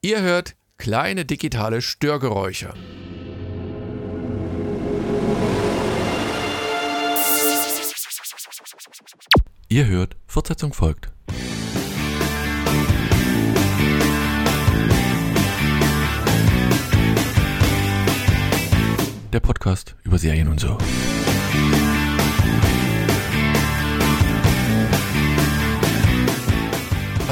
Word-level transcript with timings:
Ihr 0.00 0.22
hört 0.22 0.54
kleine 0.76 1.24
digitale 1.24 1.82
Störgeräusche. 1.82 2.72
Ihr 9.68 9.86
hört, 9.86 10.14
Fortsetzung 10.28 10.72
folgt. 10.72 11.10
Der 19.32 19.40
Podcast 19.40 19.96
über 20.04 20.18
Serien 20.18 20.46
und 20.46 20.60
so. 20.60 20.78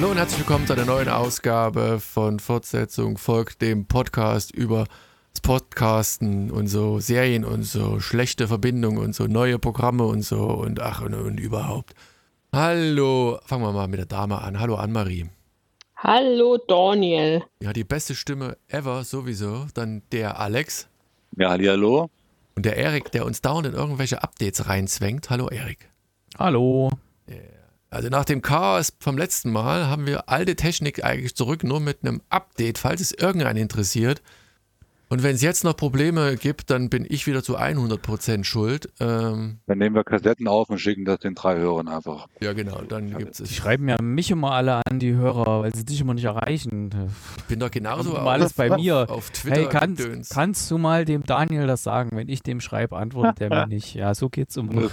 Hallo 0.06 0.12
und 0.12 0.18
herzlich 0.18 0.38
willkommen 0.38 0.68
zu 0.68 0.72
einer 0.74 0.84
neuen 0.84 1.08
Ausgabe 1.08 1.98
von 1.98 2.38
Fortsetzung 2.38 3.18
folgt 3.18 3.60
dem 3.60 3.86
Podcast 3.86 4.52
über 4.52 4.84
das 5.32 5.40
Podcasten 5.40 6.52
und 6.52 6.68
so 6.68 7.00
Serien 7.00 7.44
und 7.44 7.64
so 7.64 7.98
schlechte 7.98 8.46
Verbindungen 8.46 8.98
und 8.98 9.16
so 9.16 9.26
neue 9.26 9.58
Programme 9.58 10.04
und 10.04 10.22
so 10.22 10.44
und 10.44 10.78
ach 10.78 11.00
und, 11.00 11.12
und 11.14 11.40
überhaupt. 11.40 11.96
Hallo, 12.52 13.40
fangen 13.46 13.64
wir 13.64 13.72
mal 13.72 13.88
mit 13.88 13.98
der 13.98 14.06
Dame 14.06 14.40
an. 14.40 14.60
Hallo 14.60 14.76
Annemarie. 14.76 15.28
Hallo 15.96 16.56
Daniel. 16.68 17.42
Ja, 17.60 17.72
die 17.72 17.82
beste 17.82 18.14
Stimme 18.14 18.58
ever 18.68 19.02
sowieso. 19.02 19.66
Dann 19.74 20.02
der 20.12 20.38
Alex 20.38 20.86
Ja, 21.36 21.48
hallo. 21.50 22.10
und 22.54 22.64
der 22.64 22.76
Erik, 22.76 23.10
der 23.10 23.26
uns 23.26 23.42
dauernd 23.42 23.66
in 23.66 23.74
irgendwelche 23.74 24.22
Updates 24.22 24.68
reinzwängt. 24.68 25.30
Hallo 25.30 25.48
Erik. 25.48 25.90
Hallo. 26.38 26.92
Also 27.96 28.10
nach 28.10 28.26
dem 28.26 28.42
Chaos 28.42 28.92
vom 29.00 29.16
letzten 29.16 29.50
Mal 29.50 29.86
haben 29.86 30.04
wir 30.04 30.28
alte 30.28 30.54
Technik 30.54 31.02
eigentlich 31.02 31.34
zurück, 31.34 31.64
nur 31.64 31.80
mit 31.80 32.00
einem 32.02 32.20
Update, 32.28 32.76
falls 32.76 33.00
es 33.00 33.10
irgendeinen 33.10 33.56
interessiert. 33.56 34.20
Und 35.08 35.22
wenn 35.22 35.36
es 35.36 35.42
jetzt 35.42 35.62
noch 35.62 35.76
Probleme 35.76 36.36
gibt, 36.36 36.68
dann 36.70 36.90
bin 36.90 37.06
ich 37.08 37.28
wieder 37.28 37.42
zu 37.42 37.56
100% 37.56 38.42
schuld. 38.42 38.88
Ähm, 38.98 39.58
Dann 39.66 39.78
nehmen 39.78 39.94
wir 39.94 40.02
Kassetten 40.02 40.48
auf 40.48 40.68
und 40.68 40.78
schicken 40.78 41.04
das 41.04 41.20
den 41.20 41.36
drei 41.36 41.58
Hörern 41.58 41.86
einfach. 41.86 42.26
ja 42.40 42.52
genau, 42.54 42.80
dann 42.88 43.16
gibt 43.16 43.38
Die 43.38 43.44
es. 43.44 43.54
schreiben 43.54 43.88
ja 43.88 44.02
mich 44.02 44.32
immer 44.32 44.50
alle 44.52 44.82
an, 44.84 44.98
die 44.98 45.14
Hörer, 45.14 45.62
weil 45.62 45.72
sie 45.74 45.84
dich 45.84 46.00
immer 46.00 46.14
nicht 46.14 46.24
erreichen. 46.24 46.90
Ich 47.38 47.44
bin 47.44 47.60
doch 47.60 47.70
genauso 47.70 48.16
immer 48.16 48.30
alles 48.32 48.52
bei 48.54 48.68
mir. 48.76 49.06
auf 49.08 49.30
Twitter 49.30 49.56
Hey, 49.60 49.66
kannst, 49.68 50.30
kannst 50.30 50.70
du 50.72 50.78
mal 50.78 51.04
dem 51.04 51.22
Daniel 51.22 51.68
das 51.68 51.84
sagen? 51.84 52.10
Wenn 52.16 52.28
ich 52.28 52.42
dem 52.42 52.60
schreibe, 52.60 52.96
antwortet 52.96 53.40
er 53.42 53.50
mir 53.50 53.66
nicht. 53.68 53.94
Ja, 53.94 54.12
so 54.14 54.28
geht's 54.28 54.56
um. 54.56 54.66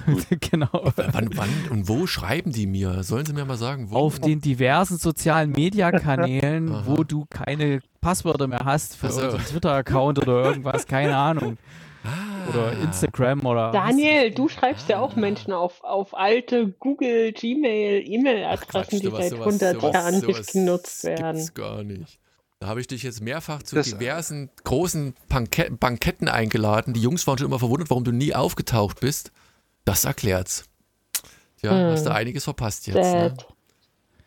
Genau. 0.51 0.69
Wann, 0.95 1.29
wann 1.35 1.49
und 1.71 1.87
wo 1.87 2.05
schreiben 2.05 2.51
die 2.51 2.67
mir? 2.67 3.01
Sollen 3.03 3.25
sie 3.25 3.33
mir 3.33 3.45
mal 3.45 3.57
sagen, 3.57 3.89
wo? 3.89 3.95
Auf 3.95 4.19
den 4.19 4.41
diversen 4.41 4.97
sozialen 4.97 5.51
Mediakanälen, 5.51 6.85
wo 6.85 7.03
du 7.03 7.25
keine 7.29 7.81
Passwörter 8.03 8.47
mehr 8.47 8.61
hast 8.63 8.95
für 8.97 9.07
Ach 9.07 9.11
so. 9.11 9.21
unseren 9.21 9.45
Twitter-Account 9.45 10.19
oder 10.19 10.43
irgendwas, 10.45 10.85
keine 10.85 11.15
Ahnung. 11.17 11.57
Ah. 12.03 12.49
Oder 12.49 12.73
Instagram 12.81 13.45
oder. 13.45 13.71
Daniel, 13.71 14.31
du 14.31 14.49
schreibst 14.49 14.89
ja 14.89 14.99
auch 14.99 15.15
Menschen 15.15 15.53
auf, 15.53 15.81
auf 15.83 16.13
alte 16.15 16.67
Google, 16.79 17.31
Gmail, 17.31 18.03
E-Mail-Adressen, 18.05 18.99
die 18.99 19.05
sowas- 19.07 19.21
seit 19.21 19.29
sowas- 19.31 19.45
100 19.45 19.75
sowas- 19.81 19.93
Jahren 19.93 20.19
sowas 20.21 20.37
nicht 20.39 20.51
genutzt 20.51 21.03
werden. 21.05 21.37
Gibt's 21.37 21.53
gar 21.53 21.83
nicht. 21.83 22.19
Da 22.59 22.67
habe 22.67 22.81
ich 22.81 22.87
dich 22.87 23.03
jetzt 23.03 23.21
mehrfach 23.21 23.63
zu 23.63 23.75
Das- 23.75 23.87
diversen 23.97 24.49
großen 24.65 25.13
Banke 25.29 25.71
Banketten 25.71 26.27
eingeladen. 26.27 26.93
Die 26.93 27.01
Jungs 27.01 27.25
waren 27.27 27.37
schon 27.37 27.47
immer 27.47 27.59
verwundert, 27.59 27.89
warum 27.89 28.03
du 28.03 28.11
nie 28.11 28.35
aufgetaucht 28.35 28.99
bist. 28.99 29.31
Das 29.85 30.03
erklärt's. 30.05 30.65
Tja, 31.61 31.71
Hm. 31.71 31.91
hast 31.91 32.05
du 32.05 32.11
einiges 32.13 32.43
verpasst 32.43 32.87
jetzt. 32.87 32.95
Ne? 32.97 33.33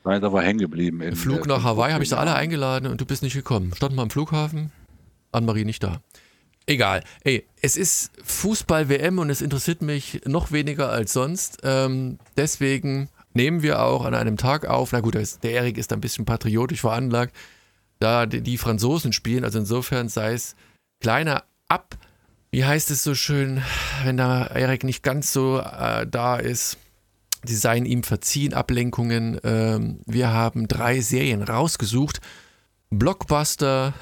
Sad. 0.06 0.14
Seid 0.14 0.24
aber 0.24 0.42
hängen 0.42 0.60
geblieben. 0.60 1.00
Im 1.00 1.16
Flug 1.16 1.46
nach 1.46 1.64
Hawaii 1.64 1.92
habe 1.92 2.04
ich 2.04 2.10
sie 2.10 2.18
alle 2.18 2.34
eingeladen 2.34 2.90
und 2.90 3.00
du 3.00 3.04
bist 3.04 3.24
nicht 3.24 3.34
gekommen. 3.34 3.72
Standen 3.74 3.96
mal 3.96 4.02
am 4.04 4.10
Flughafen, 4.10 4.70
Anne-Marie 5.32 5.64
nicht 5.64 5.82
da. 5.82 6.00
Egal. 6.66 7.02
Ey, 7.24 7.44
es 7.60 7.76
ist 7.76 8.12
Fußball-WM 8.22 9.18
und 9.18 9.30
es 9.30 9.40
interessiert 9.40 9.82
mich 9.82 10.20
noch 10.24 10.52
weniger 10.52 10.90
als 10.90 11.12
sonst. 11.12 11.58
Ähm, 11.64 12.18
deswegen 12.36 13.08
nehmen 13.34 13.62
wir 13.62 13.82
auch 13.82 14.04
an 14.04 14.14
einem 14.14 14.36
Tag 14.36 14.66
auf. 14.66 14.92
Na 14.92 15.00
gut, 15.00 15.14
der 15.16 15.50
Erik 15.50 15.76
ist 15.76 15.92
ein 15.92 16.00
bisschen 16.00 16.24
patriotisch 16.24 16.82
veranlagt, 16.82 17.34
da 17.98 18.26
die, 18.26 18.42
die 18.42 18.58
Franzosen 18.58 19.12
spielen. 19.12 19.44
Also 19.44 19.58
insofern 19.58 20.08
sei 20.08 20.34
es 20.34 20.54
kleiner 21.00 21.42
Ab. 21.68 21.96
Wie 22.52 22.64
heißt 22.64 22.92
es 22.92 23.02
so 23.02 23.16
schön, 23.16 23.60
wenn 24.04 24.16
da 24.16 24.46
Erik 24.46 24.84
nicht 24.84 25.02
ganz 25.02 25.32
so 25.32 25.58
äh, 25.58 26.06
da 26.06 26.36
ist? 26.36 26.78
Die 27.46 27.54
seien 27.54 27.86
ihm 27.86 28.02
verziehen, 28.02 28.54
Ablenkungen. 28.54 29.40
Ähm, 29.44 30.00
wir 30.06 30.32
haben 30.32 30.68
drei 30.68 31.00
Serien 31.00 31.42
rausgesucht. 31.42 32.20
Blockbuster 32.90 33.94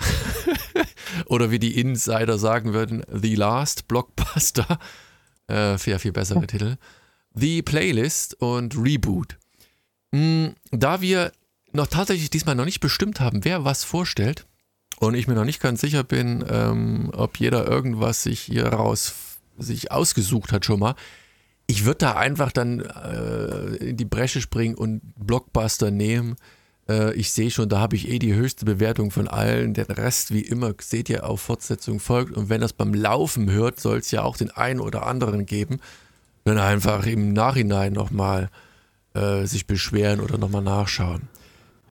oder 1.26 1.50
wie 1.50 1.58
die 1.58 1.78
Insider 1.80 2.38
sagen 2.38 2.72
würden, 2.72 3.04
The 3.10 3.34
Last 3.34 3.88
Blockbuster. 3.88 4.78
Äh, 5.46 5.76
viel, 5.76 5.98
viel 5.98 6.12
bessere 6.12 6.46
Titel. 6.46 6.78
The 7.34 7.60
Playlist 7.60 8.40
und 8.40 8.78
Reboot. 8.78 9.36
Mm, 10.10 10.46
Da 10.70 11.02
wir 11.02 11.32
noch 11.72 11.86
tatsächlich 11.86 12.30
diesmal 12.30 12.54
noch 12.54 12.64
nicht 12.64 12.80
bestimmt 12.80 13.20
haben, 13.20 13.44
wer 13.44 13.62
was 13.62 13.84
vorstellt 13.84 14.46
und 15.00 15.14
ich 15.14 15.26
mir 15.28 15.34
noch 15.34 15.44
nicht 15.44 15.60
ganz 15.60 15.82
sicher 15.82 16.02
bin, 16.02 16.42
ähm, 16.48 17.10
ob 17.12 17.38
jeder 17.38 17.66
irgendwas 17.66 18.22
sich 18.22 18.40
hier 18.40 18.68
raus 18.68 19.12
sich 19.58 19.92
ausgesucht 19.92 20.50
hat 20.50 20.64
schon 20.64 20.80
mal, 20.80 20.94
ich 21.66 21.84
würde 21.84 21.98
da 21.98 22.12
einfach 22.12 22.52
dann 22.52 22.80
äh, 22.80 23.76
in 23.76 23.96
die 23.96 24.04
Bresche 24.04 24.40
springen 24.40 24.74
und 24.74 25.00
Blockbuster 25.16 25.90
nehmen. 25.90 26.36
Äh, 26.88 27.14
ich 27.14 27.32
sehe 27.32 27.50
schon, 27.50 27.68
da 27.68 27.78
habe 27.80 27.96
ich 27.96 28.08
eh 28.08 28.18
die 28.18 28.34
höchste 28.34 28.64
Bewertung 28.64 29.10
von 29.10 29.28
allen. 29.28 29.74
Den 29.74 29.86
Rest, 29.86 30.32
wie 30.32 30.42
immer, 30.42 30.74
seht 30.80 31.08
ihr 31.08 31.28
auf 31.28 31.40
Fortsetzung 31.40 32.00
folgt. 32.00 32.36
Und 32.36 32.48
wenn 32.48 32.60
das 32.60 32.72
beim 32.72 32.92
Laufen 32.92 33.50
hört, 33.50 33.80
soll 33.80 33.98
es 33.98 34.10
ja 34.10 34.22
auch 34.22 34.36
den 34.36 34.50
einen 34.50 34.80
oder 34.80 35.06
anderen 35.06 35.46
geben. 35.46 35.80
Dann 36.44 36.58
einfach 36.58 37.06
im 37.06 37.32
Nachhinein 37.32 37.94
nochmal 37.94 38.50
äh, 39.14 39.46
sich 39.46 39.66
beschweren 39.66 40.20
oder 40.20 40.36
nochmal 40.36 40.62
nachschauen. 40.62 41.22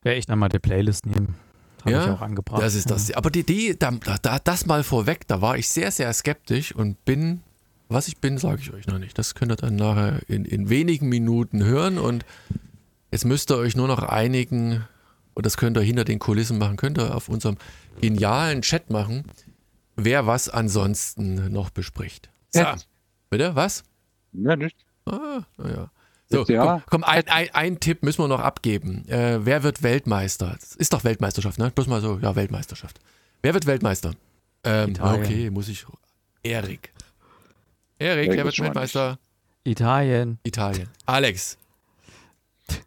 Werde 0.03 0.19
ich 0.19 0.25
dann 0.27 0.37
mal 0.37 0.49
die 0.49 0.59
Playlist 0.59 1.05
nehmen. 1.07 1.35
Habe 1.81 1.91
Ja, 1.91 2.03
ich 2.03 2.11
auch 2.11 2.21
angebracht. 2.21 2.61
Das 2.61 2.75
ist 2.75 2.91
das. 2.91 3.11
Aber 3.11 3.31
die, 3.31 3.43
die 3.43 3.77
da, 3.77 3.91
da, 4.21 4.39
das 4.39 4.65
mal 4.65 4.83
vorweg, 4.83 5.27
da 5.27 5.41
war 5.41 5.57
ich 5.57 5.67
sehr, 5.69 5.91
sehr 5.91 6.13
skeptisch 6.13 6.73
und 6.75 7.03
bin, 7.05 7.41
was 7.89 8.07
ich 8.07 8.17
bin, 8.17 8.37
sage 8.37 8.61
ich 8.61 8.73
euch 8.73 8.87
noch 8.87 8.99
nicht. 8.99 9.17
Das 9.17 9.35
könnt 9.35 9.51
ihr 9.51 9.55
dann 9.55 9.75
nachher 9.75 10.21
in, 10.27 10.45
in 10.45 10.69
wenigen 10.69 11.09
Minuten 11.09 11.63
hören 11.63 11.97
und 11.97 12.25
jetzt 13.11 13.25
müsst 13.25 13.51
ihr 13.51 13.57
euch 13.57 13.75
nur 13.75 13.87
noch 13.87 14.01
einigen, 14.03 14.83
und 15.33 15.45
das 15.45 15.57
könnt 15.57 15.77
ihr 15.77 15.81
hinter 15.83 16.03
den 16.05 16.19
Kulissen 16.19 16.57
machen, 16.57 16.77
könnt 16.77 16.97
ihr 16.97 17.15
auf 17.15 17.29
unserem 17.29 17.57
genialen 18.01 18.61
Chat 18.61 18.89
machen, 18.89 19.25
wer 19.95 20.25
was 20.25 20.49
ansonsten 20.49 21.51
noch 21.51 21.69
bespricht. 21.69 22.29
So, 22.51 22.61
Ja. 22.61 22.77
bitte, 23.29 23.55
was? 23.55 23.83
Ja, 24.33 24.55
nicht. 24.55 24.77
Ah, 25.05 25.41
naja. 25.57 25.91
So, 26.29 26.45
komm, 26.45 26.81
komm 26.89 27.03
ein, 27.03 27.27
ein, 27.27 27.49
ein 27.53 27.79
Tipp 27.79 28.01
müssen 28.01 28.23
wir 28.23 28.27
noch 28.27 28.39
abgeben. 28.39 29.07
Äh, 29.07 29.45
wer 29.45 29.61
wird 29.61 29.83
Weltmeister? 29.83 30.55
Das 30.59 30.75
ist 30.75 30.93
doch 30.93 31.03
Weltmeisterschaft, 31.03 31.59
ne? 31.59 31.69
Bloß 31.69 31.85
mal 31.87 32.01
so, 32.01 32.17
ja, 32.19 32.35
Weltmeisterschaft. 32.35 32.99
Wer 33.43 33.53
wird 33.53 33.67
Weltmeister? 33.67 34.13
Ähm, 34.63 34.95
okay, 34.99 35.51
muss 35.51 35.67
ich. 35.67 35.85
Erik. 36.41 36.91
Erik, 38.03 38.31
wer 38.31 38.43
wird 38.43 38.59
Weltmeister? 38.59 39.17
Italien. 39.63 40.37
Italien. 40.43 40.89
Alex. 41.05 41.57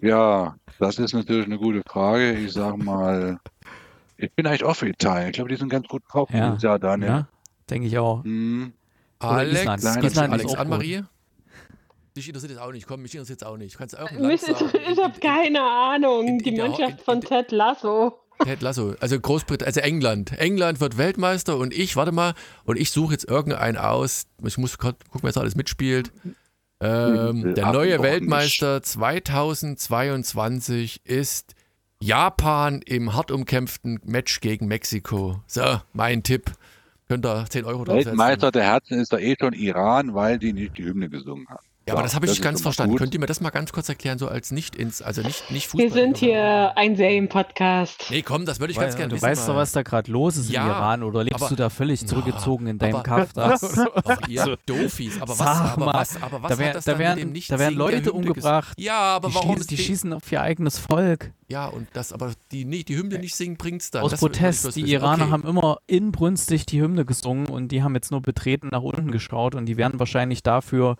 Ja, 0.00 0.54
das 0.78 0.98
ist 1.00 1.12
natürlich 1.12 1.46
eine 1.46 1.58
gute 1.58 1.82
Frage. 1.84 2.32
Ich 2.34 2.52
sag 2.52 2.76
mal, 2.76 3.40
ich 4.16 4.30
bin 4.32 4.46
eigentlich 4.46 4.62
auch 4.62 4.74
für 4.76 4.88
Italien. 4.88 5.30
Ich 5.30 5.34
glaube, 5.34 5.50
die 5.50 5.56
sind 5.56 5.68
ganz 5.70 5.88
gut 5.88 6.02
drauf 6.08 6.28
Ja. 6.32 6.50
dieses 6.50 6.62
Jahr, 6.62 6.78
Daniel. 6.78 7.08
Ja, 7.10 7.28
denke 7.68 7.88
ich 7.88 7.98
auch. 7.98 8.22
Hm. 8.22 8.72
Alex. 9.18 9.60
Island. 9.62 9.82
Island 9.82 10.04
ist 10.04 10.18
Alex. 10.18 10.54
Anne-Marie. 10.54 11.02
Dich 12.16 12.28
interessiert 12.28 12.52
es 12.52 12.58
auch 12.58 12.70
nicht. 12.70 12.86
Komm, 12.86 13.02
mich 13.02 13.12
interessiert 13.14 13.42
es 13.42 13.46
auch 13.48 13.56
nicht. 13.56 13.76
Kannst 13.76 13.94
du 13.94 14.02
auch 14.02 14.08
ein 14.10 14.22
Mist, 14.24 14.46
Land 14.46 14.60
ich, 14.60 14.70
sagen? 14.70 14.84
ich 14.92 15.02
habe 15.02 15.18
keine 15.20 15.62
Ahnung. 15.62 16.28
in- 16.28 16.38
Die 16.38 16.48
in 16.50 16.54
der- 16.54 16.68
Mannschaft 16.68 16.92
in- 16.92 17.04
von 17.04 17.14
in- 17.16 17.20
Ted 17.22 17.50
Lasso. 17.50 18.20
Ted 18.44 18.62
Lasso, 18.62 18.94
also 19.00 19.18
Großbritannien, 19.18 19.66
also 19.66 19.80
England. 19.80 20.38
England 20.38 20.78
wird 20.80 20.98
Weltmeister 20.98 21.56
und 21.56 21.74
ich, 21.74 21.96
warte 21.96 22.12
mal, 22.12 22.34
und 22.64 22.78
ich 22.78 22.90
suche 22.90 23.12
jetzt 23.12 23.28
irgendeinen 23.28 23.76
aus. 23.76 24.26
Ich 24.44 24.56
muss 24.58 24.78
gucken, 24.78 24.98
wer 25.12 25.28
jetzt 25.28 25.38
alles 25.38 25.56
mitspielt. 25.56 26.12
Ähm, 26.80 27.54
der 27.54 27.66
Ach, 27.66 27.72
neue 27.72 27.96
doch 27.96 28.04
Weltmeister 28.04 28.80
2022 28.82 31.04
ist 31.04 31.56
Japan 32.00 32.80
im 32.82 33.14
hart 33.14 33.32
umkämpften 33.32 34.00
Match 34.04 34.40
gegen 34.40 34.68
Mexiko. 34.68 35.42
So, 35.46 35.80
mein 35.92 36.22
Tipp. 36.22 36.52
Könnt 37.08 37.26
ihr 37.26 37.46
10 37.48 37.64
Euro 37.64 37.84
draufsetzen. 37.84 38.12
Weltmeister 38.12 38.52
der 38.52 38.64
Herzen 38.64 39.00
ist 39.00 39.12
doch 39.12 39.18
eh 39.18 39.34
schon 39.40 39.54
Iran, 39.54 40.14
weil 40.14 40.38
die 40.38 40.52
nicht 40.52 40.78
die 40.78 40.84
Hymne 40.84 41.08
gesungen 41.08 41.48
haben. 41.48 41.66
Ja, 41.88 41.94
aber 41.94 42.02
das 42.02 42.14
habe 42.14 42.26
ich 42.26 42.30
nicht 42.30 42.38
ist 42.38 42.44
ganz 42.44 42.62
verstanden. 42.62 42.92
gut. 42.92 42.98
Könnt 43.00 43.14
ihr 43.14 43.20
mir 43.20 43.26
das 43.26 43.40
mal 43.40 43.50
ganz 43.50 43.72
kurz 43.72 43.88
erklären, 43.88 44.18
so 44.18 44.28
als 44.28 44.50
nicht 44.50 44.76
ins, 44.76 45.02
also 45.02 45.22
nicht, 45.22 45.50
nicht 45.50 45.68
Fußball. 45.68 45.86
Wir 45.86 45.90
sind 45.92 46.16
hier 46.18 46.72
ein 46.76 46.96
Serienpodcast. 46.96 48.06
Nee, 48.10 48.22
komm, 48.22 48.46
das 48.46 48.60
würde 48.60 48.72
ich 48.72 48.78
ganz 48.78 48.96
gerne 48.96 49.08
du 49.10 49.16
wissen. 49.16 49.26
weißt 49.26 49.48
doch, 49.48 49.56
was 49.56 49.72
da 49.72 49.82
gerade 49.82 50.10
los 50.10 50.36
ist 50.36 50.50
Ja, 50.50 50.62
im 50.62 50.68
Iran 50.68 51.02
oder 51.02 51.24
lebst 51.24 51.40
aber- 51.42 51.48
du 51.50 51.56
da 51.56 51.70
völlig 51.70 52.06
zurückgezogen 52.06 52.66
in 52.66 52.78
deinem? 52.78 53.02
Ach, 53.06 54.28
ihr 54.28 54.56
Doofies. 54.66 55.20
Aber 55.20 55.38
was, 55.38 55.40
aber 55.48 55.84
mal, 55.84 55.94
was, 55.94 56.22
aber 56.22 56.42
was 56.42 56.50
da 56.52 56.58
wär- 56.58 56.68
hat 56.68 56.74
das 56.76 56.84
da 56.84 56.92
dann 56.92 56.98
werden- 57.00 57.14
mit 57.16 57.24
dem 57.24 57.32
nicht 57.32 57.50
da 57.50 57.58
werden 57.58 57.76
Leute 57.76 58.12
umgebracht. 58.12 58.74
Ja, 58.78 58.98
aber 59.16 59.28
Die, 59.28 59.34
warum 59.34 59.66
die 59.66 59.76
schießen 59.76 60.12
auf 60.12 60.30
ihr 60.30 60.40
eigenes 60.40 60.78
Volk. 60.78 61.32
Ja, 61.50 61.66
und 61.66 61.88
das 61.94 62.12
aber 62.12 62.32
die, 62.52 62.66
nicht, 62.66 62.90
die 62.90 62.98
Hymne 62.98 63.18
nicht 63.18 63.34
singen, 63.34 63.56
bringt's 63.56 63.90
dann. 63.90 64.02
Aus 64.02 64.10
Das 64.10 64.20
Protest. 64.20 64.76
Die. 64.76 64.92
Iraner 64.92 65.24
okay. 65.24 65.32
haben 65.32 65.44
immer 65.44 65.78
inbrünstig 65.86 66.66
die 66.66 66.82
Hymne 66.82 67.06
gesungen 67.06 67.46
und 67.46 67.72
die 67.72 67.82
haben 67.82 67.94
jetzt 67.94 68.10
nur 68.10 68.20
betreten 68.20 68.68
nach 68.70 68.82
unten 68.82 69.10
geschaut 69.10 69.54
und 69.54 69.64
die 69.64 69.78
werden 69.78 69.98
wahrscheinlich 69.98 70.42
dafür 70.42 70.96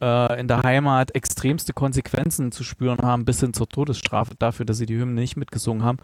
äh, 0.00 0.40
in 0.40 0.46
der 0.46 0.62
Heimat 0.62 1.16
extremste 1.16 1.72
Konsequenzen 1.72 2.52
zu 2.52 2.62
spüren 2.62 2.98
haben, 3.02 3.24
bis 3.24 3.40
hin 3.40 3.52
zur 3.52 3.68
Todesstrafe 3.68 4.36
dafür, 4.38 4.64
dass 4.64 4.78
sie 4.78 4.86
die 4.86 4.96
Hymne 4.96 5.20
nicht 5.20 5.36
mitgesungen 5.36 5.82
haben. 5.82 5.98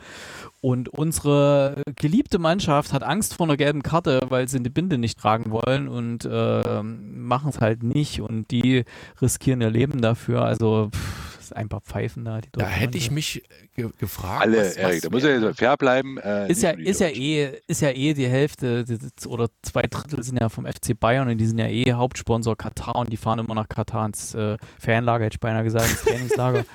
Und 0.61 0.88
unsere 0.88 1.83
geliebte 1.94 2.41
Mannschaft 2.41 2.93
hat 2.93 3.05
Angst 3.05 3.35
vor 3.35 3.47
einer 3.47 3.56
gelben 3.56 3.85
Karte, 3.85 4.21
weil 4.31 4.49
sie 4.49 4.59
eine 4.59 4.71
Binde 4.71 4.99
nicht 4.99 5.17
tragen 5.17 5.53
wollen 5.53 5.87
und 5.87 6.25
äh, 6.25 6.83
machen 6.83 7.50
es 7.50 7.61
halt 7.61 7.85
nicht 7.85 8.21
und 8.21 8.50
die 8.50 8.85
riskieren 9.23 9.61
ihr 9.61 9.71
Leben 9.71 10.00
dafür. 10.00 10.43
Also 10.43 10.91
pff, 10.93 11.25
das 11.47 11.53
ist 11.53 11.57
ein 11.57 11.69
paar 11.69 11.81
Pfeifen 11.81 12.25
da. 12.25 12.41
Die 12.41 12.49
Da 12.53 12.67
hätte 12.67 12.99
ich 12.99 13.11
mich 13.11 13.43
ge 13.75 13.89
gefragt. 13.99 14.43
Alle, 14.43 14.59
was, 14.59 14.77
Erik, 14.77 14.95
was 14.95 15.01
da 15.03 15.11
muss 15.11 15.25
er 15.25 15.41
jetzt 15.41 15.59
fair 15.59 15.77
bleiben. 15.77 16.19
Äh, 16.19 16.51
Ist 16.51 16.63
ja, 16.63 16.71
ist 16.71 17.01
ja 17.01 17.09
eh, 17.09 17.61
ist 17.67 17.81
ja 17.83 17.91
eh 17.91 18.15
die 18.15 18.27
Hälfte 18.27 18.85
die- 18.85 19.29
oder 19.29 19.49
zwei 19.63 19.83
Drittel 19.83 20.23
sind 20.23 20.41
ja 20.41 20.49
vom 20.49 20.67
FC 20.67 20.99
Bayern 20.99 21.29
und 21.29 21.39
die 21.39 21.47
sind 21.47 21.59
ja 21.59 21.69
eh 21.69 21.93
Hauptsponsor 21.93 22.57
Katar 22.57 22.97
und 22.97 23.13
die 23.13 23.17
fahren 23.17 23.39
immer 23.39 23.55
nach 23.55 23.69
Katar 23.69 24.07
ins 24.07 24.35
äh, 24.35 24.57
Fanlager, 24.79 25.25
hätte 25.27 25.37
ich 25.37 25.41
beinahe 25.41 25.63
gesagt, 25.65 25.89
ins 25.89 26.03
Trainingslager. 26.03 26.65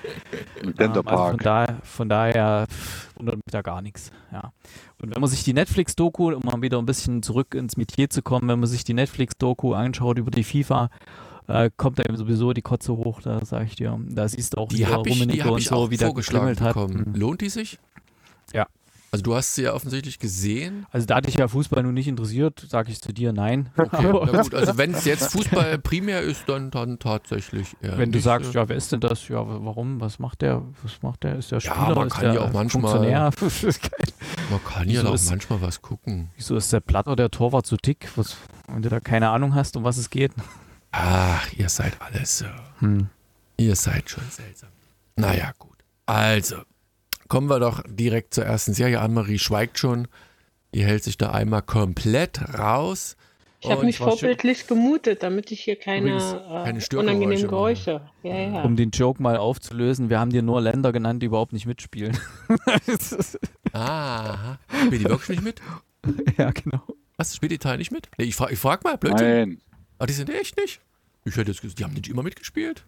Ähm, 0.63 0.73
also 0.77 1.03
von, 1.03 1.37
da, 1.37 1.79
von 1.83 2.09
daher 2.09 2.67
wundert 3.15 3.35
mich 3.37 3.51
da 3.51 3.61
gar 3.61 3.81
nichts. 3.81 4.11
Ja. 4.31 4.51
Und 5.01 5.13
wenn 5.13 5.19
man 5.21 5.29
sich 5.29 5.43
die 5.43 5.53
Netflix-Doku, 5.53 6.31
um 6.33 6.41
mal 6.43 6.61
wieder 6.61 6.77
ein 6.77 6.85
bisschen 6.85 7.23
zurück 7.23 7.55
ins 7.55 7.77
Metier 7.77 8.09
zu 8.09 8.21
kommen, 8.21 8.47
wenn 8.47 8.59
man 8.59 8.69
sich 8.69 8.83
die 8.83 8.93
Netflix-Doku 8.93 9.73
anschaut 9.73 10.19
über 10.19 10.29
die 10.31 10.43
FIFA, 10.43 10.89
äh, 11.47 11.69
kommt 11.77 11.99
da 11.99 12.03
eben 12.03 12.17
sowieso 12.17 12.53
die 12.53 12.61
Kotze 12.61 12.93
hoch, 12.95 13.21
da 13.21 13.43
sage 13.45 13.65
ich 13.65 13.75
dir. 13.75 13.99
Da 14.09 14.27
siehst 14.27 14.53
du 14.53 14.57
auch 14.57 14.69
die 14.69 14.79
wieder 14.79 14.89
habe 14.89 15.07
ich, 15.09 15.15
die 15.15 15.19
Rummenigge 15.21 15.43
hab 15.45 15.51
und 15.51 15.59
ich 15.59 15.67
so, 15.67 15.75
auch 15.75 15.89
wie 15.89 15.97
der 15.97 16.07
vorgeschlagen 16.07 16.59
hat. 16.59 16.73
bekommen. 16.75 17.05
Mhm. 17.13 17.15
Lohnt 17.19 17.41
die 17.41 17.49
sich? 17.49 17.79
Ja. 18.53 18.67
Also 19.13 19.23
du 19.23 19.35
hast 19.35 19.55
sie 19.55 19.63
ja 19.63 19.73
offensichtlich 19.73 20.19
gesehen. 20.19 20.85
Also 20.89 21.05
da 21.05 21.19
dich 21.19 21.35
ja 21.35 21.49
Fußball 21.49 21.83
nun 21.83 21.93
nicht 21.93 22.07
interessiert, 22.07 22.65
sage 22.69 22.93
ich 22.93 23.01
zu 23.01 23.11
dir 23.11 23.33
nein. 23.33 23.69
Okay, 23.77 24.09
na 24.31 24.41
gut, 24.41 24.55
also 24.55 24.77
wenn 24.77 24.93
es 24.93 25.03
jetzt 25.03 25.33
Fußball 25.33 25.77
primär 25.83 26.21
ist, 26.21 26.47
dann, 26.47 26.71
dann 26.71 26.97
tatsächlich 26.97 27.75
Wenn 27.81 28.13
du 28.13 28.19
nicht, 28.19 28.23
sagst, 28.23 28.53
ja, 28.53 28.69
wer 28.69 28.77
ist 28.77 28.93
denn 28.93 29.01
das? 29.01 29.27
Ja, 29.27 29.43
warum? 29.45 29.99
Was 29.99 30.17
macht 30.19 30.41
der? 30.41 30.61
Was 30.81 31.01
macht 31.01 31.23
der? 31.23 31.35
Ist 31.35 31.51
der 31.51 31.59
Ja, 31.59 31.75
Spieler? 31.75 31.95
man 31.95 32.07
ist 32.07 32.13
kann 32.13 32.23
der 32.23 32.33
ja 32.35 32.39
auch 32.39 32.53
manchmal- 32.53 32.91
Funktionär? 32.93 33.31
man 34.49 34.63
kann 34.63 34.89
ja 34.89 35.03
auch 35.03 35.13
ist- 35.13 35.29
manchmal 35.29 35.61
was 35.61 35.81
gucken. 35.81 36.29
Wieso 36.37 36.55
ist 36.55 36.71
der 36.71 36.79
Blatter 36.79 37.17
der 37.17 37.29
Torwart 37.29 37.65
so 37.65 37.75
dick? 37.75 38.09
Was, 38.15 38.37
wenn 38.69 38.81
du 38.81 38.87
da 38.87 39.01
keine 39.01 39.29
Ahnung 39.31 39.55
hast, 39.55 39.75
um 39.75 39.83
was 39.83 39.97
es 39.97 40.09
geht? 40.09 40.31
Ach, 40.91 41.51
ihr 41.53 41.69
seid 41.69 41.99
alles 42.01 42.39
so. 42.39 42.45
Hm. 42.79 43.07
Ihr 43.57 43.75
seid 43.75 44.09
schon 44.09 44.23
seltsam. 44.29 44.69
Naja, 45.15 45.51
gut. 45.57 45.77
Also, 46.05 46.57
kommen 47.27 47.49
wir 47.49 47.59
doch 47.59 47.83
direkt 47.87 48.33
zur 48.33 48.45
ersten 48.45 48.73
Serie. 48.73 48.99
Anne-Marie 48.99 49.39
schweigt 49.39 49.79
schon. 49.79 50.07
Die 50.73 50.83
hält 50.83 51.03
sich 51.03 51.17
da 51.17 51.31
einmal 51.31 51.61
komplett 51.61 52.41
raus. 52.57 53.15
Ich 53.63 53.69
habe 53.69 53.85
mich 53.85 53.99
vorbildlich 53.99 54.65
gemutet, 54.65 55.21
damit 55.21 55.51
ich 55.51 55.61
hier 55.61 55.75
keine, 55.75 56.15
Übrigens, 56.15 56.33
äh, 56.33 56.63
keine 56.63 56.81
Störgeräusche 56.81 57.15
unangenehmen. 57.17 57.49
Geräusche. 57.49 58.01
Ja, 58.23 58.35
ja. 58.35 58.61
Um 58.63 58.75
den 58.75 58.89
Joke 58.89 59.21
mal 59.21 59.37
aufzulösen, 59.37 60.09
wir 60.09 60.19
haben 60.19 60.31
dir 60.31 60.41
nur 60.41 60.59
Länder 60.61 60.91
genannt, 60.91 61.21
die 61.21 61.27
überhaupt 61.27 61.53
nicht 61.53 61.65
mitspielen. 61.65 62.17
Ah, 63.73 64.57
spielt 64.85 65.01
die 65.01 65.05
wirklich 65.05 65.41
nicht 65.41 65.43
mit? 65.43 65.61
ja, 66.37 66.51
genau. 66.51 66.81
Was, 67.15 67.33
spielt 67.33 67.53
Italien 67.53 67.79
nicht 67.79 67.91
mit? 67.93 68.09
Nee, 68.17 68.25
ich 68.25 68.35
frage 68.35 68.51
ich 68.51 68.59
frag 68.59 68.83
mal, 68.83 68.97
Blödsinn. 68.97 69.27
Nein. 69.27 69.61
Ah, 70.01 70.07
die 70.07 70.13
sind 70.13 70.31
echt 70.31 70.57
nicht? 70.57 70.81
Ich 71.25 71.35
hätte 71.35 71.51
jetzt 71.51 71.61
gesagt, 71.61 71.77
die 71.77 71.83
haben 71.83 71.93
nicht 71.93 72.07
immer 72.07 72.23
mitgespielt. 72.23 72.83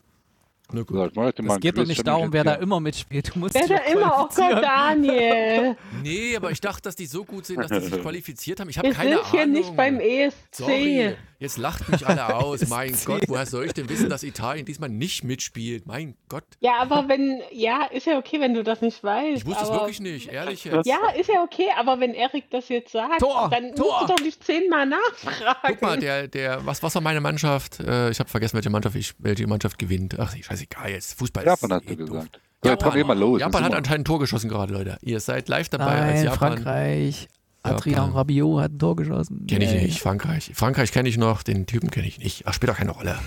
Na 0.74 0.81
gut. 0.81 1.12
Ich 1.16 1.46
Es 1.46 1.60
geht 1.60 1.78
doch 1.78 1.86
nicht 1.86 2.06
darum, 2.06 2.28
ich 2.28 2.34
wer 2.34 2.44
da 2.44 2.56
immer 2.56 2.80
mitspielt. 2.80 3.34
Du 3.36 3.40
musst 3.40 3.54
Wer 3.54 3.68
da 3.68 3.75
ja 3.75 3.81
immer, 3.92 4.14
oh 4.20 4.36
Gott. 4.36 4.64
Daniel. 4.64 5.75
Nee, 6.02 6.36
aber 6.36 6.52
ich 6.52 6.60
dachte, 6.60 6.81
dass 6.81 6.96
die 6.96 7.06
so 7.06 7.24
gut 7.24 7.46
sind, 7.46 7.60
dass 7.60 7.70
die 7.72 7.80
sich 7.80 7.92
qualifiziert 8.02 8.60
haben. 8.60 8.70
Ich 8.70 8.78
habe 8.78 8.90
Wir 8.90 8.96
keine 8.96 9.16
sind 9.18 9.31
hier 9.31 9.42
Ahnung. 9.44 9.54
nicht 9.54 9.75
beim 9.75 10.00
ESC. 10.00 10.36
Sorry, 10.52 11.16
jetzt 11.40 11.58
lacht 11.58 11.88
mich 11.90 12.06
alle 12.06 12.36
aus. 12.36 12.68
Mein 12.68 12.94
Gott, 13.06 13.24
woher 13.28 13.46
soll 13.46 13.66
ich 13.66 13.74
denn 13.74 13.88
wissen, 13.90 14.10
dass 14.10 14.24
Italien 14.24 14.66
diesmal 14.66 14.90
nicht 14.90 15.24
mitspielt? 15.24 15.86
Mein 15.86 16.16
Gott, 16.28 16.44
Ja, 16.60 16.74
aber 16.80 17.08
wenn, 17.08 17.42
ja, 17.52 17.86
ist 17.86 18.08
ja 18.08 18.18
okay, 18.18 18.40
wenn 18.42 18.54
du 18.54 18.64
das 18.64 18.81
nicht 18.81 19.02
weißt. 19.04 19.38
ich 19.38 19.46
wusste 19.46 19.64
es 19.64 19.70
wirklich 19.72 20.00
nicht, 20.02 20.30
ehrlich 20.30 20.66
jetzt. 20.66 20.86
Ja, 20.88 20.98
ist 21.18 21.30
ja 21.30 21.42
okay, 21.44 21.68
aber 21.78 22.00
wenn 22.00 22.14
Erik 22.14 22.50
das 22.50 22.68
jetzt 22.70 22.92
sagt, 22.92 23.20
Tor, 23.20 23.50
dann 23.52 23.74
Tor. 23.75 24.00
musst 24.00 24.10
du 24.10 24.16
doch 24.16 24.24
nicht 24.24 24.44
zehnmal 24.44 24.86
nachfragen. 24.88 25.60
Guck 25.68 25.81
mal, 25.81 26.00
der, 26.00 26.28
der, 26.28 26.66
was, 26.66 26.81
was 26.84 26.96
war 26.96 27.02
meine 27.02 27.22
Mannschaft? 27.22 27.80
Äh, 27.80 28.10
ich 28.10 28.20
habe 28.20 28.30
vergessen, 28.30 28.56
welche 28.56 28.70
Mannschaft, 28.70 28.96
ich, 28.96 29.14
welche 29.20 29.48
Mannschaft 29.48 29.78
gewinnt. 29.80 30.18
Ach, 30.20 30.34
scheißegal, 30.63 30.92
jetzt 30.92 31.13
Fußball 31.18 31.45
Japan 31.45 31.71
ist 31.71 31.75
hast 31.75 31.86
eh 31.92 31.95
du 31.95 32.06
doof. 32.06 32.10
gesagt. 32.10 32.39
So, 32.63 32.69
jetzt 32.69 33.07
mal 33.07 33.18
los. 33.19 33.42
Japan 33.42 33.63
hat 33.63 33.74
anscheinend 33.74 34.01
ein 34.01 34.06
Tor 34.06 34.19
geschossen 34.19 34.50
gerade, 34.50 34.74
Leute. 34.74 34.98
Ihr 35.01 35.19
seid 35.19 35.50
live 35.50 35.69
dabei 35.69 36.01
als 36.01 36.15
Nein, 36.15 36.24
Japan. 36.25 36.38
Frankreich. 36.54 37.27
Adrian 37.63 37.95
Japan. 37.95 38.12
Rabiot 38.13 38.62
hat 38.62 38.71
ein 38.74 38.80
Tor 38.80 38.95
geschossen. 38.95 39.48
Kenne 39.48 39.65
ich 39.65 39.81
nicht. 39.81 40.00
Frankreich. 40.01 40.51
Frankreich 40.54 40.92
kenne 40.92 41.10
ich 41.10 41.18
noch, 41.18 41.44
den 41.44 41.65
Typen 41.65 41.92
kenne 41.92 42.07
ich 42.07 42.19
nicht. 42.19 42.44
Ach, 42.45 42.54
spielt 42.54 42.71
doch 42.71 42.77
keine 42.77 42.92
Rolle. 42.92 43.18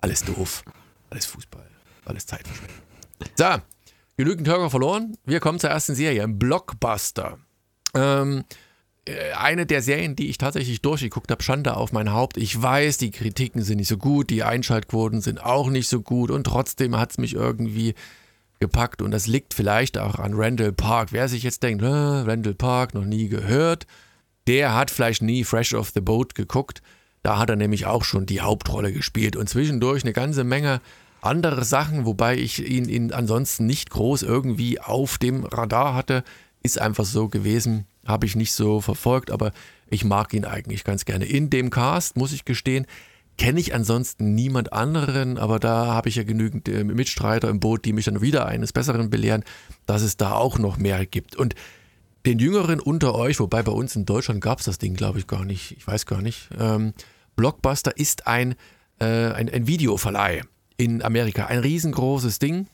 Alles 0.00 0.24
doof. 0.24 0.62
Alles 1.10 1.26
Fußball. 1.26 1.66
Alles 2.04 2.26
Zeitverschwendung. 2.26 2.76
So, 3.36 3.46
genügend 4.16 4.46
Hörer 4.48 4.70
verloren. 4.70 5.16
Wir 5.24 5.40
kommen 5.40 5.58
zur 5.58 5.70
ersten 5.70 5.94
Serie. 5.94 6.22
Ein 6.22 6.38
Blockbuster. 6.38 7.38
Ähm, 7.94 8.38
äh, 8.38 8.54
eine 9.36 9.66
der 9.66 9.82
Serien, 9.82 10.16
die 10.16 10.28
ich 10.28 10.38
tatsächlich 10.38 10.82
durchgeguckt 10.82 11.30
habe, 11.30 11.42
Schande 11.42 11.76
auf 11.76 11.92
mein 11.92 12.12
Haupt. 12.12 12.36
Ich 12.36 12.60
weiß, 12.60 12.98
die 12.98 13.10
Kritiken 13.10 13.62
sind 13.62 13.78
nicht 13.78 13.88
so 13.88 13.96
gut, 13.96 14.30
die 14.30 14.42
Einschaltquoten 14.42 15.20
sind 15.20 15.42
auch 15.42 15.70
nicht 15.70 15.88
so 15.88 16.00
gut 16.00 16.30
und 16.30 16.44
trotzdem 16.44 16.96
hat 16.96 17.12
es 17.12 17.18
mich 17.18 17.34
irgendwie 17.34 17.94
gepackt 18.60 19.02
und 19.02 19.10
das 19.10 19.26
liegt 19.26 19.54
vielleicht 19.54 19.98
auch 19.98 20.16
an 20.16 20.34
Randall 20.34 20.72
Park. 20.72 21.12
Wer 21.12 21.28
sich 21.28 21.42
jetzt 21.42 21.62
denkt, 21.62 21.82
äh, 21.82 21.86
Randall 21.86 22.54
Park, 22.54 22.94
noch 22.94 23.04
nie 23.04 23.28
gehört, 23.28 23.86
der 24.46 24.74
hat 24.74 24.90
vielleicht 24.90 25.22
nie 25.22 25.44
Fresh 25.44 25.74
off 25.74 25.92
the 25.94 26.00
Boat 26.00 26.34
geguckt. 26.34 26.82
Da 27.22 27.38
hat 27.38 27.50
er 27.50 27.56
nämlich 27.56 27.86
auch 27.86 28.04
schon 28.04 28.26
die 28.26 28.40
Hauptrolle 28.40 28.92
gespielt 28.92 29.36
und 29.36 29.48
zwischendurch 29.48 30.02
eine 30.02 30.12
ganze 30.12 30.44
Menge 30.44 30.80
andere 31.20 31.64
Sachen, 31.64 32.06
wobei 32.06 32.36
ich 32.36 32.66
ihn, 32.66 32.88
ihn 32.88 33.12
ansonsten 33.12 33.66
nicht 33.66 33.90
groß 33.90 34.22
irgendwie 34.22 34.80
auf 34.80 35.18
dem 35.18 35.44
Radar 35.44 35.94
hatte. 35.94 36.22
Ist 36.62 36.80
einfach 36.80 37.04
so 37.04 37.28
gewesen, 37.28 37.86
habe 38.06 38.26
ich 38.26 38.36
nicht 38.36 38.52
so 38.52 38.80
verfolgt, 38.80 39.30
aber 39.30 39.52
ich 39.88 40.04
mag 40.04 40.34
ihn 40.34 40.44
eigentlich 40.44 40.84
ganz 40.84 41.04
gerne. 41.04 41.24
In 41.24 41.50
dem 41.50 41.70
Cast, 41.70 42.16
muss 42.16 42.32
ich 42.32 42.44
gestehen, 42.44 42.86
kenne 43.36 43.60
ich 43.60 43.74
ansonsten 43.74 44.34
niemand 44.34 44.72
anderen, 44.72 45.38
aber 45.38 45.60
da 45.60 45.86
habe 45.86 46.08
ich 46.08 46.16
ja 46.16 46.24
genügend 46.24 46.68
äh, 46.68 46.82
Mitstreiter 46.84 47.48
im 47.48 47.60
Boot, 47.60 47.84
die 47.84 47.92
mich 47.92 48.06
dann 48.06 48.20
wieder 48.20 48.46
eines 48.46 48.72
Besseren 48.72 49.10
belehren, 49.10 49.44
dass 49.86 50.02
es 50.02 50.16
da 50.16 50.32
auch 50.32 50.58
noch 50.58 50.76
mehr 50.76 51.06
gibt. 51.06 51.36
Und 51.36 51.54
den 52.26 52.40
Jüngeren 52.40 52.80
unter 52.80 53.14
euch, 53.14 53.38
wobei 53.38 53.62
bei 53.62 53.72
uns 53.72 53.94
in 53.94 54.04
Deutschland 54.04 54.40
gab 54.40 54.58
es 54.58 54.64
das 54.64 54.78
Ding, 54.78 54.94
glaube 54.94 55.20
ich, 55.20 55.26
gar 55.26 55.44
nicht, 55.44 55.76
ich 55.78 55.86
weiß 55.86 56.04
gar 56.04 56.20
nicht. 56.20 56.48
Ähm, 56.58 56.92
Blockbuster 57.36 57.96
ist 57.96 58.26
ein, 58.26 58.56
äh, 58.98 59.06
ein, 59.06 59.48
ein 59.48 59.66
Videoverleih 59.68 60.42
in 60.76 61.02
Amerika, 61.02 61.46
ein 61.46 61.60
riesengroßes 61.60 62.40
Ding. 62.40 62.66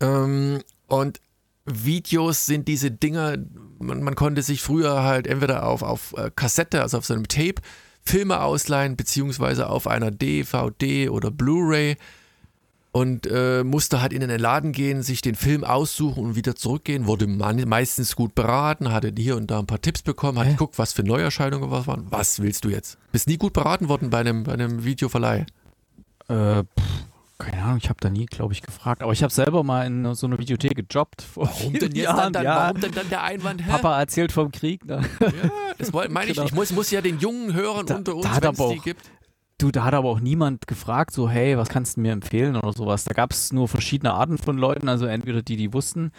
Ähm, 0.00 0.60
und 0.86 1.20
Videos 1.64 2.46
sind 2.46 2.68
diese 2.68 2.90
Dinger, 2.90 3.36
man, 3.78 4.02
man 4.02 4.14
konnte 4.14 4.42
sich 4.42 4.62
früher 4.62 5.02
halt 5.02 5.26
entweder 5.26 5.66
auf, 5.66 5.82
auf 5.82 6.14
äh, 6.16 6.30
Kassette, 6.34 6.82
also 6.82 6.98
auf 6.98 7.04
so 7.04 7.14
einem 7.14 7.28
Tape, 7.28 7.62
Filme 8.04 8.40
ausleihen, 8.40 8.96
beziehungsweise 8.96 9.68
auf 9.68 9.86
einer 9.86 10.10
DVD 10.10 11.08
oder 11.08 11.30
Blu-ray 11.30 11.96
und 12.90 13.26
äh, 13.26 13.64
musste 13.64 14.02
halt 14.02 14.12
in 14.12 14.20
den 14.20 14.38
Laden 14.38 14.72
gehen, 14.72 15.02
sich 15.02 15.22
den 15.22 15.34
Film 15.34 15.64
aussuchen 15.64 16.24
und 16.24 16.36
wieder 16.36 16.54
zurückgehen, 16.54 17.06
wurde 17.06 17.26
man, 17.26 17.66
meistens 17.68 18.14
gut 18.16 18.34
beraten, 18.34 18.92
hatte 18.92 19.12
hier 19.16 19.36
und 19.36 19.50
da 19.50 19.60
ein 19.60 19.66
paar 19.66 19.80
Tipps 19.80 20.02
bekommen, 20.02 20.38
hat 20.38 20.46
Hä? 20.46 20.52
geguckt, 20.52 20.78
was 20.78 20.92
für 20.92 21.02
Neuerscheinungen 21.02 21.70
was 21.70 21.86
waren. 21.86 22.06
Was 22.10 22.40
willst 22.40 22.64
du 22.64 22.68
jetzt? 22.68 22.98
Bist 23.12 23.28
nie 23.28 23.38
gut 23.38 23.54
beraten 23.54 23.88
worden 23.88 24.10
bei 24.10 24.18
einem, 24.18 24.44
bei 24.44 24.52
einem 24.52 24.84
Videoverleih. 24.84 25.46
Äh, 26.28 26.64
pff, 26.64 26.66
keine 27.44 27.62
Ahnung, 27.62 27.78
ich 27.78 27.88
habe 27.88 27.98
da 28.00 28.08
nie, 28.10 28.26
glaube 28.26 28.52
ich, 28.52 28.62
gefragt. 28.62 29.02
Aber 29.02 29.12
ich 29.12 29.22
habe 29.22 29.32
selber 29.32 29.62
mal 29.62 29.86
in 29.86 30.14
so 30.14 30.26
einer 30.26 30.38
Videothek 30.38 30.74
gejobbt. 30.74 31.22
Vor 31.22 31.46
Warum 31.48 31.72
denn 31.74 31.92
jetzt 31.94 32.04
Jahren, 32.04 32.18
dann, 32.18 32.32
dann, 32.32 32.44
ja. 32.44 32.56
warum 32.56 32.80
denn 32.80 32.92
dann 32.92 33.08
der 33.08 33.22
Einwand? 33.22 33.64
Hä? 33.64 33.70
Papa 33.70 33.98
erzählt 34.00 34.32
vom 34.32 34.50
Krieg. 34.50 34.84
Ne? 34.84 35.02
Ja, 35.20 35.28
das 35.78 35.92
meine 35.92 36.26
ich. 36.30 36.34
Genau. 36.34 36.46
Ich 36.46 36.52
muss, 36.54 36.72
muss 36.72 36.90
ja 36.90 37.00
den 37.00 37.18
jungen 37.18 37.54
Hörern 37.54 37.86
Da- 37.86 37.96
unter 37.96 38.14
uns, 38.16 38.24
wenn 38.24 38.50
es 38.50 38.56
die 38.56 38.62
auch- 38.62 38.84
gibt. 38.84 39.10
Du, 39.58 39.70
da 39.70 39.84
hat 39.84 39.94
aber 39.94 40.08
auch 40.08 40.18
niemand 40.18 40.66
gefragt, 40.66 41.12
so, 41.12 41.28
hey, 41.30 41.56
was 41.56 41.68
kannst 41.68 41.96
du 41.96 42.00
mir 42.00 42.10
empfehlen 42.10 42.56
oder 42.56 42.72
sowas. 42.72 43.04
Da 43.04 43.12
gab 43.14 43.30
es 43.30 43.52
nur 43.52 43.68
verschiedene 43.68 44.12
Arten 44.12 44.36
von 44.36 44.58
Leuten, 44.58 44.88
also 44.88 45.06
entweder 45.06 45.40
die, 45.40 45.56
die 45.56 45.72
wussten, 45.72 46.10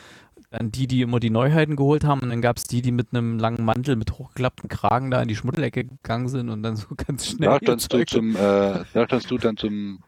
dann 0.50 0.72
die, 0.72 0.88
die 0.88 1.01
immer 1.01 1.20
die 1.20 1.30
Neuheiten 1.30 1.75
geholt 1.75 2.06
haben 2.06 2.22
und 2.22 2.30
dann 2.30 2.42
gab 2.42 2.56
es 2.56 2.63
die, 2.63 2.82
die 2.82 2.94
mit 2.94 3.08
einem 3.12 3.39
langen 3.39 3.65
Mantel 3.65 3.98
mit 3.98 4.18
hochgeklappten 4.18 4.70
Kragen 4.70 5.12
da 5.12 5.22
in 5.22 5.27
die 5.27 5.36
Schmuddelecke 5.36 5.84
gegangen 5.84 6.30
sind 6.30 6.48
und 6.50 6.63
dann 6.63 6.77
so 6.77 6.86
ganz 7.08 7.27
schnell 7.27 7.50
ihr 7.50 7.58
standst 7.62 7.92
du 7.92 8.06
zum, 8.06 8.34
äh, 8.38 8.86
standst 8.86 9.30
du 9.30 9.38
dann 9.38 9.58
zum 9.58 10.00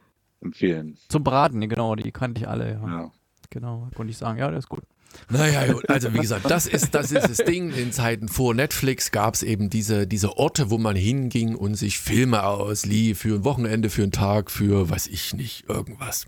Empfehlen. 0.46 0.98
zum 1.10 1.24
Braten, 1.24 1.68
genau, 1.68 1.96
die 1.96 2.12
kannte 2.12 2.42
ich 2.42 2.48
alle, 2.48 2.74
ja. 2.74 2.88
Ja. 2.88 3.12
Genau, 3.50 3.88
konnte 3.96 4.12
ich 4.12 4.18
sagen, 4.18 4.40
ja, 4.40 4.50
der 4.50 4.60
ist 4.60 4.70
gut. 4.70 4.84
Naja, 5.30 5.72
gut, 5.72 5.90
also 5.90 6.14
wie 6.14 6.20
gesagt, 6.20 6.50
das 6.50 6.68
ist, 6.68 6.94
das 6.94 7.12
ist 7.12 7.30
das 7.30 7.38
Ding. 7.38 7.72
In 7.72 7.92
Zeiten 7.92 8.28
vor 8.28 8.54
Netflix 8.54 9.12
gab 9.12 9.34
es 9.34 9.44
eben 9.44 9.70
diese, 9.70 10.08
diese 10.08 10.38
Orte, 10.38 10.70
wo 10.70 10.78
man 10.78 10.96
hinging 10.96 11.56
und 11.56 11.76
sich 11.76 12.00
Filme 12.00 12.44
auslieh 12.44 13.16
für 13.16 13.36
ein 13.36 13.44
Wochenende, 13.44 13.90
für 13.90 14.04
einen 14.04 14.12
Tag, 14.12 14.52
für 14.52 14.90
weiß 14.90 15.08
ich 15.08 15.34
nicht, 15.34 15.70
irgendwas. 15.70 16.28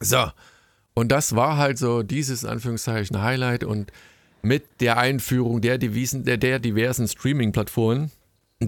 So. 0.00 0.26
Und 0.94 1.10
das 1.10 1.36
war 1.36 1.56
halt 1.56 1.78
so 1.78 2.02
dieses 2.02 2.44
Anführungszeichen 2.44 3.22
Highlight 3.22 3.64
und 3.64 3.92
mit 4.42 4.80
der 4.80 4.98
Einführung 4.98 5.60
der, 5.60 5.78
Devisen, 5.78 6.24
der, 6.24 6.36
der 6.36 6.58
diversen 6.58 7.08
Streaming-Plattformen 7.08 8.10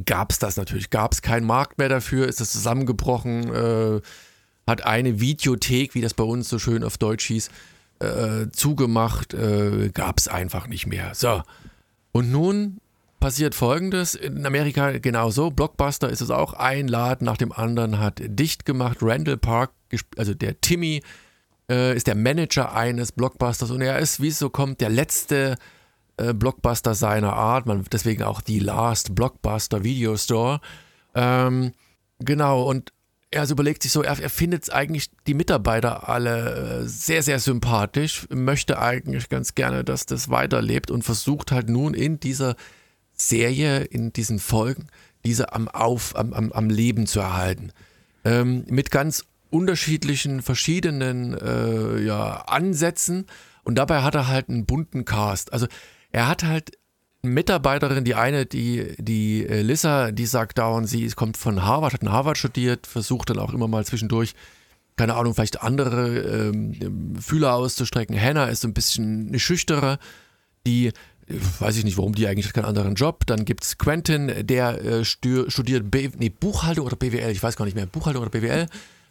gab 0.04 0.30
es 0.30 0.38
das 0.38 0.56
natürlich. 0.56 0.90
Gab 0.90 1.12
es 1.12 1.22
keinen 1.22 1.46
Markt 1.46 1.78
mehr 1.78 1.88
dafür, 1.88 2.28
ist 2.28 2.40
das 2.40 2.52
zusammengebrochen, 2.52 3.52
äh, 3.52 4.00
hat 4.70 4.86
eine 4.86 5.20
Videothek, 5.20 5.94
wie 5.94 6.00
das 6.00 6.14
bei 6.14 6.24
uns 6.24 6.48
so 6.48 6.58
schön 6.58 6.84
auf 6.84 6.96
Deutsch 6.96 7.26
hieß, 7.26 7.50
äh, 7.98 8.46
zugemacht, 8.52 9.34
äh, 9.34 9.90
gab 9.92 10.18
es 10.18 10.28
einfach 10.28 10.66
nicht 10.66 10.86
mehr. 10.86 11.14
So. 11.14 11.42
Und 12.12 12.30
nun 12.30 12.78
passiert 13.20 13.54
folgendes: 13.54 14.14
In 14.14 14.46
Amerika 14.46 14.92
genauso. 14.98 15.50
Blockbuster 15.50 16.08
ist 16.08 16.22
es 16.22 16.30
auch. 16.30 16.54
Ein 16.54 16.88
Laden 16.88 17.26
nach 17.26 17.36
dem 17.36 17.52
anderen 17.52 17.98
hat 17.98 18.22
dicht 18.24 18.64
gemacht. 18.64 18.98
Randall 19.02 19.36
Park, 19.36 19.72
also 20.16 20.32
der 20.32 20.60
Timmy, 20.60 21.02
äh, 21.70 21.94
ist 21.94 22.06
der 22.06 22.14
Manager 22.16 22.74
eines 22.74 23.12
Blockbusters 23.12 23.70
und 23.70 23.80
er 23.82 23.98
ist, 23.98 24.20
wie 24.20 24.28
es 24.28 24.38
so 24.38 24.50
kommt, 24.50 24.80
der 24.80 24.88
letzte 24.88 25.56
äh, 26.16 26.32
Blockbuster 26.34 26.94
seiner 26.94 27.34
Art. 27.34 27.66
Man, 27.66 27.84
deswegen 27.92 28.22
auch 28.22 28.40
die 28.40 28.58
Last 28.58 29.14
Blockbuster 29.14 29.84
Video 29.84 30.16
Store. 30.16 30.60
Ähm, 31.14 31.72
genau, 32.18 32.62
und 32.62 32.92
er 33.30 33.42
also 33.42 33.52
überlegt 33.52 33.82
sich 33.82 33.92
so, 33.92 34.02
er, 34.02 34.18
er 34.18 34.30
findet 34.30 34.72
eigentlich 34.72 35.10
die 35.26 35.34
Mitarbeiter 35.34 36.08
alle 36.08 36.82
äh, 36.82 36.86
sehr, 36.86 37.22
sehr 37.22 37.38
sympathisch, 37.38 38.26
möchte 38.30 38.80
eigentlich 38.80 39.28
ganz 39.28 39.54
gerne, 39.54 39.84
dass 39.84 40.06
das 40.06 40.30
weiterlebt 40.30 40.90
und 40.90 41.02
versucht 41.04 41.52
halt 41.52 41.68
nun 41.68 41.94
in 41.94 42.18
dieser 42.18 42.56
Serie, 43.12 43.84
in 43.84 44.12
diesen 44.12 44.38
Folgen, 44.38 44.88
diese 45.24 45.52
am, 45.52 45.68
Auf, 45.68 46.16
am, 46.16 46.32
am, 46.32 46.50
am 46.50 46.70
Leben 46.70 47.06
zu 47.06 47.20
erhalten. 47.20 47.72
Ähm, 48.24 48.64
mit 48.68 48.90
ganz 48.90 49.24
unterschiedlichen, 49.50 50.42
verschiedenen 50.42 51.34
äh, 51.34 52.00
ja, 52.00 52.42
Ansätzen 52.46 53.26
und 53.62 53.76
dabei 53.76 54.02
hat 54.02 54.14
er 54.14 54.26
halt 54.26 54.48
einen 54.48 54.66
bunten 54.66 55.04
Cast. 55.04 55.52
Also 55.52 55.66
er 56.10 56.26
hat 56.26 56.42
halt 56.42 56.72
Mitarbeiterin, 57.22 58.04
die 58.04 58.14
eine, 58.14 58.46
die, 58.46 58.94
die 58.98 59.46
äh, 59.46 59.62
Lissa, 59.62 60.10
die 60.10 60.26
sagt 60.26 60.58
dauernd, 60.58 60.88
sie 60.88 61.06
kommt 61.10 61.36
von 61.36 61.64
Harvard, 61.64 61.92
hat 61.92 62.02
in 62.02 62.12
Harvard 62.12 62.38
studiert, 62.38 62.86
versucht 62.86 63.30
dann 63.30 63.38
auch 63.38 63.52
immer 63.52 63.68
mal 63.68 63.84
zwischendurch, 63.84 64.34
keine 64.96 65.14
Ahnung, 65.14 65.34
vielleicht 65.34 65.62
andere 65.62 66.18
ähm, 66.18 67.16
Fühler 67.20 67.54
auszustrecken. 67.54 68.18
Hannah 68.18 68.46
ist 68.46 68.62
so 68.62 68.68
ein 68.68 68.74
bisschen 68.74 69.28
eine 69.28 69.38
schüchtere, 69.38 69.98
die 70.66 70.92
weiß 71.58 71.76
ich 71.76 71.84
nicht, 71.84 71.96
warum 71.96 72.14
die 72.14 72.26
eigentlich 72.26 72.52
keinen 72.52 72.64
anderen 72.64 72.94
Job. 72.94 73.26
Dann 73.26 73.44
gibt 73.44 73.64
es 73.64 73.78
Quentin, 73.78 74.46
der 74.46 74.84
äh, 74.84 75.04
studiert 75.04 75.90
B 75.90 76.10
nee, 76.18 76.28
Buchhaltung 76.28 76.86
oder 76.86 76.96
BWL, 76.96 77.30
ich 77.30 77.42
weiß 77.42 77.56
gar 77.56 77.64
nicht 77.64 77.74
mehr, 77.74 77.86
Buchhaltung 77.86 78.22
oder 78.22 78.30
BWL, 78.30 78.66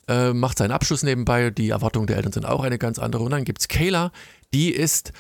äh, 0.08 0.34
macht 0.34 0.58
seinen 0.58 0.72
Abschluss 0.72 1.04
nebenbei. 1.04 1.50
Die 1.50 1.70
Erwartungen 1.70 2.08
der 2.08 2.18
Eltern 2.18 2.34
sind 2.34 2.46
auch 2.46 2.63
eine 2.63 2.78
ganz 2.78 3.00
andere. 3.00 3.24
Und 3.24 3.32
dann 3.32 3.46
gibt 3.46 3.62
es 3.62 3.68
Kayla, 3.68 4.12
die 4.54 4.72
ist 4.72 5.13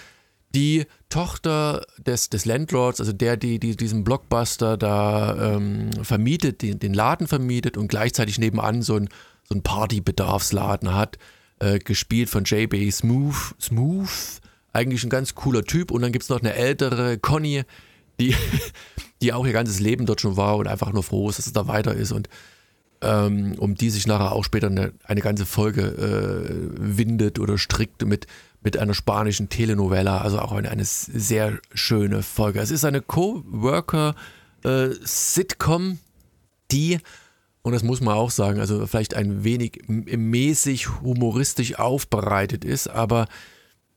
die 0.55 0.85
Tochter 1.09 1.85
des, 1.97 2.29
des 2.29 2.45
Landlords, 2.45 2.99
also 2.99 3.13
der, 3.13 3.37
die, 3.37 3.59
die 3.59 3.75
diesen 3.75 4.03
Blockbuster 4.03 4.77
da 4.77 5.55
ähm, 5.55 5.91
vermietet, 6.03 6.61
den, 6.61 6.79
den 6.79 6.93
Laden 6.93 7.27
vermietet 7.27 7.77
und 7.77 7.87
gleichzeitig 7.87 8.39
nebenan 8.39 8.81
so 8.81 8.95
ein, 8.95 9.09
so 9.43 9.55
ein 9.55 9.61
Partybedarfsladen 9.61 10.93
hat, 10.93 11.17
äh, 11.59 11.79
gespielt 11.79 12.29
von 12.29 12.45
J.B. 12.45 12.89
Smooth, 12.89 13.55
Smooth, 13.61 14.41
eigentlich 14.73 15.03
ein 15.03 15.09
ganz 15.09 15.35
cooler 15.35 15.63
Typ. 15.63 15.91
Und 15.91 16.01
dann 16.01 16.11
gibt 16.11 16.23
es 16.23 16.29
noch 16.29 16.39
eine 16.39 16.53
ältere 16.53 17.17
Conny, 17.19 17.63
die, 18.19 18.35
die 19.21 19.33
auch 19.33 19.45
ihr 19.45 19.53
ganzes 19.53 19.79
Leben 19.79 20.05
dort 20.05 20.21
schon 20.21 20.37
war 20.37 20.57
und 20.57 20.67
einfach 20.67 20.91
nur 20.93 21.03
froh 21.03 21.29
ist, 21.29 21.37
dass 21.37 21.47
es 21.47 21.53
da 21.53 21.67
weiter 21.67 21.93
ist 21.93 22.11
und 22.11 22.29
ähm, 23.01 23.55
um 23.57 23.75
die 23.75 23.89
sich 23.89 24.07
nachher 24.07 24.33
auch 24.33 24.43
später 24.43 24.67
eine, 24.67 24.91
eine 25.05 25.21
ganze 25.21 25.45
Folge 25.45 25.81
äh, 25.81 26.97
windet 26.97 27.39
oder 27.39 27.57
strickt 27.57 28.05
mit 28.05 28.27
mit 28.61 28.77
einer 28.77 28.93
spanischen 28.93 29.49
Telenovela, 29.49 30.21
also 30.21 30.39
auch 30.39 30.51
eine, 30.51 30.69
eine 30.69 30.85
sehr 30.85 31.59
schöne 31.73 32.21
Folge. 32.23 32.59
Es 32.59 32.71
ist 32.71 32.85
eine 32.85 33.01
Co-Worker-Sitcom, 33.01 35.91
äh, 35.91 35.97
die, 36.71 36.99
und 37.61 37.73
das 37.73 37.83
muss 37.83 38.01
man 38.01 38.15
auch 38.15 38.31
sagen, 38.31 38.59
also 38.59 38.85
vielleicht 38.85 39.13
ein 39.13 39.43
wenig 39.43 39.83
mäßig 39.87 41.01
humoristisch 41.01 41.79
aufbereitet 41.79 42.65
ist, 42.65 42.87
aber 42.87 43.27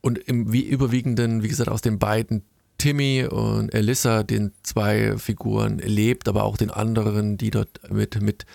und 0.01 0.17
im 0.17 0.51
wie 0.51 0.63
überwiegenden, 0.63 1.43
wie 1.43 1.47
gesagt, 1.47 1.69
aus 1.69 1.81
den 1.81 1.99
beiden 1.99 2.43
Timmy 2.77 3.25
und 3.25 3.73
Elissa, 3.73 4.23
den 4.23 4.51
zwei 4.63 5.17
Figuren, 5.17 5.79
lebt, 5.79 6.27
aber 6.27 6.43
auch 6.43 6.57
den 6.57 6.71
anderen, 6.71 7.37
die 7.37 7.51
dort 7.51 7.79
mit, 7.89 8.21
mit 8.21 8.45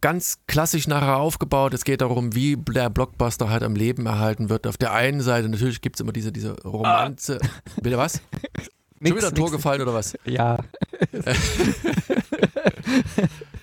ganz 0.00 0.38
klassisch 0.46 0.86
nachher 0.86 1.16
aufgebaut. 1.16 1.74
Es 1.74 1.84
geht 1.84 2.00
darum, 2.00 2.34
wie 2.34 2.56
der 2.56 2.90
Blockbuster 2.90 3.50
halt 3.50 3.62
am 3.62 3.74
Leben 3.74 4.06
erhalten 4.06 4.48
wird. 4.48 4.66
Auf 4.66 4.76
der 4.76 4.92
einen 4.92 5.20
Seite 5.20 5.48
natürlich 5.48 5.80
gibt 5.80 5.96
es 5.96 6.00
immer 6.00 6.12
diese, 6.12 6.32
diese 6.32 6.60
Romanze. 6.62 7.38
Ah. 7.42 7.80
Bitte 7.82 7.98
was? 7.98 8.20
Nix, 9.00 9.10
Schon 9.10 9.18
wieder 9.18 9.28
ein 9.28 9.34
Tor 9.34 9.50
gefallen 9.52 9.82
oder 9.82 9.94
was? 9.94 10.18
Ja. 10.24 10.58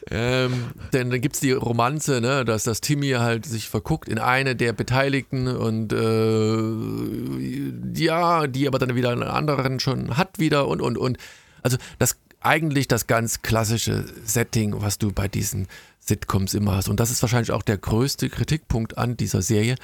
ähm, 0.09 0.67
denn 0.93 1.09
dann 1.09 1.19
gibt 1.19 1.35
es 1.35 1.41
die 1.41 1.51
Romanze, 1.51 2.21
ne, 2.21 2.45
dass 2.45 2.63
das 2.63 2.79
Timmy 2.79 3.09
halt 3.09 3.45
sich 3.45 3.67
verguckt 3.67 4.07
in 4.07 4.17
eine 4.17 4.55
der 4.55 4.71
Beteiligten 4.71 5.49
und 5.49 5.91
äh, 5.91 8.01
ja, 8.01 8.47
die 8.47 8.67
aber 8.67 8.79
dann 8.79 8.95
wieder 8.95 9.09
einen 9.09 9.23
anderen 9.23 9.81
schon 9.81 10.15
hat 10.15 10.39
wieder 10.39 10.69
und 10.69 10.81
und 10.81 10.97
und. 10.97 11.17
Also 11.63 11.77
das 11.99 12.15
eigentlich 12.39 12.87
das 12.87 13.07
ganz 13.07 13.41
klassische 13.41 14.05
Setting, 14.23 14.81
was 14.81 14.99
du 14.99 15.11
bei 15.11 15.27
diesen 15.27 15.67
Sitcoms 16.07 16.53
immer 16.53 16.75
hast. 16.75 16.89
Und 16.89 16.99
das 16.99 17.11
ist 17.11 17.21
wahrscheinlich 17.21 17.51
auch 17.51 17.63
der 17.63 17.77
größte 17.77 18.29
Kritikpunkt 18.29 18.97
an 18.97 19.17
dieser 19.17 19.41
Serie, 19.41 19.75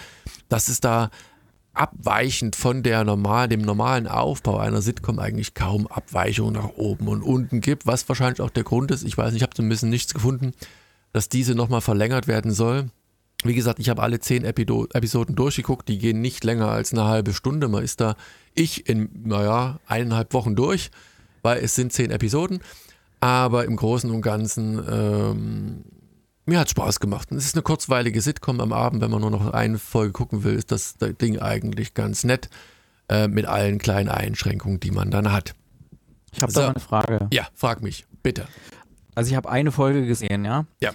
dass 0.49 0.67
es 0.67 0.79
da 0.79 1.09
abweichend 1.73 2.55
von 2.55 2.83
der 2.83 3.03
normal, 3.03 3.47
dem 3.47 3.61
normalen 3.61 4.07
Aufbau 4.07 4.57
einer 4.57 4.81
Sitcom 4.81 5.19
eigentlich 5.19 5.53
kaum 5.53 5.87
Abweichungen 5.87 6.53
nach 6.53 6.69
oben 6.75 7.07
und 7.07 7.21
unten 7.21 7.61
gibt, 7.61 7.87
was 7.87 8.07
wahrscheinlich 8.09 8.41
auch 8.41 8.49
der 8.49 8.63
Grund 8.63 8.91
ist, 8.91 9.03
ich 9.03 9.17
weiß 9.17 9.31
nicht, 9.31 9.37
ich 9.37 9.43
habe 9.43 9.55
zumindest 9.55 9.83
nichts 9.83 10.13
gefunden, 10.13 10.51
dass 11.13 11.29
diese 11.29 11.55
nochmal 11.55 11.81
verlängert 11.81 12.27
werden 12.27 12.51
soll. 12.51 12.89
Wie 13.43 13.55
gesagt, 13.55 13.79
ich 13.79 13.89
habe 13.89 14.03
alle 14.03 14.19
zehn 14.19 14.43
Epido 14.43 14.87
Episoden 14.93 15.35
durchgeguckt, 15.35 15.87
die 15.89 15.97
gehen 15.97 16.21
nicht 16.21 16.43
länger 16.43 16.69
als 16.69 16.91
eine 16.91 17.05
halbe 17.05 17.33
Stunde. 17.33 17.67
Man 17.69 17.83
ist 17.83 17.99
da, 17.99 18.15
ich 18.53 18.87
in, 18.87 19.09
naja, 19.23 19.79
eineinhalb 19.87 20.33
Wochen 20.33 20.55
durch, 20.55 20.91
weil 21.41 21.63
es 21.63 21.73
sind 21.73 21.91
zehn 21.91 22.11
Episoden. 22.11 22.59
Aber 23.19 23.65
im 23.65 23.75
Großen 23.75 24.11
und 24.11 24.21
Ganzen 24.21 24.79
ähm, 24.89 25.83
mir 26.51 26.59
hat 26.59 26.69
Spaß 26.69 26.99
gemacht. 26.99 27.31
Und 27.31 27.37
es 27.37 27.45
ist 27.45 27.55
eine 27.55 27.63
kurzweilige 27.63 28.21
Sitcom 28.21 28.59
am 28.59 28.73
Abend, 28.73 29.01
wenn 29.01 29.09
man 29.09 29.21
nur 29.21 29.31
noch 29.31 29.53
eine 29.53 29.79
Folge 29.79 30.11
gucken 30.11 30.43
will, 30.43 30.53
ist 30.53 30.71
das 30.71 30.97
Ding 30.97 31.39
eigentlich 31.39 31.93
ganz 31.93 32.23
nett 32.23 32.49
äh, 33.09 33.27
mit 33.27 33.45
allen 33.45 33.79
kleinen 33.79 34.09
Einschränkungen, 34.09 34.79
die 34.79 34.91
man 34.91 35.09
dann 35.11 35.31
hat. 35.31 35.55
Ich 36.33 36.41
habe 36.41 36.51
so. 36.51 36.61
da 36.61 36.69
eine 36.69 36.79
Frage. 36.79 37.27
Ja, 37.33 37.47
frag 37.55 37.81
mich, 37.81 38.05
bitte. 38.21 38.47
Also 39.15 39.31
ich 39.31 39.35
habe 39.35 39.49
eine 39.49 39.71
Folge 39.71 40.05
gesehen, 40.05 40.45
ja? 40.45 40.65
Ja. 40.81 40.91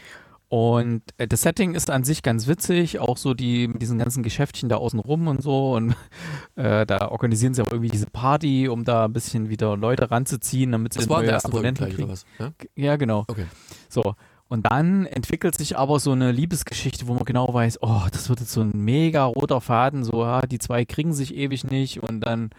Und 0.49 1.03
äh, 1.17 1.27
das 1.27 1.43
Setting 1.43 1.75
ist 1.75 1.91
an 1.91 2.05
sich 2.05 2.23
ganz 2.23 2.47
witzig, 2.47 3.01
auch 3.01 3.17
so 3.17 3.35
die 3.35 3.67
mit 3.67 3.83
diesen 3.83 3.99
ganzen 3.99 4.23
Geschäftchen 4.23 4.69
da 4.69 4.77
außen 4.77 5.01
rum 5.01 5.27
und 5.27 5.43
so. 5.43 5.75
Und 5.75 5.97
äh, 6.57 6.87
da 6.87 7.09
organisieren 7.09 7.55
sie 7.55 7.63
auch 7.63 7.73
irgendwie 7.73 7.91
diese 7.91 8.07
Party, 8.07 8.69
um 8.69 8.85
da 8.85 9.07
ein 9.07 9.13
bisschen 9.13 9.49
wieder 9.49 9.77
Leute 9.77 10.11
ranzuziehen, 10.11 10.73
damit 10.73 10.93
sie 10.93 11.01
das 11.01 11.09
neue 11.09 11.45
Abonnenten 11.45 11.89
kriegen. 11.89 12.05
Oder 12.05 12.13
was, 12.13 12.27
ja? 12.39 12.53
ja, 12.77 12.97
genau. 12.97 13.25
Okay. 13.27 13.47
So. 13.89 14.15
Und 14.49 14.71
dann 14.71 15.07
entwickelt 15.07 15.57
sich 15.57 15.77
aber 15.77 15.99
so 15.99 16.13
eine 16.13 16.31
Liebesgeschichte, 16.31 17.09
wo 17.09 17.15
man 17.15 17.25
genau 17.25 17.53
weiß, 17.53 17.79
oh, 17.83 18.03
das 18.13 18.29
wird 18.29 18.41
jetzt 18.41 18.53
so 18.53 18.61
ein 18.61 18.73
mega 18.75 19.25
roter 19.25 19.61
Faden, 19.61 20.05
so, 20.05 20.23
ja, 20.23 20.43
die 20.43 20.59
zwei 20.59 20.85
kriegen 20.85 21.13
sich 21.13 21.35
ewig 21.35 21.65
nicht 21.65 22.03
und 22.03 22.21
dann 22.21 22.51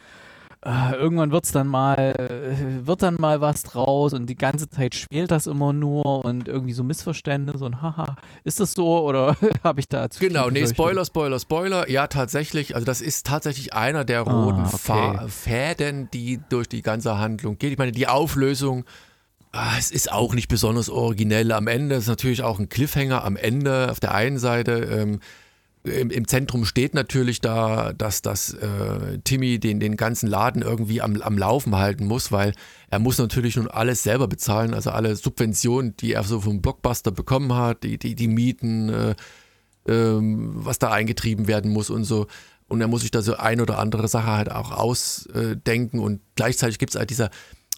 äh, 0.66 0.96
irgendwann 0.96 1.32
wird's 1.32 1.52
dann 1.52 1.68
mal, 1.68 1.98
äh, 1.98 2.86
wird 2.86 3.04
dann 3.04 3.16
mal 3.16 3.40
was 3.40 3.64
draus 3.64 4.14
und 4.14 4.26
die 4.26 4.36
ganze 4.36 4.70
Zeit 4.70 4.96
spielt 4.96 5.32
das 5.32 5.48
immer 5.48 5.72
nur 5.72 6.26
und 6.26 6.50
irgendwie 6.50 6.74
so 6.74 6.84
Missverständnisse 6.84 7.64
und 7.64 7.82
haha, 7.82 8.18
ist 8.44 8.60
das 8.60 8.74
so 8.74 9.00
oder 9.06 9.38
habe 9.64 9.80
ich 9.80 9.88
da 9.88 10.10
zu 10.10 10.20
Genau, 10.20 10.50
nee, 10.50 10.68
Spoiler, 10.68 11.06
Spoiler, 11.06 11.40
Spoiler. 11.40 11.90
Ja, 11.90 12.08
tatsächlich, 12.08 12.76
also 12.76 12.86
das 12.86 13.00
ist 13.00 13.26
tatsächlich 13.26 13.74
einer 13.74 14.04
der 14.04 14.28
ah, 14.28 14.32
roten 14.32 14.64
ah, 14.64 14.72
okay. 14.74 15.30
Fäden, 15.30 16.10
die 16.12 16.42
durch 16.50 16.68
die 16.68 16.82
ganze 16.82 17.18
Handlung 17.18 17.58
geht. 17.58 17.72
Ich 17.72 17.78
meine, 17.78 17.94
die 17.94 18.08
Auflösung 18.08 18.84
Ah, 18.84 19.07
es 19.78 19.92
ist 19.92 20.12
auch 20.12 20.34
nicht 20.34 20.48
besonders 20.48 20.90
originell. 20.90 21.52
Am 21.52 21.68
Ende 21.68 21.96
ist 21.96 22.08
natürlich 22.08 22.44
auch 22.44 22.60
ein 22.60 22.70
Cliffhanger. 22.70 23.24
Am 23.24 23.36
Ende 23.36 23.90
auf 23.92 24.00
der 24.00 24.14
einen 24.14 24.40
Seite 24.40 24.72
ähm, 24.74 25.20
im, 25.84 26.10
im, 26.10 26.28
Zentrum 26.28 26.66
steht 26.66 26.94
natürlich 26.94 27.40
da, 27.40 27.94
dass 27.94 28.22
das 28.22 28.54
äh, 28.54 29.20
Timmy 29.24 29.60
den, 29.60 29.80
den 29.80 29.96
ganzen 29.96 30.28
Laden 30.28 30.62
irgendwie 30.62 31.02
am, 31.02 31.22
am 31.22 31.38
Laufen 31.38 31.76
halten 31.76 32.06
muss, 32.06 32.32
weil 32.32 32.54
er 32.90 33.00
muss 33.00 33.18
natürlich 33.18 33.56
nun 33.56 33.68
alles 33.68 34.04
selber 34.04 34.28
bezahlen, 34.28 34.74
also 34.74 34.90
alle 34.92 35.16
Subventionen, 35.16 35.96
die 35.98 36.14
er 36.14 36.24
so 36.24 36.42
vom 36.42 36.62
Blockbuster 36.62 37.12
bekommen 37.12 37.54
hat, 37.54 37.84
die, 37.84 37.98
die, 37.98 38.16
die 38.16 38.28
Mieten, 38.28 38.90
äh, 38.90 39.12
äh, 39.88 40.20
was 40.20 40.80
da 40.80 40.92
eingetrieben 40.92 41.48
werden 41.48 41.72
muss 41.72 41.90
und 41.90 42.04
so. 42.04 42.28
Und 42.68 42.82
er 42.82 42.88
muss 42.88 43.02
sich 43.02 43.12
da 43.12 43.22
so 43.22 43.38
ein 43.38 43.62
oder 43.62 43.80
andere 43.80 44.10
Sache 44.10 44.28
halt 44.28 44.52
auch 44.52 44.72
ausdenken 44.72 46.00
und 46.00 46.20
gleichzeitig 46.36 46.80
gibt 46.80 46.92
es 46.92 47.00
halt 47.00 47.10
dieser 47.10 47.30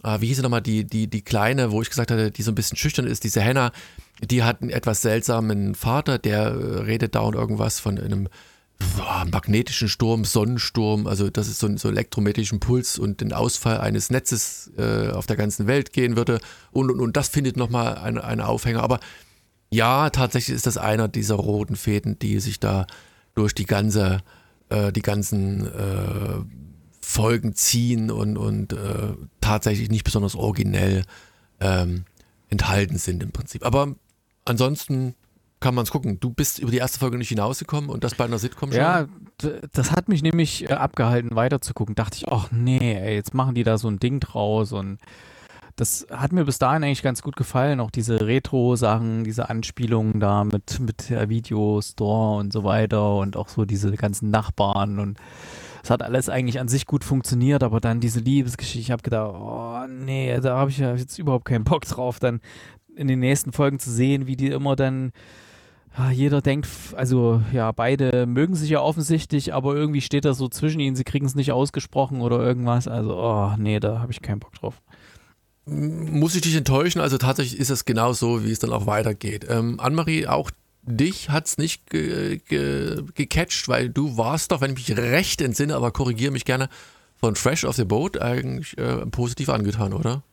äh, 0.03 0.21
wie 0.21 0.27
hieß 0.27 0.37
sie 0.37 0.43
nochmal, 0.43 0.61
die, 0.61 0.85
die, 0.85 1.07
die 1.07 1.21
Kleine, 1.21 1.71
wo 1.71 1.81
ich 1.81 1.89
gesagt 1.89 2.11
hatte, 2.11 2.31
die 2.31 2.41
so 2.41 2.51
ein 2.51 2.55
bisschen 2.55 2.77
schüchtern 2.77 3.07
ist, 3.07 3.23
diese 3.23 3.43
Hannah, 3.43 3.71
die 4.21 4.43
hat 4.43 4.61
einen 4.61 4.69
etwas 4.69 5.01
seltsamen 5.01 5.75
Vater, 5.75 6.17
der 6.17 6.39
äh, 6.39 6.79
redet 6.79 7.15
da 7.15 7.21
und 7.21 7.35
irgendwas 7.35 7.79
von 7.79 7.97
einem 7.97 8.27
boah, 8.97 9.25
magnetischen 9.29 9.89
Sturm, 9.89 10.25
Sonnensturm, 10.25 11.07
also 11.07 11.29
dass 11.29 11.47
es 11.47 11.59
so 11.59 11.67
einen 11.67 11.77
so 11.77 11.89
elektromagnetischen 11.89 12.59
Puls 12.59 12.97
und 12.97 13.21
den 13.21 13.33
Ausfall 13.33 13.79
eines 13.79 14.09
Netzes 14.09 14.71
äh, 14.77 15.09
auf 15.09 15.25
der 15.25 15.35
ganzen 15.35 15.67
Welt 15.67 15.93
gehen 15.93 16.15
würde. 16.15 16.39
Und, 16.71 16.89
und, 16.89 16.99
und 16.99 17.17
das 17.17 17.27
findet 17.27 17.57
nochmal 17.57 17.97
eine, 17.97 18.23
eine 18.23 18.47
Aufhänger. 18.47 18.81
Aber 18.81 18.99
ja, 19.69 20.09
tatsächlich 20.09 20.55
ist 20.55 20.65
das 20.65 20.77
einer 20.77 21.07
dieser 21.07 21.35
roten 21.35 21.75
Fäden, 21.75 22.17
die 22.19 22.39
sich 22.39 22.59
da 22.59 22.87
durch 23.35 23.53
die 23.53 23.65
ganze, 23.65 24.21
äh, 24.69 24.91
die 24.91 25.01
ganzen 25.01 25.67
äh, 25.67 26.39
Folgen 27.09 27.55
ziehen 27.55 28.11
und, 28.11 28.37
und 28.37 28.73
äh, 28.73 29.15
tatsächlich 29.41 29.89
nicht 29.89 30.03
besonders 30.03 30.35
originell 30.35 31.05
ähm, 31.59 32.05
enthalten 32.49 32.99
sind 32.99 33.23
im 33.23 33.31
Prinzip. 33.31 33.65
Aber 33.65 33.95
ansonsten 34.45 35.15
kann 35.59 35.73
man 35.73 35.85
es 35.85 35.89
gucken. 35.89 36.19
Du 36.19 36.29
bist 36.29 36.59
über 36.59 36.69
die 36.69 36.77
erste 36.77 36.99
Folge 36.99 37.17
nicht 37.17 37.29
hinausgekommen 37.29 37.89
und 37.89 38.03
das 38.03 38.13
bei 38.13 38.25
einer 38.25 38.37
Sitcom 38.37 38.71
schon? 38.71 38.79
Ja, 38.79 39.07
das 39.73 39.91
hat 39.91 40.07
mich 40.07 40.21
nämlich 40.21 40.69
äh, 40.69 40.73
abgehalten, 40.73 41.35
weiterzugucken. 41.35 41.95
Dachte 41.95 42.17
ich, 42.17 42.27
ach 42.29 42.49
nee, 42.51 42.93
ey, 42.93 43.15
jetzt 43.15 43.33
machen 43.33 43.55
die 43.55 43.63
da 43.63 43.79
so 43.79 43.87
ein 43.87 43.99
Ding 43.99 44.19
draus 44.19 44.71
und 44.71 44.99
das 45.77 46.05
hat 46.11 46.31
mir 46.31 46.45
bis 46.45 46.59
dahin 46.59 46.83
eigentlich 46.83 47.01
ganz 47.01 47.23
gut 47.23 47.35
gefallen. 47.35 47.79
Auch 47.79 47.89
diese 47.89 48.27
Retro-Sachen, 48.27 49.23
diese 49.23 49.49
Anspielungen 49.49 50.19
da 50.19 50.43
mit, 50.43 50.79
mit 50.79 51.09
Videostore 51.09 52.37
und 52.37 52.53
so 52.53 52.63
weiter 52.63 53.15
und 53.15 53.35
auch 53.35 53.49
so 53.49 53.65
diese 53.65 53.91
ganzen 53.93 54.29
Nachbarn 54.29 54.99
und 54.99 55.17
es 55.89 55.91
hat 55.91 56.03
alles 56.03 56.29
eigentlich 56.29 56.59
an 56.59 56.67
sich 56.67 56.85
gut 56.85 57.03
funktioniert, 57.03 57.63
aber 57.63 57.79
dann 57.79 57.99
diese 57.99 58.19
Liebesgeschichte, 58.19 58.79
ich 58.79 58.91
habe 58.91 59.01
gedacht, 59.01 59.33
oh 59.33 59.87
nee, 59.89 60.39
da 60.39 60.55
habe 60.55 60.69
ich 60.69 60.77
ja 60.77 60.93
jetzt 60.93 61.17
überhaupt 61.17 61.45
keinen 61.45 61.63
Bock 61.63 61.83
drauf, 61.85 62.19
dann 62.19 62.41
in 62.95 63.07
den 63.07 63.19
nächsten 63.19 63.51
Folgen 63.51 63.79
zu 63.79 63.89
sehen, 63.89 64.27
wie 64.27 64.35
die 64.35 64.49
immer 64.49 64.75
dann 64.75 65.11
ja, 65.97 66.11
jeder 66.11 66.41
denkt, 66.43 66.67
also 66.95 67.41
ja, 67.51 67.71
beide 67.71 68.27
mögen 68.27 68.53
sich 68.53 68.69
ja 68.69 68.81
offensichtlich, 68.81 69.51
aber 69.51 69.73
irgendwie 69.75 70.01
steht 70.01 70.25
das 70.25 70.37
so 70.37 70.47
zwischen 70.47 70.79
ihnen, 70.79 70.95
sie 70.95 71.03
kriegen 71.03 71.25
es 71.25 71.33
nicht 71.33 71.51
ausgesprochen 71.51 72.21
oder 72.21 72.39
irgendwas. 72.39 72.87
Also, 72.87 73.17
oh, 73.17 73.55
nee, 73.57 73.79
da 73.79 73.99
habe 73.99 74.11
ich 74.11 74.21
keinen 74.21 74.39
Bock 74.39 74.53
drauf. 74.53 74.83
Muss 75.65 76.35
ich 76.35 76.41
dich 76.41 76.55
enttäuschen? 76.55 77.01
Also 77.01 77.17
tatsächlich 77.17 77.59
ist 77.59 77.71
es 77.71 77.85
genau 77.85 78.13
so, 78.13 78.45
wie 78.45 78.51
es 78.51 78.59
dann 78.59 78.73
auch 78.73 78.85
weitergeht. 78.85 79.47
Ähm, 79.49 79.79
Annemarie, 79.79 80.27
auch 80.27 80.51
dich 80.97 81.29
hat 81.29 81.47
es 81.47 81.57
nicht 81.57 81.89
ge 81.89 82.39
ge 82.47 83.03
gecatcht, 83.15 83.67
weil 83.67 83.89
du 83.89 84.17
warst 84.17 84.51
doch, 84.51 84.61
wenn 84.61 84.73
ich 84.73 84.89
mich 84.89 84.97
recht 84.97 85.41
entsinne, 85.41 85.75
aber 85.75 85.91
korrigiere 85.91 86.31
mich 86.31 86.45
gerne, 86.45 86.69
von 87.19 87.35
Fresh 87.35 87.65
of 87.65 87.75
the 87.75 87.85
Boat 87.85 88.21
eigentlich 88.21 88.77
äh, 88.77 89.05
positiv 89.07 89.49
angetan, 89.49 89.93
oder? 89.93 90.23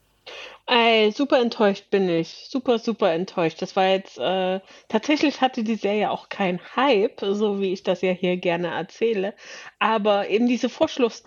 Ey, 0.69 1.13
super 1.13 1.41
enttäuscht 1.41 1.91
bin 1.91 2.09
ich. 2.09 2.49
Super, 2.49 2.81
super 2.81 3.13
enttäuscht. 3.13 3.63
Das 3.63 3.77
war 3.77 3.87
jetzt, 3.87 4.19
äh, 4.19 4.61
tatsächlich 4.89 5.41
hatte 5.41 5.63
die 5.63 5.77
Serie 5.77 6.11
auch 6.11 6.29
keinen 6.29 6.61
Hype, 6.75 7.21
so 7.21 7.61
wie 7.61 7.73
ich 7.73 7.85
das 7.85 8.03
ja 8.03 8.11
hier 8.11 8.37
gerne 8.37 8.69
erzähle. 8.69 9.35
Aber 9.79 10.29
eben 10.29 10.49
diese 10.49 10.69
Vorschluss, 10.69 11.23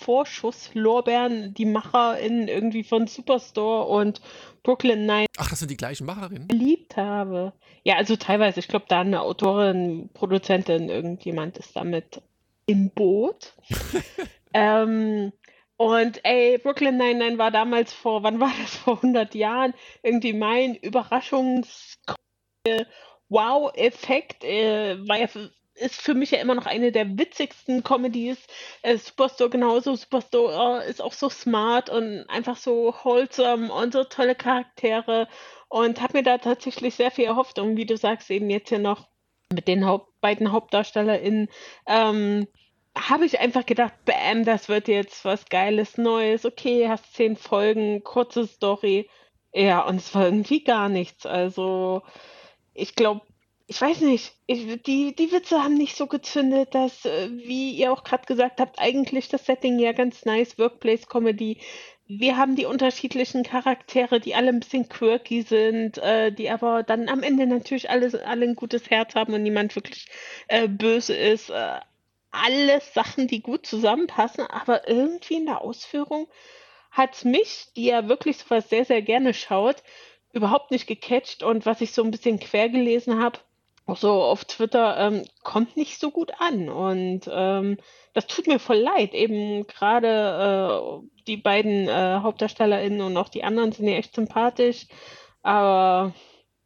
Vorschusslorbeeren, 0.00 1.54
die 1.54 1.64
MacherInnen 1.64 2.48
irgendwie 2.48 2.82
von 2.82 3.06
Superstore 3.06 3.86
und 3.86 4.20
Brooklyn 4.62 5.06
Nine 5.06 5.26
Ach, 5.38 5.48
das 5.48 5.60
sind 5.60 5.70
die 5.70 5.76
gleichen 5.76 6.06
Macherinnen? 6.06 6.48
geliebt 6.48 6.96
habe. 6.96 7.52
Ja, 7.84 7.96
also 7.96 8.16
teilweise. 8.16 8.60
Ich 8.60 8.68
glaube, 8.68 8.86
da 8.88 9.00
eine 9.00 9.22
Autorin, 9.22 10.10
Produzentin, 10.12 10.88
irgendjemand 10.88 11.58
ist 11.58 11.76
damit 11.76 12.22
im 12.66 12.90
Boot. 12.90 13.54
ähm, 14.54 15.32
und 15.76 16.24
ey, 16.24 16.58
Brooklyn 16.58 16.98
Nine-Nine 16.98 17.38
war 17.38 17.50
damals 17.50 17.92
vor, 17.92 18.22
wann 18.22 18.38
war 18.40 18.52
das, 18.60 18.76
vor 18.76 18.96
100 18.96 19.34
Jahren, 19.34 19.74
irgendwie 20.02 20.34
mein 20.34 20.76
Überraschungs- 20.76 21.96
Wow-Effekt, 23.30 24.44
äh, 24.44 24.98
war 25.08 25.18
ja, 25.18 25.28
ist 25.80 26.00
für 26.00 26.14
mich 26.14 26.30
ja 26.30 26.38
immer 26.38 26.54
noch 26.54 26.66
eine 26.66 26.92
der 26.92 27.18
witzigsten 27.18 27.82
Comedies. 27.82 28.38
Äh, 28.82 28.98
Superstore 28.98 29.50
genauso, 29.50 29.94
Superstore 29.94 30.82
äh, 30.84 30.90
ist 30.90 31.02
auch 31.02 31.12
so 31.12 31.28
smart 31.28 31.90
und 31.90 32.24
einfach 32.28 32.56
so 32.56 32.94
wholesome 33.02 33.72
und 33.72 33.92
so 33.92 34.04
tolle 34.04 34.34
Charaktere 34.34 35.28
und 35.68 36.00
habe 36.00 36.18
mir 36.18 36.22
da 36.22 36.38
tatsächlich 36.38 36.94
sehr 36.94 37.10
viel 37.10 37.24
erhofft 37.24 37.58
und 37.58 37.76
wie 37.76 37.86
du 37.86 37.96
sagst, 37.96 38.30
eben 38.30 38.50
jetzt 38.50 38.68
hier 38.68 38.78
noch 38.78 39.08
mit 39.52 39.68
den 39.68 39.86
Haupt 39.86 40.08
beiden 40.20 40.52
HauptdarstellerInnen, 40.52 41.48
ähm, 41.86 42.46
habe 42.96 43.24
ich 43.24 43.40
einfach 43.40 43.66
gedacht, 43.66 43.94
bam, 44.04 44.44
das 44.44 44.68
wird 44.68 44.88
jetzt 44.88 45.24
was 45.24 45.46
Geiles, 45.46 45.96
Neues. 45.96 46.44
Okay, 46.44 46.88
hast 46.88 47.14
zehn 47.14 47.36
Folgen, 47.36 48.02
kurze 48.02 48.46
Story. 48.46 49.08
Ja, 49.52 49.86
und 49.86 49.96
es 49.96 50.14
war 50.14 50.26
irgendwie 50.26 50.62
gar 50.64 50.88
nichts. 50.88 51.26
Also, 51.26 52.02
ich 52.74 52.94
glaube, 52.94 53.22
ich 53.70 53.80
weiß 53.80 54.00
nicht, 54.00 54.32
ich, 54.46 54.82
die, 54.82 55.14
die 55.14 55.30
Witze 55.30 55.62
haben 55.62 55.74
nicht 55.74 55.96
so 55.96 56.08
gezündet, 56.08 56.74
dass, 56.74 57.04
äh, 57.04 57.30
wie 57.30 57.70
ihr 57.70 57.92
auch 57.92 58.02
gerade 58.02 58.26
gesagt 58.26 58.58
habt, 58.60 58.80
eigentlich 58.80 59.28
das 59.28 59.46
Setting 59.46 59.78
ja 59.78 59.92
ganz 59.92 60.24
nice, 60.24 60.58
Workplace 60.58 61.06
Comedy. 61.06 61.58
Wir 62.08 62.36
haben 62.36 62.56
die 62.56 62.64
unterschiedlichen 62.64 63.44
Charaktere, 63.44 64.18
die 64.18 64.34
alle 64.34 64.48
ein 64.48 64.58
bisschen 64.58 64.88
quirky 64.88 65.42
sind, 65.42 65.98
äh, 65.98 66.32
die 66.32 66.50
aber 66.50 66.82
dann 66.82 67.08
am 67.08 67.22
Ende 67.22 67.46
natürlich 67.46 67.88
alle, 67.90 68.26
alle 68.26 68.46
ein 68.46 68.56
gutes 68.56 68.90
Herz 68.90 69.14
haben 69.14 69.34
und 69.34 69.44
niemand 69.44 69.76
wirklich 69.76 70.08
äh, 70.48 70.66
böse 70.66 71.14
ist. 71.14 71.50
Äh, 71.50 71.78
alles 72.32 72.92
Sachen, 72.92 73.28
die 73.28 73.40
gut 73.40 73.66
zusammenpassen, 73.66 74.46
aber 74.48 74.88
irgendwie 74.88 75.34
in 75.34 75.46
der 75.46 75.60
Ausführung 75.60 76.26
hat 76.90 77.24
mich, 77.24 77.68
die 77.76 77.84
ja 77.84 78.08
wirklich 78.08 78.38
sowas 78.38 78.68
sehr, 78.68 78.84
sehr 78.84 79.02
gerne 79.02 79.32
schaut, 79.32 79.76
überhaupt 80.32 80.72
nicht 80.72 80.88
gecatcht 80.88 81.44
und 81.44 81.66
was 81.66 81.80
ich 81.80 81.92
so 81.92 82.02
ein 82.02 82.10
bisschen 82.10 82.40
quer 82.40 82.68
gelesen 82.68 83.22
habe, 83.22 83.38
auch 83.90 83.96
so 83.96 84.10
auf 84.22 84.44
Twitter, 84.44 84.96
ähm, 84.98 85.24
kommt 85.42 85.76
nicht 85.76 85.98
so 86.00 86.10
gut 86.10 86.32
an 86.38 86.68
und 86.68 87.22
ähm, 87.32 87.76
das 88.14 88.26
tut 88.26 88.46
mir 88.46 88.58
voll 88.58 88.78
leid. 88.78 89.14
Eben 89.14 89.66
gerade 89.66 91.00
äh, 91.02 91.22
die 91.26 91.36
beiden 91.36 91.88
äh, 91.88 92.20
HauptdarstellerInnen 92.22 93.00
und 93.02 93.16
auch 93.16 93.28
die 93.28 93.44
anderen 93.44 93.72
sind 93.72 93.86
ja 93.88 93.94
echt 93.96 94.14
sympathisch, 94.14 94.86
aber 95.42 96.12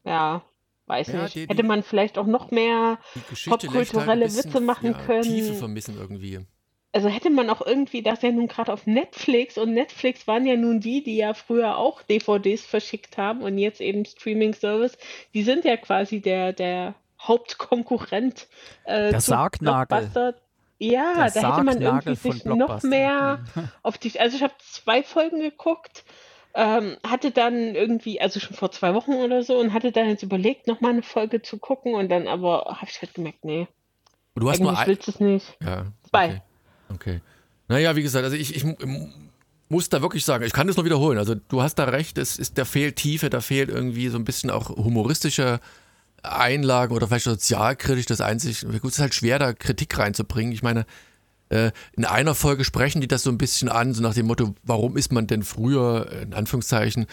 ja, 0.05 0.43
weiß 0.87 1.09
Ja, 1.09 1.23
nicht. 1.25 1.35
die- 1.35 1.49
Hätte 1.49 1.63
man 1.63 1.83
vielleicht 1.83 2.19
auch 2.19 2.27
noch 2.27 2.51
mehr 2.51 2.99
halt 3.15 3.47
popkulturelle 3.47 4.25
bisschen, 4.27 4.45
Witze 4.53 4.61
machen 4.61 4.93
ja, 4.93 4.99
können. 4.99 5.23
Tiefe 5.23 5.55
vermissen 5.55 5.97
irgendwie. 5.99 6.41
Also 6.93 7.09
hätte 7.09 7.29
man 7.31 7.51
auch 7.51 7.67
irgendwie 7.67 8.03
das 8.03 8.23
ja 8.23 8.31
nun 8.31 8.47
gerade 8.47 8.73
auf 8.73 8.87
Netflix 8.87 9.59
und 9.59 9.75
Netflix 9.75 10.29
waren 10.29 10.47
ja 10.47 10.55
nun 10.55 10.79
die, 10.79 11.03
die 11.03 11.17
ja 11.17 11.35
früher 11.35 11.77
auch 11.77 12.03
DVDs 12.03 12.65
verschickt 12.65 13.19
haben 13.19 13.43
und 13.43 13.59
jetzt 13.59 13.81
eben 13.81 14.05
Streaming-Service. 14.05 14.97
Die 15.35 15.43
sind 15.43 15.65
ja 15.65 15.77
quasi 15.77 16.21
der, 16.21 16.53
der 16.53 16.95
Hauptkonkurrent 17.27 18.47
äh, 18.85 19.11
Der 19.11 19.21
zu 19.21 19.31
Sargnagel. 19.31 19.87
Blockbuster. 19.99 20.35
Ja, 20.79 21.29
Der 21.29 21.43
da 21.43 21.55
hätte 21.55 21.65
man 21.65 21.81
Sargnagel 21.81 21.85
irgendwie 21.85 22.33
sich 22.33 22.45
noch 22.45 22.83
mehr 22.83 23.45
auf 23.83 23.99
die. 23.99 24.19
Also 24.19 24.37
ich 24.37 24.43
habe 24.43 24.55
zwei 24.59 25.03
Folgen 25.03 25.41
geguckt, 25.41 26.05
ähm, 26.55 26.97
hatte 27.07 27.31
dann 27.31 27.75
irgendwie, 27.75 28.21
also 28.21 28.41
schon 28.41 28.57
vor 28.57 28.71
zwei 28.71 28.95
Wochen 28.95 29.15
oder 29.15 29.43
so, 29.43 29.59
und 29.59 29.73
hatte 29.73 29.93
dann 29.93 30.09
jetzt 30.09 30.23
überlegt, 30.23 30.67
nochmal 30.67 30.93
eine 30.93 31.03
Folge 31.03 31.43
zu 31.43 31.59
gucken 31.59 31.95
und 31.95 32.09
dann 32.09 32.29
aber 32.29 32.77
habe 32.81 32.91
ich 32.91 33.01
halt 33.01 33.15
gemerkt, 33.15 33.45
nee, 33.45 33.67
Und 34.35 34.43
du 34.43 34.51
hast 34.51 34.61
nur 34.61 34.71
eigentlich 34.71 34.81
ein, 34.81 34.87
willst 34.89 35.07
du 35.09 35.11
es 35.13 35.21
nicht. 35.21 35.57
Ja. 35.61 35.87
Zwei. 36.09 36.27
Okay. 36.27 36.41
okay. 36.95 37.21
Naja, 37.69 37.97
wie 37.97 38.03
gesagt, 38.03 38.25
also 38.25 38.37
ich, 38.37 38.55
ich 38.55 38.65
muss 39.69 39.89
da 39.89 40.03
wirklich 40.03 40.25
sagen, 40.25 40.45
ich 40.45 40.53
kann 40.53 40.67
das 40.67 40.77
nur 40.77 40.85
wiederholen. 40.85 41.19
Also 41.19 41.35
du 41.35 41.63
hast 41.63 41.77
da 41.77 41.85
recht, 41.85 42.19
es 42.19 42.39
ist, 42.39 42.59
da 42.59 42.65
fehlt 42.65 42.97
Tiefe, 42.97 43.31
da 43.31 43.41
fehlt 43.41 43.71
irgendwie 43.71 44.09
so 44.09 44.19
ein 44.19 44.25
bisschen 44.25 44.51
auch 44.51 44.71
humoristische 44.71 45.61
Einlagen 46.25 46.95
oder 46.95 47.07
vielleicht 47.07 47.25
sozialkritisch 47.25 48.07
das 48.07 48.21
einzig. 48.21 48.63
Gut, 48.63 48.85
es 48.85 48.95
ist 48.95 49.01
halt 49.01 49.15
schwer, 49.15 49.39
da 49.39 49.53
Kritik 49.53 49.99
reinzubringen. 49.99 50.53
Ich 50.53 50.63
meine, 50.63 50.87
äh, 51.51 51.71
in 51.93 52.05
einer 52.05 52.35
Folge 52.35 52.65
sprechen 52.65 53.01
die 53.01 53.09
das 53.09 53.23
so 53.23 53.31
ein 53.31 53.39
bisschen 53.39 53.69
an, 53.69 53.95
so 53.95 54.03
nach 54.03 54.15
dem 54.15 54.27
Motto, 54.27 54.55
warum 54.63 54.97
ist 54.97 55.13
man 55.13 55.27
denn 55.27 55.43
früher, 55.43 56.11
in 56.23 56.35
Anführungszeichen, 56.35 57.07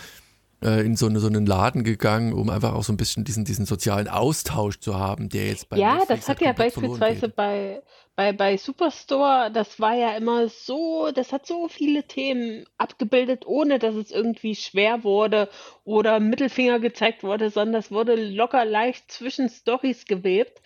äh, 0.63 0.85
in 0.85 0.95
so, 0.95 1.07
eine, 1.07 1.19
so 1.19 1.27
einen 1.27 1.45
Laden 1.45 1.83
gegangen, 1.83 2.33
um 2.33 2.49
einfach 2.49 2.73
auch 2.73 2.83
so 2.83 2.93
ein 2.93 2.97
bisschen 2.97 3.23
diesen, 3.23 3.45
diesen 3.45 3.65
sozialen 3.65 4.07
Austausch 4.07 4.79
zu 4.79 4.97
haben, 4.97 5.29
der 5.29 5.47
jetzt 5.47 5.69
bei 5.69 5.77
Ja, 5.77 5.95
Netflix 5.95 6.07
das 6.07 6.29
hat 6.29 6.37
halt 6.37 6.41
ja 6.41 6.47
komplett 6.47 6.73
verloren 6.73 6.99
beispielsweise 6.99 7.33
bei, 7.33 7.81
bei, 8.15 8.33
bei 8.33 8.57
Superstore, 8.57 9.51
das 9.51 9.79
war 9.79 9.95
ja 9.95 10.15
immer 10.15 10.49
so, 10.49 11.11
das 11.11 11.31
hat 11.31 11.45
so 11.47 11.67
viele 11.67 12.03
Themen 12.03 12.65
abgebildet, 12.77 13.45
ohne 13.45 13.79
dass 13.79 13.95
es 13.95 14.11
irgendwie 14.11 14.55
schwer 14.55 15.03
wurde 15.03 15.49
oder 15.85 16.19
Mittelfinger 16.19 16.79
gezeigt 16.79 17.23
wurde, 17.23 17.49
sondern 17.49 17.73
das 17.73 17.91
wurde 17.91 18.15
locker 18.15 18.65
leicht 18.65 19.11
zwischen 19.11 19.49
Stories 19.49 20.05
gewebt. 20.05 20.61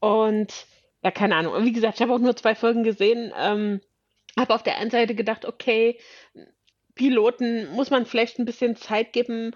Und 0.00 0.66
ja, 1.02 1.10
keine 1.10 1.36
Ahnung. 1.36 1.54
Und 1.54 1.64
wie 1.64 1.72
gesagt, 1.72 1.96
ich 1.96 2.02
habe 2.02 2.14
auch 2.14 2.18
nur 2.18 2.36
zwei 2.36 2.54
Folgen 2.54 2.82
gesehen. 2.82 3.32
Ähm, 3.36 3.80
habe 4.38 4.54
auf 4.54 4.62
der 4.62 4.78
einen 4.78 4.90
Seite 4.90 5.14
gedacht, 5.14 5.44
okay, 5.44 5.98
Piloten 6.94 7.70
muss 7.70 7.90
man 7.90 8.06
vielleicht 8.06 8.38
ein 8.38 8.44
bisschen 8.44 8.76
Zeit 8.76 9.12
geben, 9.12 9.52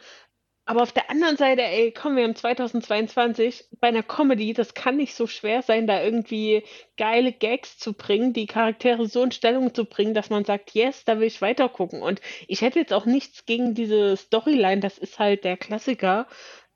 aber 0.64 0.82
auf 0.82 0.92
der 0.92 1.10
anderen 1.10 1.36
Seite, 1.36 1.62
ey, 1.62 1.90
kommen 1.90 2.16
wir 2.16 2.24
im 2.24 2.36
2022 2.36 3.64
bei 3.80 3.88
einer 3.88 4.04
Comedy, 4.04 4.52
das 4.52 4.74
kann 4.74 4.96
nicht 4.96 5.14
so 5.14 5.26
schwer 5.26 5.62
sein, 5.62 5.88
da 5.88 6.02
irgendwie 6.02 6.62
geile 6.96 7.32
Gags 7.32 7.78
zu 7.78 7.94
bringen, 7.94 8.32
die 8.32 8.46
Charaktere 8.46 9.06
so 9.06 9.24
in 9.24 9.32
Stellung 9.32 9.74
zu 9.74 9.84
bringen, 9.84 10.14
dass 10.14 10.30
man 10.30 10.44
sagt, 10.44 10.70
yes, 10.70 11.04
da 11.04 11.18
will 11.18 11.26
ich 11.26 11.42
weiter 11.42 11.68
gucken. 11.68 12.00
Und 12.00 12.20
ich 12.46 12.60
hätte 12.62 12.78
jetzt 12.78 12.92
auch 12.92 13.06
nichts 13.06 13.44
gegen 13.44 13.74
diese 13.74 14.16
Storyline, 14.16 14.80
das 14.80 14.98
ist 14.98 15.18
halt 15.18 15.42
der 15.44 15.56
Klassiker, 15.56 16.28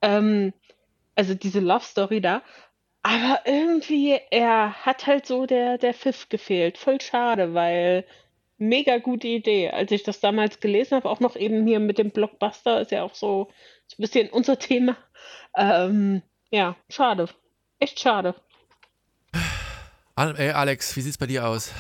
ähm, 0.03 0.53
also 1.15 1.35
diese 1.35 1.61
Love 1.61 1.85
Story 1.85 2.21
da. 2.21 2.43
Aber 3.05 3.41
irgendwie, 3.45 4.19
er 4.33 4.85
hat 4.85 5.07
halt 5.07 5.27
so 5.27 5.47
der, 5.47 5.79
der 5.79 5.95
Pfiff 5.95 6.29
gefehlt. 6.29 6.77
Voll 6.77 7.01
schade, 7.01 7.55
weil 7.55 8.05
mega 8.59 8.99
gute 8.99 9.29
Idee. 9.29 9.71
Als 9.71 9.93
ich 9.93 10.03
das 10.03 10.21
damals 10.21 10.61
gelesen 10.61 10.97
habe, 10.97 11.09
auch 11.09 11.21
noch 11.21 11.37
eben 11.37 11.67
hier 11.67 11.81
mit 11.81 11.99
dem 11.99 12.11
Blockbuster, 12.11 12.81
ist 12.81 12.91
ja 12.91 13.05
auch 13.05 13.15
so, 13.15 13.49
so 13.89 13.97
ein 13.99 14.03
bisschen 14.03 14.31
unser 14.31 14.59
Thema. 14.59 14.97
Ähm, 15.57 16.23
ja, 16.51 16.77
schade. 16.89 17.29
Echt 17.79 18.01
schade. 18.01 18.35
Ey, 20.17 20.51
Alex, 20.51 20.97
wie 20.97 21.03
sieht's 21.03 21.19
bei 21.19 21.27
dir 21.27 21.47
aus? 21.47 21.73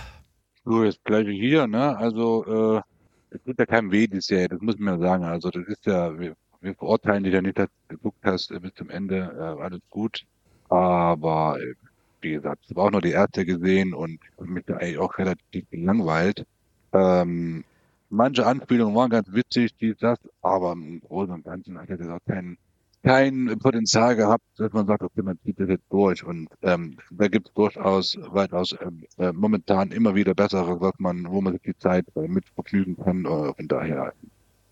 So, 0.64 0.84
jetzt 0.84 1.02
gleich 1.04 1.26
hier, 1.28 1.66
ne? 1.66 1.96
Also, 1.96 2.76
äh, 2.76 2.82
es 3.30 3.42
tut 3.44 3.58
ja 3.58 3.66
keinem 3.66 3.92
weh, 3.92 4.06
die 4.06 4.20
Serie, 4.20 4.48
das 4.48 4.60
muss 4.60 4.78
man 4.78 5.00
ja 5.00 5.06
sagen. 5.06 5.24
Also, 5.24 5.50
das 5.50 5.66
ist 5.68 5.86
ja, 5.86 6.18
wir, 6.18 6.36
wir 6.60 6.74
verurteilen 6.74 7.24
dich 7.24 7.32
ja 7.32 7.40
nicht, 7.40 7.58
dass 7.58 7.68
du 7.88 7.96
geguckt 7.96 8.18
hast 8.24 8.50
äh, 8.50 8.60
bis 8.60 8.74
zum 8.74 8.90
Ende, 8.90 9.34
äh, 9.38 9.62
alles 9.62 9.80
gut. 9.88 10.26
Aber, 10.68 11.58
äh, 11.60 11.74
wie 12.20 12.32
gesagt, 12.32 12.62
ich 12.64 12.70
habe 12.70 12.82
auch 12.82 12.90
nur 12.90 13.00
die 13.00 13.12
erste 13.12 13.46
gesehen 13.46 13.94
und 13.94 14.20
mich 14.40 14.64
da 14.66 14.76
eigentlich 14.76 14.98
auch 14.98 15.16
relativ 15.18 15.70
gelangweilt. 15.70 16.44
Ähm, 16.92 17.64
manche 18.08 18.46
Anspielungen 18.46 18.94
waren 18.94 19.10
ganz 19.10 19.32
witzig, 19.32 19.74
dies, 19.76 19.96
das, 19.98 20.18
aber 20.42 20.72
im 20.72 21.00
Großen 21.00 21.32
und 21.32 21.44
Ganzen 21.44 21.78
hat 21.78 21.88
er 21.88 22.16
auch 22.16 22.18
kein, 22.26 22.56
kein 23.02 23.58
Potenzial 23.60 24.16
gehabt, 24.16 24.44
dass 24.56 24.72
man 24.72 24.86
sagt, 24.86 25.02
okay, 25.02 25.22
man 25.22 25.38
zieht 25.44 25.60
das 25.60 25.68
jetzt 25.68 25.84
durch. 25.90 26.24
Und 26.24 26.48
ähm, 26.62 26.96
da 27.10 27.28
gibt 27.28 27.48
es 27.48 27.54
durchaus 27.54 28.18
weitaus 28.30 28.74
ähm, 28.80 29.04
äh, 29.18 29.32
momentan 29.32 29.90
immer 29.92 30.14
wieder 30.14 30.34
bessere, 30.34 30.80
was 30.80 30.94
man, 30.98 31.26
wo 31.28 31.40
man 31.40 31.52
sich 31.54 31.62
die 31.62 31.78
Zeit 31.78 32.06
äh, 32.16 32.28
mit 32.28 32.48
vergnügen 32.54 32.96
kann. 32.96 33.24
Äh, 33.24 33.54
von 33.54 33.68
daher, 33.68 34.12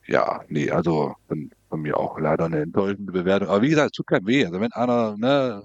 ja, 0.06 0.42
nee, 0.48 0.70
also 0.70 1.14
von, 1.28 1.50
von 1.68 1.82
mir 1.82 1.96
auch 1.96 2.18
leider 2.18 2.46
eine 2.46 2.60
enttäuschende 2.60 3.12
Bewertung. 3.12 3.48
Aber 3.48 3.62
wie 3.62 3.70
gesagt, 3.70 3.92
es 3.92 3.96
tut 3.96 4.06
keinem 4.06 4.26
weh. 4.26 4.44
Also 4.44 4.60
wenn 4.60 4.72
einer 4.72 5.16
ne, 5.16 5.64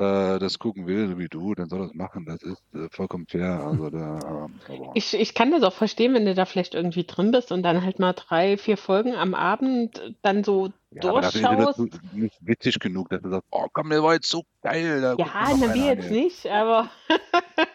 äh, 0.00 0.38
das 0.38 0.58
gucken 0.58 0.86
will, 0.86 1.08
so 1.08 1.18
wie 1.18 1.28
du, 1.28 1.54
dann 1.54 1.68
soll 1.68 1.80
das 1.80 1.94
machen. 1.94 2.24
Das 2.26 2.42
ist 2.42 2.62
äh, 2.74 2.88
vollkommen 2.90 3.26
fair. 3.26 3.60
Also 3.64 3.90
da, 3.90 4.46
ähm, 4.46 4.60
aber 4.68 4.92
Ich, 4.94 5.14
ich 5.14 5.34
kann 5.34 5.50
das 5.50 5.62
auch 5.62 5.74
verstehen, 5.74 6.14
wenn 6.14 6.24
du 6.24 6.34
da 6.34 6.46
vielleicht 6.46 6.74
irgendwie 6.74 7.04
drin 7.04 7.30
bist 7.30 7.52
und 7.52 7.62
dann 7.62 7.84
halt 7.84 7.98
mal 7.98 8.12
drei, 8.14 8.56
vier 8.56 8.76
Folgen 8.76 9.14
am 9.14 9.34
Abend 9.34 10.14
dann 10.22 10.42
so 10.44 10.70
ja, 10.92 11.04
aber 11.08 11.20
durchschaust. 11.20 11.78
das 11.78 12.00
nicht 12.12 12.36
witzig 12.40 12.80
genug, 12.80 13.10
dass 13.10 13.22
du 13.22 13.30
sagst, 13.30 13.46
oh 13.52 13.66
komm, 13.72 13.90
der 13.90 14.02
war 14.02 14.14
jetzt 14.14 14.28
so 14.28 14.42
geil. 14.62 15.00
Da 15.00 15.14
Ja, 15.16 15.26
na, 15.34 15.40
einer 15.46 15.74
wir 15.74 15.84
jetzt 15.94 16.10
ey. 16.10 16.22
nicht, 16.22 16.46
aber, 16.46 16.90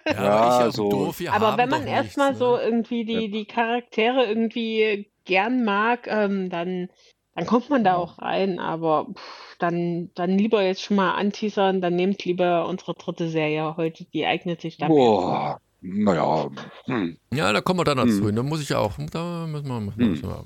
Ja, 0.07 0.13
Ja, 0.23 0.39
aber 0.59 0.71
so- 0.71 0.89
doof, 0.89 1.19
wir 1.19 1.31
aber 1.33 1.47
haben 1.51 1.57
wenn 1.57 1.69
man 1.69 1.87
erstmal 1.87 2.29
nichts, 2.31 2.39
so 2.39 2.55
ne? 2.57 2.63
irgendwie 2.63 3.05
die, 3.05 3.29
die 3.31 3.45
Charaktere 3.45 4.25
irgendwie 4.25 5.09
gern 5.23 5.63
mag, 5.63 6.07
ähm, 6.07 6.49
dann, 6.49 6.89
dann 7.35 7.45
kommt 7.45 7.69
man 7.69 7.83
da 7.83 7.91
Ja. 7.91 7.97
auch 7.97 8.19
rein, 8.19 8.59
aber 8.59 9.07
pff, 9.13 9.57
dann, 9.59 10.09
dann 10.15 10.31
lieber 10.37 10.63
jetzt 10.63 10.81
schon 10.81 10.97
mal 10.97 11.11
anteasern, 11.13 11.81
dann 11.81 11.95
nehmt 11.95 12.25
lieber 12.25 12.67
unsere 12.67 12.93
dritte 12.93 13.29
Serie 13.29 13.75
heute, 13.77 14.05
die 14.13 14.25
eignet 14.25 14.61
sich 14.61 14.77
dafür. 14.77 14.95
Boah, 14.95 15.59
naja, 15.81 16.49
hm. 16.85 17.17
Ja, 17.33 17.53
da 17.53 17.61
kommen 17.61 17.79
wir 17.79 17.83
dann 17.83 17.97
dazu. 17.97 18.27
Hm. 18.27 18.35
Da 18.35 18.43
muss 18.43 18.61
ich 18.61 18.73
auch. 18.73 18.93
Da 19.11 19.45
müssen 19.47 19.67
wir, 19.67 19.79
müssen 19.79 19.99
wir, 19.99 20.05
Hm. 20.05 20.11
müssen 20.11 20.29
wir 20.29 20.43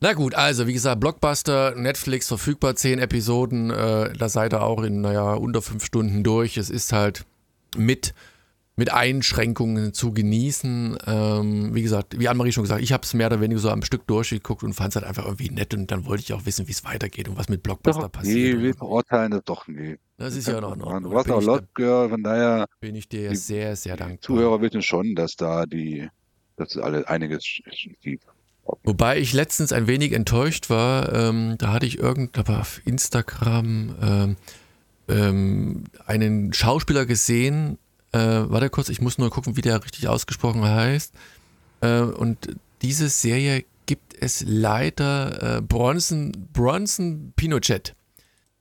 Na 0.00 0.12
gut, 0.12 0.34
also 0.34 0.66
wie 0.66 0.74
gesagt, 0.74 1.00
Blockbuster, 1.00 1.74
Netflix 1.74 2.28
verfügbar, 2.28 2.76
zehn 2.76 2.98
Episoden. 2.98 3.70
Äh, 3.70 4.12
da 4.12 4.28
seid 4.28 4.52
ihr 4.52 4.62
auch 4.62 4.82
in, 4.82 5.00
naja, 5.00 5.32
unter 5.34 5.62
fünf 5.62 5.84
Stunden 5.84 6.22
durch. 6.22 6.58
Es 6.58 6.68
ist 6.68 6.92
halt 6.92 7.24
mit, 7.76 8.12
mit 8.76 8.92
Einschränkungen 8.92 9.94
zu 9.94 10.12
genießen. 10.12 10.98
Ähm, 11.06 11.74
wie 11.74 11.82
gesagt, 11.82 12.18
wie 12.20 12.28
Anne-Marie 12.28 12.52
schon 12.52 12.64
gesagt, 12.64 12.82
ich 12.82 12.92
habe 12.92 13.02
es 13.04 13.14
mehr 13.14 13.28
oder 13.28 13.40
weniger 13.40 13.58
so 13.58 13.70
am 13.70 13.82
Stück 13.82 14.06
durchgeguckt 14.06 14.62
und 14.62 14.74
fand 14.74 14.90
es 14.90 14.96
halt 14.96 15.06
einfach 15.06 15.24
irgendwie 15.24 15.48
nett. 15.48 15.72
Und 15.72 15.90
dann 15.90 16.04
wollte 16.04 16.22
ich 16.22 16.32
auch 16.34 16.44
wissen, 16.44 16.68
wie 16.68 16.72
es 16.72 16.84
weitergeht 16.84 17.28
und 17.28 17.38
was 17.38 17.48
mit 17.48 17.62
Blockbuster 17.62 18.02
Doch, 18.02 18.12
passiert. 18.12 18.58
nee, 18.58 18.62
wir 18.62 18.74
verurteilen 18.74 19.30
das 19.32 19.44
doch 19.44 19.66
nie. 19.66 19.96
das 20.18 20.36
ist 20.36 20.46
ja 20.46 20.60
noch 20.60 20.74
in 20.74 20.82
Ordnung. 20.82 21.10
Du 21.10 21.16
warst 21.16 21.30
auch 21.30 21.40
ich, 21.40 21.46
da, 21.46 21.52
Lost 21.52 21.74
Girl, 21.74 22.08
von 22.10 22.22
daher, 22.22 22.66
bin 22.80 22.94
ich 22.94 23.08
dir 23.08 23.30
die 23.30 23.36
sehr, 23.36 23.74
sehr 23.76 23.96
dankbar. 23.96 24.20
Zuhörer 24.20 24.60
wissen 24.60 24.82
schon, 24.82 25.14
dass 25.14 25.36
da 25.36 25.64
die, 25.64 26.08
dass 26.56 26.76
alle 26.76 27.08
einiges 27.08 27.44
schief. 27.44 28.20
Wobei 28.82 29.18
ich 29.18 29.32
letztens 29.32 29.72
ein 29.72 29.86
wenig 29.86 30.12
enttäuscht 30.12 30.68
war, 30.68 31.12
ähm, 31.14 31.54
da 31.58 31.72
hatte 31.72 31.86
ich 31.86 31.98
irgend, 31.98 32.36
aber 32.36 32.60
auf 32.60 32.80
Instagram 32.84 33.94
ähm, 34.02 34.36
ähm, 35.08 35.84
einen 36.04 36.52
Schauspieler 36.52 37.06
gesehen, 37.06 37.78
äh, 38.16 38.50
warte 38.50 38.70
kurz, 38.70 38.88
ich 38.88 39.00
muss 39.00 39.18
nur 39.18 39.30
gucken, 39.30 39.56
wie 39.56 39.60
der 39.60 39.82
richtig 39.84 40.08
ausgesprochen 40.08 40.64
heißt. 40.64 41.14
Äh, 41.82 42.00
und 42.00 42.56
diese 42.82 43.08
Serie 43.08 43.64
gibt 43.86 44.14
es 44.20 44.44
leider 44.46 45.58
äh, 45.58 45.62
Bronson, 45.62 46.32
Bronson 46.52 47.32
Pinochet. 47.36 47.94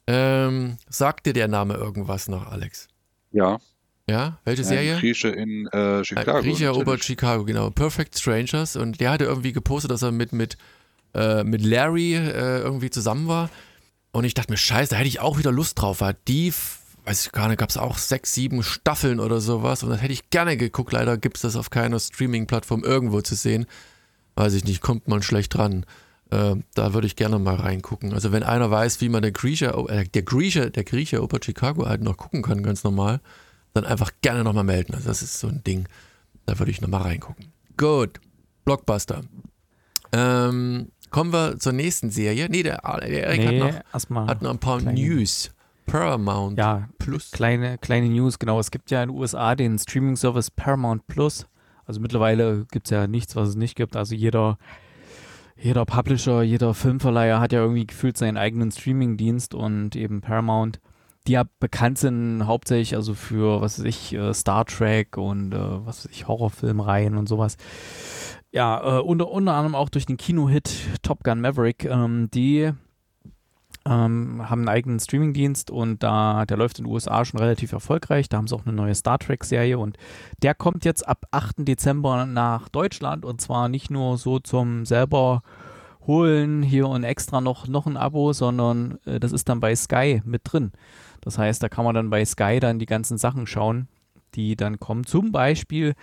Ähm, 0.08 0.78
sagt 0.90 1.26
dir 1.26 1.34
der 1.34 1.48
Name 1.48 1.76
irgendwas 1.76 2.28
noch, 2.28 2.52
Alex? 2.52 2.88
Ja, 3.32 3.60
Ja, 4.08 4.38
welche 4.46 4.62
ein 4.62 4.68
Serie? 4.68 5.00
Grieche 5.00 5.30
in 5.30 5.66
äh, 5.68 6.04
Chicago. 6.04 6.42
Griecher 6.42 6.68
natürlich. 6.68 6.88
Ober 6.88 6.98
Chicago, 7.00 7.44
genau. 7.46 7.70
Perfect 7.72 8.18
Strangers. 8.20 8.76
Und 8.76 9.00
der 9.00 9.12
hatte 9.12 9.24
irgendwie 9.24 9.52
gepostet, 9.52 9.90
dass 9.90 10.04
er 10.04 10.12
mit, 10.12 10.32
mit, 10.32 10.58
äh, 11.16 11.44
mit 11.44 11.64
Larry 11.64 12.16
äh, 12.16 12.60
irgendwie 12.60 12.92
zusammen 12.92 13.28
war. 13.28 13.50
Und 14.12 14.26
ich 14.26 14.34
dachte 14.36 14.52
mir, 14.52 14.58
scheiße, 14.58 14.92
da 14.92 14.98
hätte 14.98 15.08
ich 15.08 15.20
auch 15.22 15.38
wieder 15.40 15.52
Lust 15.52 15.82
drauf. 15.82 16.02
War 16.02 16.14
die, 16.14 16.54
weiß 17.06 17.26
ich 17.28 17.32
gar 17.32 17.48
nicht, 17.48 17.58
gab 17.60 17.70
es 17.70 17.78
auch 17.78 17.98
sechs, 17.98 18.34
sieben 18.34 18.64
Staffeln 18.64 19.20
oder 19.20 19.40
sowas. 19.40 19.84
Und 19.84 19.90
das 19.90 20.02
hätte 20.02 20.14
ich 20.14 20.30
gerne 20.30 20.58
geguckt. 20.58 20.92
Leider 20.94 21.18
gibt 21.18 21.38
es 21.38 21.42
das 21.42 21.56
auf 21.56 21.70
keiner 21.70 22.00
Streaming-Plattform 22.00 22.84
irgendwo 22.84 23.22
zu 23.22 23.36
sehen. 23.36 23.66
Weiß 24.36 24.54
ich 24.54 24.66
nicht, 24.66 24.82
kommt 24.82 25.08
man 25.08 25.22
schlecht 25.22 25.54
dran. 25.54 25.86
Äh, 26.32 26.56
da 26.74 26.94
würde 26.94 27.08
ich 27.08 27.16
gerne 27.16 27.38
mal 27.40 27.56
reingucken. 27.56 28.14
Also 28.14 28.32
wenn 28.32 28.44
einer 28.44 28.72
weiß, 28.72 29.00
wie 29.02 29.10
man 29.10 29.22
der 29.22 29.32
Griecher, 29.32 29.78
äh, 29.90 30.06
der 30.06 30.24
Griecher, 30.24 30.70
der 30.72 30.84
Griecher 30.84 31.22
Ober 31.22 31.40
Chicago 31.44 31.86
halt 31.88 32.02
noch 32.02 32.18
gucken 32.18 32.42
kann, 32.42 32.64
ganz 32.64 32.84
normal, 32.84 33.22
dann 33.74 33.86
einfach 33.86 34.12
gerne 34.22 34.44
nochmal 34.44 34.64
melden. 34.64 34.96
Also 34.96 35.08
das 35.08 35.22
ist 35.22 35.40
so 35.40 35.48
ein 35.48 35.64
Ding. 35.64 35.88
Da 36.46 36.58
würde 36.60 36.72
ich 36.72 36.82
nochmal 36.82 37.04
reingucken. 37.04 37.54
Gut. 37.78 38.20
Blockbuster. 38.66 39.22
Ähm, 40.12 40.92
kommen 41.12 41.32
wir 41.32 41.60
zur 41.60 41.74
nächsten 41.74 42.10
Serie. 42.10 42.48
Nee, 42.50 42.64
der, 42.64 42.82
der 43.02 43.28
Erik 43.28 43.40
nee, 43.40 43.62
hat, 43.62 44.10
noch, 44.10 44.28
hat 44.28 44.42
noch 44.42 44.50
ein 44.52 44.60
paar 44.60 44.80
kleine- 44.80 45.00
News. 45.00 45.52
Paramount 45.86 46.58
ja, 46.58 46.90
Plus. 46.98 47.32
kleine, 47.32 47.78
kleine 47.78 48.10
News, 48.10 48.40
genau. 48.40 48.60
Es 48.60 48.72
gibt 48.72 48.92
ja 48.92 49.04
in 49.04 49.10
den 49.10 49.18
USA 49.18 49.56
den 49.56 49.78
Streaming-Service 49.78 50.52
Paramount 50.52 51.08
Plus. 51.08 51.48
Also 51.86 52.00
mittlerweile 52.00 52.66
gibt 52.72 52.88
es 52.88 52.92
ja 52.92 53.08
nichts, 53.08 53.36
was 53.36 53.50
es 53.50 53.56
nicht 53.56 53.76
gibt. 53.76 53.96
Also 53.96 54.16
jeder, 54.16 54.58
jeder 55.56 55.86
Publisher, 55.86 56.42
jeder 56.42 56.74
Filmverleiher 56.74 57.40
hat 57.40 57.54
ja 57.54 57.60
irgendwie 57.60 57.86
gefühlt 57.86 58.18
seinen 58.18 58.38
eigenen 58.38 58.72
Streaming-Dienst 58.72 59.54
und 59.54 59.96
eben 59.96 60.22
Paramount, 60.22 60.80
die 61.28 61.34
ja 61.34 61.44
bekannt 61.60 61.98
sind 61.98 62.46
hauptsächlich 62.46 62.96
also 62.96 63.14
für, 63.14 63.62
was 63.62 63.80
weiß 63.80 63.86
ich, 63.86 64.14
äh, 64.14 64.34
Star 64.34 64.66
Trek 64.66 65.18
und 65.18 65.54
äh, 65.54 65.86
was 65.86 66.06
weiß 66.06 66.12
ich, 66.12 66.28
Horrorfilmreihen 66.28 67.18
und 67.18 67.28
sowas. 67.28 67.58
Ja, 68.52 69.00
äh, 69.00 69.02
unter, 69.02 69.30
unter 69.30 69.54
anderem 69.54 69.76
auch 69.76 69.90
durch 69.90 70.06
den 70.06 70.18
Kino-Hit 70.18 71.02
Top 71.02 71.24
Gun 71.24 71.42
Maverick, 71.42 71.86
ähm, 71.86 72.30
die 72.34 72.72
ähm, 73.86 74.50
haben 74.50 74.62
einen 74.62 74.70
eigenen 74.70 75.00
Streamingdienst 75.00 75.70
und 75.70 76.02
da, 76.04 76.46
der 76.46 76.58
läuft 76.58 76.80
in 76.80 76.86
den 76.86 76.92
USA 76.92 77.26
schon 77.26 77.40
relativ 77.40 77.72
erfolgreich. 77.72 78.30
Da 78.30 78.38
haben 78.38 78.48
sie 78.48 78.56
auch 78.56 78.66
eine 78.66 78.76
neue 78.76 78.96
Star 78.96 79.20
Trek-Serie 79.20 79.78
und 79.78 79.98
der 80.42 80.56
kommt 80.56 80.86
jetzt 80.86 81.08
ab 81.08 81.26
8. 81.32 81.68
Dezember 81.68 82.26
nach 82.26 82.70
Deutschland 82.70 83.26
und 83.26 83.42
zwar 83.42 83.70
nicht 83.70 83.92
nur 83.92 84.18
so 84.18 84.40
zum 84.40 84.86
selber 84.86 85.44
holen 86.08 86.64
hier 86.64 86.88
und 86.88 87.04
extra 87.04 87.42
noch, 87.42 87.68
noch 87.68 87.86
ein 87.86 87.98
Abo, 87.98 88.34
sondern 88.34 89.00
äh, 89.06 89.20
das 89.20 89.32
ist 89.32 89.50
dann 89.50 89.60
bei 89.60 89.76
Sky 89.76 90.22
mit 90.26 90.42
drin. 90.46 90.72
Das 91.22 91.38
heißt, 91.38 91.62
da 91.62 91.70
kann 91.70 91.86
man 91.86 91.96
dann 91.96 92.10
bei 92.10 92.24
Sky 92.26 92.60
dann 92.60 92.80
die 92.80 92.86
ganzen 92.86 93.18
Sachen 93.18 93.48
schauen, 93.48 93.88
die 94.36 94.56
dann 94.56 94.80
kommen. 94.80 95.06
Zum 95.06 95.32
Beispiel 95.32 95.96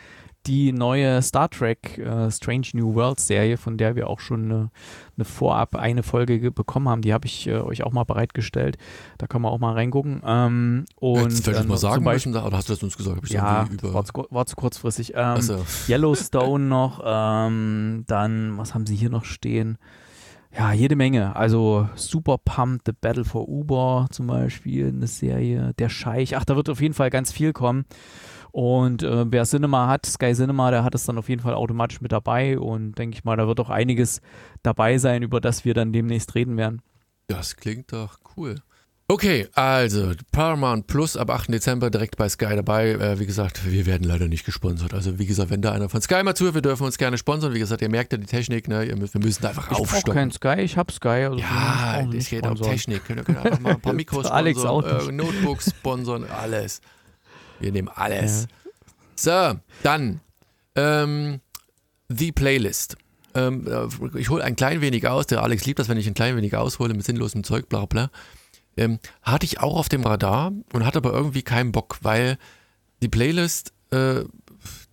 die 0.47 0.73
neue 0.73 1.23
Star 1.23 1.49
Trek 1.51 1.99
äh, 1.99 2.31
Strange 2.31 2.69
New 2.75 2.95
Worlds 2.95 3.27
Serie, 3.27 3.57
von 3.57 3.79
der 3.79 3.97
wir 3.97 4.09
auch 4.11 4.21
schon 4.21 4.45
eine, 4.45 4.71
eine 5.17 5.25
vorab 5.25 5.77
eine 5.77 6.03
Folge 6.03 6.41
ge- 6.41 6.51
bekommen 6.51 6.89
haben. 6.89 7.03
Die 7.03 7.13
habe 7.13 7.27
ich 7.27 7.47
äh, 7.47 7.59
euch 7.61 7.85
auch 7.85 7.93
mal 7.93 8.05
bereitgestellt. 8.05 8.79
Da 9.19 9.27
kann 9.27 9.43
man 9.43 9.53
auch 9.53 9.59
mal 9.59 9.73
reingucken. 9.75 10.21
Ähm, 10.25 10.85
und 10.97 11.19
Hättest 11.21 11.39
du 11.47 11.51
vielleicht 11.51 11.65
äh, 11.67 11.69
mal 11.69 11.77
sagen 11.77 12.05
Beispiel, 12.05 12.33
müssen, 12.33 12.45
oder 12.47 12.57
hast 12.57 12.69
du 12.69 12.73
das 12.73 12.83
uns 12.83 12.97
gesagt? 12.97 13.29
Ja, 13.31 13.69
war 13.83 14.05
zu, 14.05 14.13
war 14.31 14.47
zu 14.47 14.57
kurzfristig. 14.57 15.13
Ähm, 15.15 15.21
Achso. 15.21 15.59
Yellowstone 15.89 16.65
noch, 16.65 17.01
ähm, 17.05 18.05
dann, 18.07 18.59
was 18.59 18.75
haben 18.75 18.87
sie 18.87 18.97
hier 18.97 19.11
noch 19.11 19.25
stehen? 19.25 19.79
Ja, 20.57 20.73
jede 20.73 20.97
Menge. 20.97 21.35
Also 21.35 21.89
Super 21.95 22.37
Pumped, 22.37 22.83
The 22.87 22.93
Battle 23.01 23.25
for 23.25 23.49
Uber 23.49 24.07
zum 24.11 24.27
Beispiel, 24.27 24.89
eine 24.89 25.07
Serie, 25.07 25.73
Der 25.79 25.89
Scheich. 25.89 26.37
Ach, 26.37 26.45
da 26.45 26.57
wird 26.57 26.69
auf 26.69 26.83
jeden 26.83 26.93
Fall 26.93 27.09
ganz 27.09 27.33
viel 27.33 27.55
kommen. 27.55 27.87
Und 28.53 29.03
äh, 29.03 29.31
wer 29.33 29.45
Cinema 29.45 29.89
hat, 29.89 30.05
Sky 30.07 30.35
Cinema, 30.35 30.71
der 30.71 30.85
hat 30.85 30.95
es 30.95 31.05
dann 31.05 31.19
auf 31.19 31.29
jeden 31.29 31.43
Fall 31.43 31.55
automatisch 31.55 32.01
mit 32.01 32.13
dabei. 32.13 32.59
Und 32.59 32.95
denke 32.95 33.17
ich 33.17 33.25
mal, 33.25 33.37
da 33.37 33.47
wird 33.47 33.59
auch 33.61 33.71
einiges 33.71 34.21
dabei 34.63 34.99
sein, 34.99 35.23
über 35.23 35.41
das 35.41 35.65
wir 35.65 35.75
dann 35.75 35.93
demnächst 35.93 36.35
reden 36.35 36.57
werden. 36.57 36.83
Das 37.29 37.57
klingt 37.57 37.93
doch 37.93 38.19
cool. 38.37 38.57
Okay, 39.09 39.49
also 39.55 40.13
Paramount 40.31 40.87
Plus 40.87 41.17
ab 41.17 41.29
8. 41.31 41.53
Dezember 41.53 41.91
direkt 41.91 42.17
bei 42.17 42.29
Sky 42.29 42.57
dabei. 42.57 42.93
Äh, 42.93 43.19
wie 43.19 43.27
gesagt, 43.27 43.71
wir 43.71 43.85
werden 43.85 44.05
leider 44.05 44.29
nicht 44.29 44.47
gesponsert. 44.47 44.95
Also 44.95 45.19
wie 45.19 45.27
gesagt, 45.27 45.51
wenn 45.51 45.61
da 45.61 45.73
einer 45.73 45.89
von 45.89 46.01
Sky 46.01 46.23
mal 46.23 46.35
zuhört, 46.35 46.55
wir 46.55 46.63
dürfen 46.63 46.85
uns 46.85 46.97
gerne 46.97 47.19
sponsern. 47.19 47.53
Wie 47.53 47.59
gesagt, 47.59 47.83
ihr 47.83 47.91
merkt 47.91 48.13
ja 48.13 48.19
die 48.19 48.27
Technik, 48.27 48.69
ne? 48.69 48.89
wir 48.89 49.21
müssen 49.21 49.43
da 49.43 49.51
einfach 49.51 49.71
ich 49.71 49.77
aufstocken. 49.77 50.15
kein 50.15 50.31
Sky, 50.31 50.61
ich 50.61 50.79
hab 50.79 50.93
Sky. 50.93 51.09
Also 51.09 51.39
ja, 51.39 52.07
das 52.11 52.29
geht 52.29 52.47
auch 52.47 52.55
Technik. 52.55 53.05
Können 53.05 53.27
wir 53.27 53.43
einfach 53.43 53.61
mal 53.61 53.73
ein 53.73 53.81
paar 53.81 53.93
Mikros 53.95 54.27
Alex 54.27 54.65
auch 54.65 54.83
äh, 54.83 55.13
Notebooks 55.13 55.71
sponsern, 55.71 56.25
alles. 56.25 56.81
Wir 57.63 57.73
nehmen 57.73 57.89
alles. 57.89 58.49
Ja. 59.25 59.53
So, 59.55 59.61
dann 59.83 60.21
ähm, 60.75 61.41
The 62.09 62.33
Playlist. 62.33 62.97
Ähm, 63.35 63.67
äh, 63.67 64.19
ich 64.19 64.29
hole 64.29 64.45
ein 64.45 64.57
klein 64.57 64.81
wenig 64.81 65.07
aus. 65.07 65.27
Der 65.27 65.43
Alex 65.43 65.65
liebt 65.65 65.79
das, 65.79 65.89
wenn 65.89 65.97
ich 65.97 66.07
ein 66.07 66.15
klein 66.15 66.37
wenig 66.37 66.57
aushole 66.57 66.93
mit 66.95 67.05
sinnlosem 67.05 67.45
Zeug, 67.45 67.69
bla 67.69 67.87
bla. 67.87 68.11
Ähm, 68.77 68.99
hatte 69.23 69.47
ich 69.47 69.61
auch 69.61 69.77
auf 69.77 69.89
dem 69.89 70.03
Radar 70.03 70.53
und 70.73 70.85
hatte 70.85 70.99
aber 70.99 71.13
irgendwie 71.13 71.43
keinen 71.43 71.73
Bock, 71.73 71.99
weil 72.03 72.39
die 73.03 73.09
Playlist 73.09 73.73
äh, 73.91 74.25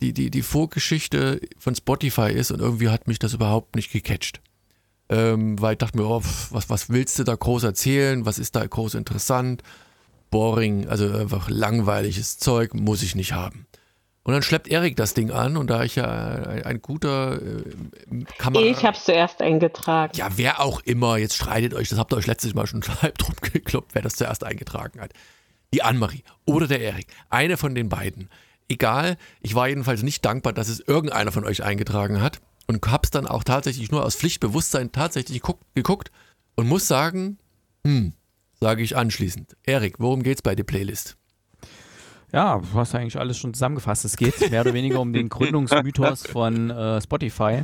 die, 0.00 0.12
die, 0.12 0.30
die 0.30 0.42
Vorgeschichte 0.42 1.40
von 1.58 1.74
Spotify 1.74 2.32
ist 2.32 2.50
und 2.50 2.60
irgendwie 2.60 2.88
hat 2.88 3.06
mich 3.06 3.18
das 3.18 3.34
überhaupt 3.34 3.76
nicht 3.76 3.92
gecatcht. 3.92 4.40
Ähm, 5.08 5.60
weil 5.60 5.72
ich 5.72 5.78
dachte 5.78 5.98
mir, 5.98 6.04
oh, 6.04 6.22
was, 6.50 6.70
was 6.70 6.88
willst 6.88 7.18
du 7.18 7.24
da 7.24 7.34
groß 7.34 7.64
erzählen? 7.64 8.26
Was 8.26 8.38
ist 8.38 8.54
da 8.54 8.64
groß 8.64 8.94
interessant? 8.94 9.62
Boring, 10.30 10.88
also 10.88 11.10
einfach 11.12 11.48
langweiliges 11.48 12.38
Zeug, 12.38 12.74
muss 12.74 13.02
ich 13.02 13.14
nicht 13.14 13.32
haben. 13.32 13.66
Und 14.22 14.34
dann 14.34 14.42
schleppt 14.42 14.68
Erik 14.68 14.96
das 14.96 15.14
Ding 15.14 15.30
an 15.30 15.56
und 15.56 15.68
da 15.68 15.82
ich 15.82 15.96
ja 15.96 16.06
ein, 16.06 16.62
ein 16.64 16.82
guter 16.82 17.40
äh, 17.40 18.24
Kamera... 18.38 18.62
Ich 18.64 18.84
habe 18.84 18.96
es 18.96 19.04
zuerst 19.04 19.40
eingetragen. 19.40 20.12
Ja, 20.14 20.28
wer 20.36 20.60
auch 20.60 20.80
immer, 20.82 21.16
jetzt 21.16 21.34
streitet 21.34 21.74
euch, 21.74 21.88
das 21.88 21.98
habt 21.98 22.12
ihr 22.12 22.18
euch 22.18 22.26
letztes 22.26 22.54
Mal 22.54 22.66
schon 22.66 22.82
halb 23.02 23.16
drum 23.18 23.34
gekloppt, 23.40 23.94
wer 23.94 24.02
das 24.02 24.14
zuerst 24.16 24.44
eingetragen 24.44 25.00
hat. 25.00 25.12
Die 25.72 25.82
Annemarie 25.82 26.22
oder 26.44 26.66
der 26.66 26.80
Erik, 26.80 27.06
eine 27.30 27.56
von 27.56 27.74
den 27.74 27.88
beiden. 27.88 28.28
Egal, 28.68 29.16
ich 29.40 29.54
war 29.54 29.68
jedenfalls 29.68 30.02
nicht 30.02 30.24
dankbar, 30.24 30.52
dass 30.52 30.68
es 30.68 30.80
irgendeiner 30.80 31.32
von 31.32 31.44
euch 31.44 31.64
eingetragen 31.64 32.20
hat 32.20 32.40
und 32.66 32.86
hab's 32.86 33.10
dann 33.10 33.26
auch 33.26 33.42
tatsächlich 33.42 33.90
nur 33.90 34.04
aus 34.04 34.16
Pflichtbewusstsein 34.16 34.92
tatsächlich 34.92 35.42
geguckt 35.74 36.12
und 36.56 36.68
muss 36.68 36.86
sagen, 36.86 37.38
hm, 37.84 38.12
sage 38.62 38.82
ich 38.82 38.96
anschließend. 38.96 39.56
Erik, 39.64 39.94
worum 39.98 40.22
geht's 40.22 40.42
bei 40.42 40.54
der 40.54 40.64
Playlist? 40.64 41.16
Ja, 42.32 42.58
du 42.58 42.78
hast 42.78 42.94
eigentlich 42.94 43.18
alles 43.18 43.38
schon 43.38 43.54
zusammengefasst. 43.54 44.04
Es 44.04 44.16
geht 44.16 44.50
mehr 44.50 44.60
oder 44.60 44.74
weniger 44.74 45.00
um 45.00 45.12
den 45.12 45.28
Gründungsmythos 45.30 46.26
von 46.26 46.70
äh, 46.70 47.00
Spotify. 47.00 47.62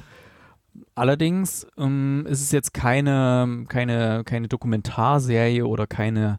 Allerdings 0.94 1.66
ähm, 1.78 2.26
ist 2.28 2.40
es 2.40 2.50
jetzt 2.50 2.72
keine, 2.74 3.64
keine, 3.68 4.24
keine 4.24 4.48
Dokumentarserie 4.48 5.66
oder 5.66 5.86
keine 5.86 6.38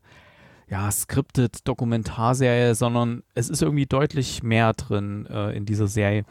ja, 0.70 0.92
scripted 0.92 1.66
Dokumentarserie, 1.68 2.76
sondern 2.76 3.24
es 3.36 3.50
ist 3.50 3.62
irgendwie 3.62 3.86
deutlich 3.86 4.44
mehr 4.44 4.74
drin 4.74 5.28
äh, 5.28 5.56
in 5.56 5.66
dieser 5.66 5.88
Serie. 5.88 6.26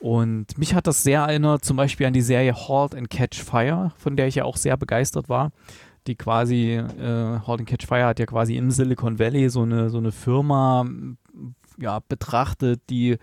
Und 0.00 0.58
mich 0.58 0.74
hat 0.74 0.88
das 0.88 1.04
sehr 1.04 1.20
erinnert, 1.20 1.64
zum 1.64 1.76
Beispiel 1.76 2.06
an 2.06 2.12
die 2.12 2.22
Serie 2.22 2.54
Halt 2.54 2.94
and 2.94 3.08
Catch 3.08 3.40
Fire, 3.40 3.92
von 3.96 4.16
der 4.16 4.26
ich 4.26 4.34
ja 4.34 4.44
auch 4.44 4.56
sehr 4.56 4.76
begeistert 4.76 5.28
war 5.28 5.52
die 6.06 6.16
quasi, 6.16 6.72
äh, 6.74 7.40
and 7.46 7.66
Catch 7.66 7.86
Fire 7.86 8.06
hat 8.06 8.18
ja 8.18 8.26
quasi 8.26 8.56
im 8.56 8.70
Silicon 8.70 9.18
Valley 9.18 9.48
so 9.48 9.62
eine, 9.62 9.90
so 9.90 9.98
eine 9.98 10.12
Firma 10.12 10.84
ja, 11.78 12.00
betrachtet, 12.00 12.80
die, 12.90 13.16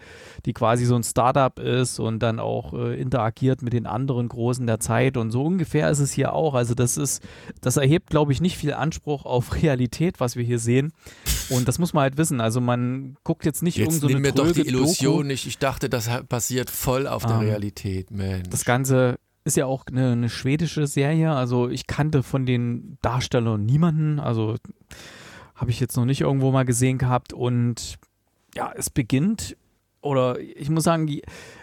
die 0.45 0.53
quasi 0.53 0.85
so 0.85 0.95
ein 0.95 1.03
Startup 1.03 1.57
ist 1.59 1.99
und 1.99 2.19
dann 2.19 2.39
auch 2.39 2.73
äh, 2.73 2.99
interagiert 2.99 3.61
mit 3.61 3.73
den 3.73 3.85
anderen 3.85 4.27
Großen 4.27 4.65
der 4.67 4.79
Zeit. 4.79 5.17
Und 5.17 5.31
so 5.31 5.43
ungefähr 5.43 5.89
ist 5.89 5.99
es 5.99 6.11
hier 6.11 6.33
auch. 6.33 6.53
Also 6.53 6.73
das 6.73 6.97
ist, 6.97 7.23
das 7.61 7.77
erhebt, 7.77 8.09
glaube 8.09 8.31
ich, 8.31 8.41
nicht 8.41 8.57
viel 8.57 8.73
Anspruch 8.73 9.25
auf 9.25 9.55
Realität, 9.61 10.19
was 10.19 10.35
wir 10.35 10.43
hier 10.43 10.59
sehen. 10.59 10.91
Und 11.49 11.67
das 11.67 11.79
muss 11.79 11.93
man 11.93 12.03
halt 12.03 12.17
wissen. 12.17 12.41
Also 12.41 12.61
man 12.61 13.17
guckt 13.23 13.45
jetzt 13.45 13.63
nicht 13.63 13.77
jetzt 13.77 14.01
so 14.01 14.07
eine 14.07 14.19
mir 14.19 14.31
doch 14.31 14.51
die 14.51 14.67
Illusion 14.67 15.13
Doku. 15.13 15.23
nicht. 15.23 15.47
Ich 15.47 15.57
dachte, 15.57 15.89
das 15.89 16.09
basiert 16.27 16.69
voll 16.69 17.07
auf 17.07 17.25
der 17.25 17.35
ähm, 17.35 17.41
Realität, 17.41 18.11
Mensch. 18.11 18.49
Das 18.49 18.65
Ganze 18.65 19.17
ist 19.43 19.57
ja 19.57 19.65
auch 19.65 19.85
eine, 19.87 20.11
eine 20.11 20.29
schwedische 20.29 20.87
Serie. 20.87 21.31
Also 21.31 21.69
ich 21.69 21.87
kannte 21.87 22.23
von 22.23 22.45
den 22.45 22.97
Darstellern 23.01 23.65
niemanden. 23.65 24.19
Also 24.19 24.55
habe 25.55 25.71
ich 25.71 25.79
jetzt 25.79 25.97
noch 25.97 26.05
nicht 26.05 26.21
irgendwo 26.21 26.51
mal 26.51 26.65
gesehen 26.65 26.97
gehabt. 26.97 27.33
Und 27.33 27.97
ja, 28.55 28.71
es 28.75 28.89
beginnt, 28.89 29.55
oder 30.01 30.39
ich 30.39 30.69
muss 30.69 30.83
sagen, 30.83 31.19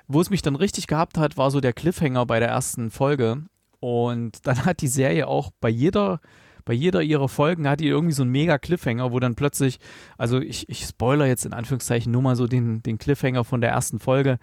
wo 0.09 0.21
es 0.21 0.31
mich 0.31 0.43
dann 0.43 0.57
richtig 0.57 0.87
gehabt 0.87 1.19
hat, 1.19 1.37
war 1.37 1.51
so 1.51 1.61
der 1.61 1.73
Cliffhanger 1.73 2.27
bei 2.27 2.39
der 2.39 2.49
ersten 2.49 2.91
Folge. 2.91 3.43
Und 3.81 4.47
dann 4.47 4.65
hat 4.65 4.81
die 4.81 4.89
Serie 4.89 5.27
auch 5.27 5.51
bei 5.61 5.69
jeder, 5.69 6.21
bei 6.65 6.75
jeder 6.75 7.03
ihrer 7.03 7.29
Folgen 7.29 7.69
hat 7.69 7.81
die 7.81 7.89
irgendwie 7.89 8.15
so 8.15 8.23
einen 8.23 8.33
mega 8.33 8.59
Cliffhanger, 8.59 9.13
wo 9.13 9.21
dann 9.21 9.35
plötzlich, 9.35 9.79
also 10.19 10.41
ich, 10.41 10.69
ich 10.69 10.85
spoiler 10.85 11.27
jetzt 11.27 11.47
in 11.47 11.53
Anführungszeichen 11.53 12.13
nur 12.13 12.23
mal 12.23 12.37
so 12.37 12.47
den, 12.47 12.83
den 12.83 12.99
Cliffhanger 12.99 13.45
von 13.45 13.61
der 13.61 13.71
ersten 13.71 13.99
Folge. 13.99 14.39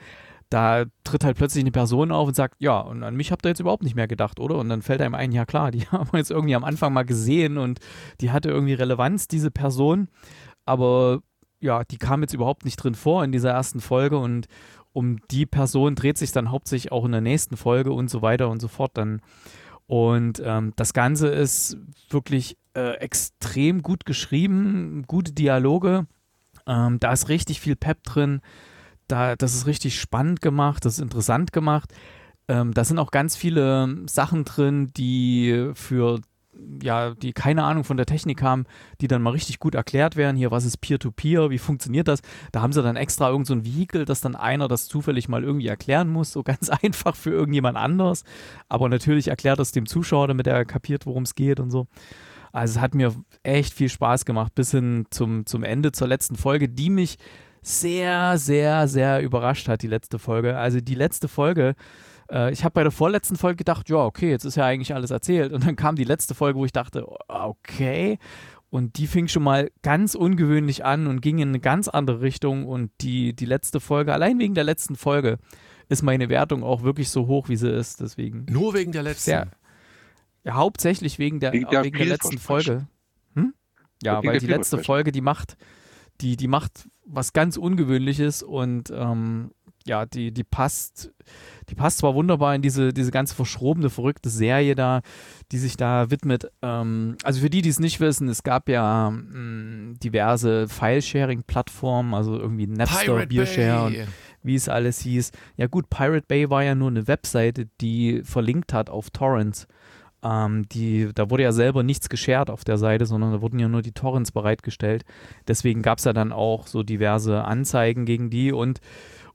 Da 0.54 0.86
tritt 1.04 1.24
halt 1.24 1.36
plötzlich 1.36 1.64
eine 1.64 1.72
Person 1.72 2.12
auf 2.12 2.28
und 2.28 2.36
sagt, 2.36 2.58
ja, 2.60 2.80
und 2.80 3.02
an 3.02 3.16
mich 3.16 3.32
habt 3.32 3.44
ihr 3.44 3.50
jetzt 3.50 3.60
überhaupt 3.60 3.82
nicht 3.82 3.96
mehr 3.96 4.08
gedacht, 4.08 4.40
oder? 4.40 4.60
Und 4.60 4.70
dann 4.70 4.84
fällt 4.84 5.02
einem 5.02 5.16
ein, 5.16 5.32
ja 5.32 5.46
klar, 5.46 5.72
die 5.72 5.88
haben 5.88 6.12
wir 6.12 6.20
jetzt 6.20 6.30
irgendwie 6.30 6.54
am 6.54 6.64
Anfang 6.64 6.94
mal 6.94 7.06
gesehen 7.06 7.58
und 7.58 7.80
die 8.22 8.30
hatte 8.30 8.50
irgendwie 8.50 8.74
Relevanz, 8.74 9.28
diese 9.28 9.50
Person. 9.50 10.10
Aber 10.66 11.22
ja, 11.60 11.84
die 11.84 11.98
kam 11.98 12.22
jetzt 12.22 12.36
überhaupt 12.36 12.66
nicht 12.66 12.76
drin 12.76 12.94
vor 12.94 13.24
in 13.24 13.32
dieser 13.32 13.50
ersten 13.50 13.82
Folge 13.82 14.20
und 14.20 14.46
um 14.92 15.18
die 15.32 15.48
Person 15.48 15.96
dreht 15.96 16.20
sich 16.20 16.32
dann 16.32 16.52
hauptsächlich 16.52 16.92
auch 16.92 17.06
in 17.06 17.14
der 17.14 17.22
nächsten 17.22 17.58
Folge 17.58 17.92
und 17.92 18.12
so 18.12 18.22
weiter 18.22 18.50
und 18.50 18.62
so 18.62 18.68
fort 18.68 18.92
dann. 18.94 19.22
Und 19.88 20.40
ähm, 20.46 20.74
das 20.76 20.94
Ganze 20.94 21.30
ist 21.30 21.78
wirklich 22.10 22.58
äh, 22.76 22.98
extrem 22.98 23.82
gut 23.82 24.06
geschrieben, 24.06 25.04
gute 25.08 25.34
Dialoge. 25.34 26.06
Ähm, 26.68 27.00
da 27.00 27.12
ist 27.12 27.28
richtig 27.28 27.60
viel 27.60 27.76
Pep 27.76 28.04
drin. 28.04 28.42
Da, 29.08 29.36
das 29.36 29.56
ist 29.56 29.68
richtig 29.68 30.00
spannend 30.00 30.42
gemacht, 30.42 30.86
das 30.86 30.94
ist 30.94 31.04
interessant 31.04 31.52
gemacht. 31.54 31.94
Ähm, 32.48 32.74
da 32.74 32.84
sind 32.84 33.00
auch 33.00 33.12
ganz 33.12 33.36
viele 33.36 34.04
Sachen 34.08 34.46
drin, 34.46 34.92
die 34.94 35.72
für 35.76 36.20
ja, 36.82 37.14
die 37.16 37.34
keine 37.34 37.64
Ahnung 37.64 37.84
von 37.84 37.98
der 37.98 38.06
Technik 38.06 38.42
haben, 38.42 38.66
die 39.02 39.08
dann 39.08 39.22
mal 39.22 39.32
richtig 39.32 39.60
gut 39.60 39.76
erklärt 39.76 40.16
werden. 40.16 40.38
Hier, 40.38 40.52
was 40.52 40.66
ist 40.66 40.78
Peer-to-Peer, 40.78 41.42
-Peer, 41.42 41.50
wie 41.50 41.58
funktioniert 41.58 42.08
das? 42.08 42.22
Da 42.52 42.62
haben 42.62 42.74
sie 42.74 42.84
dann 42.84 42.96
extra 42.96 43.30
irgend 43.30 43.48
so 43.48 43.54
ein 43.54 43.66
Vehikel, 43.66 44.06
dass 44.06 44.22
dann 44.22 44.36
einer 44.36 44.68
das 44.68 44.88
zufällig 44.88 45.28
mal 45.30 45.44
irgendwie 45.44 45.68
erklären 45.68 46.10
muss, 46.10 46.32
so 46.32 46.44
ganz 46.44 46.70
einfach 46.70 47.16
für 47.16 47.32
irgendjemand 47.32 47.78
anders. 47.78 48.24
Aber 48.70 48.90
natürlich 48.90 49.30
erklärt 49.30 49.60
das 49.60 49.72
dem 49.72 49.86
Zuschauer, 49.86 50.28
damit 50.28 50.48
er 50.48 50.66
kapiert, 50.66 51.06
worum 51.06 51.24
es 51.24 51.36
geht 51.36 51.60
und 51.60 51.72
so. 51.72 51.88
Also 52.52 52.78
es 52.78 52.82
hat 52.82 52.94
mir 52.94 53.14
echt 53.42 53.74
viel 53.74 53.90
Spaß 53.90 54.26
gemacht, 54.26 54.54
bis 54.54 54.72
hin 54.72 55.06
zum, 55.10 55.48
zum 55.48 55.64
Ende, 55.64 55.92
zur 55.92 56.08
letzten 56.08 56.36
Folge, 56.36 56.70
die 56.70 56.92
mich 56.92 57.18
sehr, 57.64 58.38
sehr, 58.38 58.88
sehr 58.88 59.22
überrascht 59.22 59.68
hat, 59.68 59.82
die 59.82 59.88
letzte 59.88 60.20
Folge. 60.20 60.58
Also 60.58 60.80
die 60.80 60.96
letzte 60.96 61.28
Folge, 61.28 61.76
äh, 62.30 62.52
ich 62.52 62.64
habe 62.64 62.74
bei 62.74 62.84
der 62.84 62.92
vorletzten 62.92 63.36
Folge 63.36 63.58
gedacht, 63.58 63.90
ja, 63.90 63.98
okay, 63.98 64.30
jetzt 64.30 64.46
ist 64.46 64.56
ja 64.56 64.66
eigentlich 64.66 64.94
alles 64.94 65.12
erzählt. 65.12 65.54
Und 65.54 65.66
dann 65.66 65.76
kam 65.76 65.96
die 65.96 66.04
letzte 66.04 66.36
Folge, 66.36 66.60
wo 66.60 66.66
ich 66.66 66.74
dachte, 66.74 67.06
okay. 67.28 68.20
Und 68.70 68.98
die 68.98 69.08
fing 69.08 69.28
schon 69.28 69.44
mal 69.44 69.72
ganz 69.82 70.16
ungewöhnlich 70.16 70.84
an 70.84 71.08
und 71.08 71.22
ging 71.22 71.38
in 71.40 71.50
eine 71.50 71.60
ganz 71.60 71.88
andere 71.88 72.22
Richtung. 72.22 72.66
Und 72.66 72.92
die, 73.02 73.36
die 73.36 73.46
letzte 73.46 73.80
Folge, 73.80 74.14
allein 74.14 74.40
wegen 74.40 74.56
der 74.56 74.64
letzten 74.64 74.96
Folge, 74.96 75.38
ist 75.90 76.02
meine 76.02 76.30
Wertung 76.30 76.64
auch 76.64 76.84
wirklich 76.84 77.10
so 77.10 77.28
hoch, 77.28 77.50
wie 77.50 77.56
sie 77.56 77.70
ist. 77.70 78.02
Deswegen. 78.02 78.46
Nur 78.50 78.74
wegen 78.74 78.92
der 78.92 79.04
letzten? 79.04 79.32
Sehr, 79.32 79.48
ja, 80.44 80.56
hauptsächlich 80.56 81.20
wegen 81.20 81.40
der, 81.40 81.54
wegen 81.54 81.70
der, 81.70 81.84
wegen 81.84 81.98
der 81.98 82.08
letzten 82.08 82.38
Folge. 82.38 82.88
Hm? 83.36 83.54
Ja, 84.02 84.24
weil 84.24 84.40
die 84.40 84.48
letzte 84.48 84.80
Folge, 84.80 85.12
die 85.12 85.22
macht, 85.22 85.56
die, 86.22 86.38
die 86.38 86.48
macht 86.48 86.90
was 87.06 87.34
ganz 87.34 87.58
Ungewöhnliches 87.58 88.44
und 88.44 88.92
ähm, 88.96 89.52
ja, 89.86 90.06
die, 90.06 90.32
die 90.32 90.44
passt, 90.44 91.12
die 91.70 91.76
passt 91.76 91.98
zwar 91.98 92.16
wunderbar 92.16 92.56
in 92.56 92.62
diese, 92.62 92.94
diese 92.94 93.12
ganze 93.12 93.36
verschrobene, 93.36 93.90
verrückte 93.90 94.30
Serie 94.30 94.76
da, 94.76 95.02
die 95.52 95.58
sich 95.58 95.76
da 95.76 96.10
widmet. 96.10 96.50
Ähm, 96.62 97.18
also 97.24 97.42
für 97.42 97.50
die, 97.50 97.62
die 97.62 97.70
es 97.70 97.80
nicht 97.80 98.00
wissen, 98.00 98.30
es 98.30 98.44
gab 98.44 98.70
ja 98.70 99.12
mh, 99.12 99.40
mm, 99.40 100.00
diverse 100.02 100.68
File-Sharing-Plattformen, 100.70 102.14
also 102.14 102.40
irgendwie 102.40 102.68
Napster, 102.68 103.26
Beershare 103.26 103.86
und 103.88 103.98
wie 104.42 104.56
es 104.56 104.70
alles 104.70 105.00
hieß. 105.00 105.32
Ja 105.58 105.68
gut, 105.68 105.90
Pirate 105.90 106.26
Bay 106.28 106.50
war 106.50 106.64
ja 106.64 106.76
nur 106.76 106.90
eine 106.90 107.08
Webseite, 107.08 107.68
die 107.82 108.22
verlinkt 108.24 108.74
hat 108.74 108.90
auf 108.90 109.10
Torrents. 109.10 109.68
Ähm, 110.24 110.68
die, 110.70 111.10
da 111.14 111.30
wurde 111.30 111.44
ja 111.44 111.52
selber 111.52 111.84
nichts 111.84 112.10
geshared 112.10 112.50
auf 112.50 112.64
der 112.64 112.78
Seite, 112.78 113.06
sondern 113.06 113.32
da 113.34 113.42
wurden 113.42 113.60
ja 113.60 113.68
nur 113.68 113.82
die 113.82 113.92
Torrents 113.92 114.32
bereitgestellt. 114.32 115.04
Deswegen 115.48 115.82
gab 115.82 115.98
es 115.98 116.06
ja 116.06 116.14
dann 116.14 116.32
auch 116.32 116.68
so 116.68 116.84
diverse 116.84 117.44
Anzeigen 117.44 118.06
gegen 118.06 118.30
die 118.30 118.52
und 118.52 118.80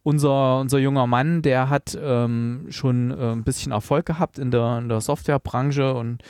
unser, 0.03 0.61
unser 0.61 0.79
junger 0.79 1.07
Mann, 1.07 1.43
der 1.43 1.69
hat 1.69 1.99
ähm, 2.01 2.67
schon 2.71 3.11
äh, 3.11 3.33
ein 3.33 3.45
bisschen 3.45 3.73
Erfolg 3.73 4.07
gehabt 4.07 4.39
in 4.39 4.51
der, 4.51 4.79
in 4.79 4.89
der 4.89 5.01
Softwarebranche 5.01 5.93
und 5.93 6.23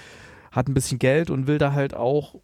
hat 0.51 0.69
ein 0.69 0.75
bisschen 0.75 0.99
Geld 0.99 1.31
und 1.31 1.47
will 1.47 1.59
da 1.59 1.73
halt 1.73 1.95
auch, 1.95 2.35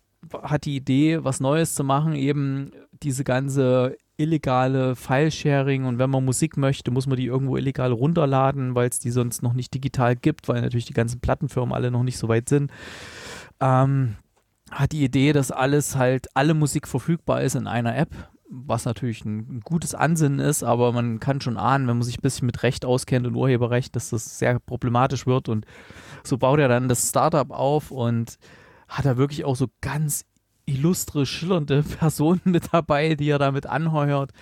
hat 0.42 0.64
die 0.64 0.77
Idee, 0.77 1.24
was 1.24 1.40
Neues 1.40 1.74
zu 1.74 1.83
machen, 1.83 2.14
eben 2.14 2.70
diese 3.03 3.24
ganze 3.24 3.96
illegale 4.16 4.94
File-Sharing 4.94 5.85
und 5.85 5.98
wenn 5.98 6.11
man 6.11 6.24
Musik 6.24 6.57
möchte, 6.57 6.90
muss 6.90 7.07
man 7.07 7.16
die 7.16 7.27
irgendwo 7.27 7.57
illegal 7.57 7.92
runterladen, 7.92 8.74
weil 8.74 8.88
es 8.88 8.98
die 8.98 9.11
sonst 9.11 9.42
noch 9.42 9.55
nicht 9.55 9.74
digital 9.74 10.14
gibt, 10.16 10.48
weil 10.48 10.61
natürlich 10.61 10.87
die 10.87 10.94
ganzen 10.94 11.20
Plattenfirmen 11.20 11.74
alle 11.74 11.90
noch 11.90 12.05
nicht 12.05 12.18
so 12.18 12.29
weit 12.29 12.48
sind. 12.48 12.70
Ähm, 13.61 14.16
hat 14.70 14.92
die 14.92 15.05
Idee, 15.05 15.33
dass 15.33 15.50
alles 15.50 15.96
halt, 15.96 16.29
alle 16.35 16.55
Musik 16.55 16.88
verfügbar 16.88 17.42
ist 17.42 17.55
in 17.57 17.66
einer 17.66 17.96
App, 17.96 18.11
was 18.48 18.85
natürlich 18.85 19.24
ein, 19.24 19.57
ein 19.57 19.61
gutes 19.61 19.94
Ansinnen 19.94 20.38
ist, 20.38 20.62
aber 20.62 20.92
man 20.92 21.18
kann 21.18 21.40
schon 21.40 21.57
ahnen, 21.57 21.88
wenn 21.88 21.96
man 21.96 22.05
sich 22.05 22.18
ein 22.18 22.22
bisschen 22.22 22.46
mit 22.46 22.62
Recht 22.62 22.85
auskennt 22.85 23.27
und 23.27 23.35
Urheberrecht, 23.35 23.96
dass 23.96 24.11
das 24.11 24.38
sehr 24.38 24.61
problematisch 24.61 25.27
wird 25.27 25.48
und 25.48 25.66
so 26.22 26.38
baut 26.38 26.61
er 26.61 26.68
dann 26.68 26.88
das 26.88 27.09
Startup 27.09 27.50
auf 27.50 27.90
und 27.90 28.38
hat 28.88 29.07
er 29.07 29.16
wirklich 29.16 29.44
auch 29.44 29.57
so 29.57 29.66
ganz 29.81 30.24
illustre, 30.66 31.27
schillernde 31.27 31.83
Personen 31.98 32.40
mit 32.44 32.72
dabei, 32.72 33.14
die 33.14 33.29
er 33.29 33.38
damit 33.38 33.66
anheuert. 33.66 34.33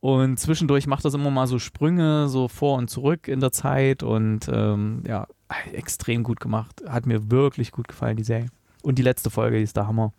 Und 0.00 0.38
zwischendurch 0.38 0.86
macht 0.86 1.04
das 1.04 1.14
immer 1.14 1.30
mal 1.30 1.46
so 1.46 1.58
Sprünge, 1.58 2.28
so 2.28 2.48
vor 2.48 2.78
und 2.78 2.88
zurück 2.88 3.28
in 3.28 3.40
der 3.40 3.52
Zeit. 3.52 4.02
Und 4.02 4.48
ähm, 4.52 5.02
ja, 5.06 5.26
extrem 5.72 6.22
gut 6.22 6.40
gemacht. 6.40 6.82
Hat 6.86 7.06
mir 7.06 7.30
wirklich 7.30 7.72
gut 7.72 7.88
gefallen, 7.88 8.16
die 8.16 8.24
Serie. 8.24 8.48
Und 8.82 8.98
die 8.98 9.02
letzte 9.02 9.30
Folge, 9.30 9.56
die 9.56 9.64
ist 9.64 9.76
der 9.76 9.86
Hammer. 9.86 10.12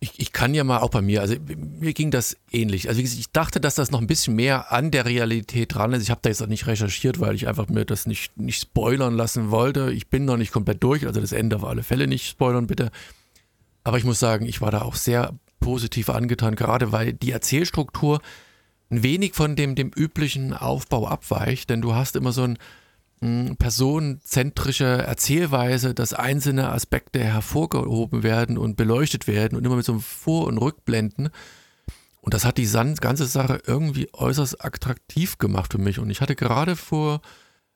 Ich, 0.00 0.18
ich, 0.18 0.32
kann 0.32 0.52
ja 0.52 0.64
mal 0.64 0.78
auch 0.78 0.88
bei 0.88 1.00
mir, 1.00 1.20
also 1.20 1.36
mir 1.56 1.92
ging 1.92 2.10
das 2.10 2.36
ähnlich. 2.50 2.88
Also 2.88 3.00
ich 3.00 3.30
dachte, 3.30 3.60
dass 3.60 3.76
das 3.76 3.92
noch 3.92 4.00
ein 4.00 4.08
bisschen 4.08 4.34
mehr 4.34 4.72
an 4.72 4.90
der 4.90 5.04
Realität 5.04 5.74
dran 5.74 5.92
ist. 5.92 6.02
Ich 6.02 6.10
habe 6.10 6.20
da 6.22 6.28
jetzt 6.28 6.42
auch 6.42 6.48
nicht 6.48 6.66
recherchiert, 6.66 7.20
weil 7.20 7.36
ich 7.36 7.46
einfach 7.46 7.68
mir 7.68 7.84
das 7.84 8.06
nicht, 8.06 8.36
nicht 8.36 8.60
spoilern 8.60 9.14
lassen 9.14 9.52
wollte. 9.52 9.92
Ich 9.92 10.08
bin 10.08 10.24
noch 10.24 10.38
nicht 10.38 10.50
komplett 10.50 10.82
durch, 10.82 11.06
also 11.06 11.20
das 11.20 11.30
Ende 11.30 11.54
auf 11.54 11.64
alle 11.64 11.84
Fälle 11.84 12.08
nicht 12.08 12.26
spoilern, 12.28 12.66
bitte. 12.66 12.90
Aber 13.84 13.98
ich 13.98 14.04
muss 14.04 14.20
sagen, 14.20 14.46
ich 14.46 14.60
war 14.60 14.70
da 14.70 14.82
auch 14.82 14.94
sehr 14.94 15.34
positiv 15.60 16.10
angetan, 16.10 16.56
gerade 16.56 16.92
weil 16.92 17.12
die 17.12 17.32
Erzählstruktur 17.32 18.20
ein 18.90 19.02
wenig 19.02 19.34
von 19.34 19.56
dem, 19.56 19.74
dem 19.74 19.90
üblichen 19.94 20.52
Aufbau 20.52 21.08
abweicht, 21.08 21.70
denn 21.70 21.80
du 21.80 21.94
hast 21.94 22.14
immer 22.14 22.32
so 22.32 22.42
ein 22.42 22.58
hm, 23.22 23.56
personenzentrische 23.56 24.84
Erzählweise, 24.84 25.94
dass 25.94 26.12
einzelne 26.12 26.70
Aspekte 26.70 27.20
hervorgehoben 27.20 28.22
werden 28.22 28.58
und 28.58 28.76
beleuchtet 28.76 29.26
werden 29.26 29.56
und 29.56 29.64
immer 29.64 29.76
mit 29.76 29.86
so 29.86 29.92
einem 29.92 30.02
Vor- 30.02 30.46
und 30.46 30.58
Rückblenden. 30.58 31.30
Und 32.20 32.34
das 32.34 32.44
hat 32.44 32.58
die 32.58 32.70
ganze 33.00 33.26
Sache 33.26 33.60
irgendwie 33.66 34.08
äußerst 34.12 34.64
attraktiv 34.64 35.38
gemacht 35.38 35.72
für 35.72 35.78
mich. 35.78 35.98
Und 35.98 36.10
ich 36.10 36.20
hatte 36.20 36.36
gerade 36.36 36.76
vor, 36.76 37.20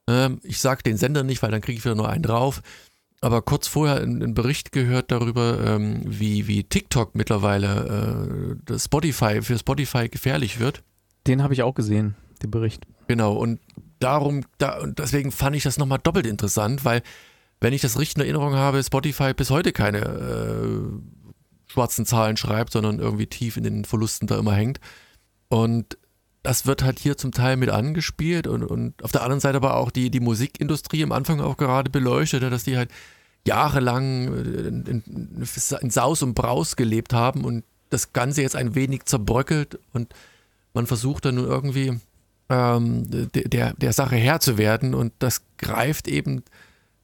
ähm, 0.08 0.40
ich 0.42 0.60
sage 0.60 0.82
den 0.82 0.96
Sender 0.96 1.24
nicht, 1.24 1.42
weil 1.42 1.50
dann 1.50 1.60
kriege 1.60 1.78
ich 1.78 1.84
wieder 1.84 1.94
nur 1.94 2.08
einen 2.08 2.22
drauf, 2.22 2.62
aber 3.20 3.42
kurz 3.42 3.66
vorher 3.66 4.00
einen 4.00 4.34
Bericht 4.34 4.72
gehört 4.72 5.10
darüber, 5.10 5.58
ähm, 5.64 6.02
wie, 6.04 6.46
wie 6.46 6.64
TikTok 6.64 7.14
mittlerweile 7.14 8.56
äh, 8.68 8.78
Spotify 8.78 9.42
für 9.42 9.58
Spotify 9.58 10.08
gefährlich 10.08 10.60
wird. 10.60 10.82
Den 11.26 11.42
habe 11.42 11.54
ich 11.54 11.62
auch 11.62 11.74
gesehen, 11.74 12.14
den 12.42 12.50
Bericht. 12.50 12.86
Genau, 13.08 13.34
und 13.34 13.60
darum, 13.98 14.44
da, 14.58 14.78
und 14.78 14.98
deswegen 14.98 15.32
fand 15.32 15.56
ich 15.56 15.62
das 15.62 15.78
nochmal 15.78 15.98
doppelt 16.02 16.26
interessant, 16.26 16.84
weil, 16.84 17.02
wenn 17.60 17.72
ich 17.72 17.80
das 17.80 17.98
richtig 17.98 18.16
in 18.16 18.22
Erinnerung 18.22 18.54
habe, 18.54 18.82
Spotify 18.82 19.32
bis 19.32 19.50
heute 19.50 19.72
keine 19.72 19.98
äh, 19.98 21.72
schwarzen 21.72 22.04
Zahlen 22.06 22.36
schreibt, 22.36 22.72
sondern 22.72 22.98
irgendwie 22.98 23.26
tief 23.26 23.56
in 23.56 23.64
den 23.64 23.84
Verlusten 23.84 24.26
da 24.26 24.38
immer 24.38 24.54
hängt. 24.54 24.78
Und 25.48 25.98
das 26.46 26.64
wird 26.64 26.84
halt 26.84 27.00
hier 27.00 27.16
zum 27.16 27.32
Teil 27.32 27.56
mit 27.56 27.70
angespielt 27.70 28.46
und, 28.46 28.62
und 28.62 29.02
auf 29.02 29.10
der 29.10 29.22
anderen 29.22 29.40
Seite 29.40 29.56
aber 29.56 29.74
auch 29.74 29.90
die, 29.90 30.10
die 30.10 30.20
Musikindustrie 30.20 31.02
am 31.02 31.10
Anfang 31.10 31.40
auch 31.40 31.56
gerade 31.56 31.90
beleuchtet, 31.90 32.42
dass 32.44 32.62
die 32.62 32.76
halt 32.76 32.90
jahrelang 33.44 34.32
äh, 34.32 34.68
in, 34.68 34.84
in, 34.86 35.46
in 35.80 35.90
Saus 35.90 36.22
und 36.22 36.34
Braus 36.34 36.76
gelebt 36.76 37.12
haben 37.12 37.44
und 37.44 37.64
das 37.90 38.12
Ganze 38.12 38.42
jetzt 38.42 38.54
ein 38.54 38.76
wenig 38.76 39.06
zerbröckelt 39.06 39.80
und 39.92 40.14
man 40.72 40.86
versucht 40.86 41.24
dann 41.24 41.34
nun 41.34 41.46
irgendwie 41.46 41.98
ähm, 42.48 43.02
der, 43.10 43.74
der 43.74 43.92
Sache 43.92 44.14
Herr 44.14 44.38
zu 44.38 44.56
werden 44.56 44.94
und 44.94 45.12
das 45.18 45.42
greift 45.58 46.06
eben 46.06 46.44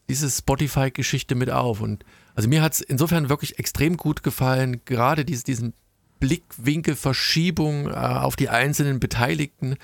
diese 0.08 0.30
Spotify-Geschichte 0.30 1.34
mit 1.34 1.50
auf. 1.50 1.80
Und 1.80 2.04
also 2.36 2.48
mir 2.48 2.62
hat 2.62 2.74
es 2.74 2.80
insofern 2.80 3.28
wirklich 3.28 3.58
extrem 3.58 3.96
gut 3.96 4.22
gefallen, 4.22 4.82
gerade 4.84 5.24
diese, 5.24 5.42
diesen 5.44 5.74
Blickwinkelverschiebung 6.22 7.88
äh, 7.88 7.94
auf 7.94 8.36
die 8.36 8.48
einzelnen 8.48 9.00
Beteiligten, 9.00 9.74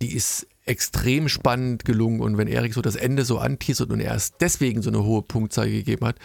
die 0.00 0.14
ist 0.14 0.46
extrem 0.64 1.28
spannend 1.28 1.84
gelungen. 1.84 2.20
Und 2.20 2.38
wenn 2.38 2.48
Erik 2.48 2.72
so 2.72 2.80
das 2.80 2.96
Ende 2.96 3.26
so 3.26 3.38
anteasert 3.38 3.90
und 3.90 4.00
erst 4.00 4.36
deswegen 4.40 4.80
so 4.80 4.88
eine 4.88 5.04
hohe 5.04 5.20
Punktzahl 5.20 5.70
gegeben 5.70 6.06
hat, 6.06 6.16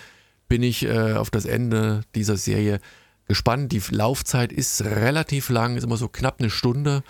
bin 0.47 0.63
ich 0.63 0.85
äh, 0.85 1.15
auf 1.15 1.29
das 1.29 1.43
Ende 1.43 2.03
dieser 2.15 2.37
Serie 2.37 2.79
gespannt. 3.27 3.73
Die 3.73 3.81
Laufzeit 3.89 4.53
ist 4.53 4.85
relativ 4.85 5.49
lang, 5.49 5.75
ist 5.75 5.83
immer 5.83 5.97
so 5.97 6.07
knapp 6.07 6.39
eine 6.39 6.49
Stunde. 6.49 7.03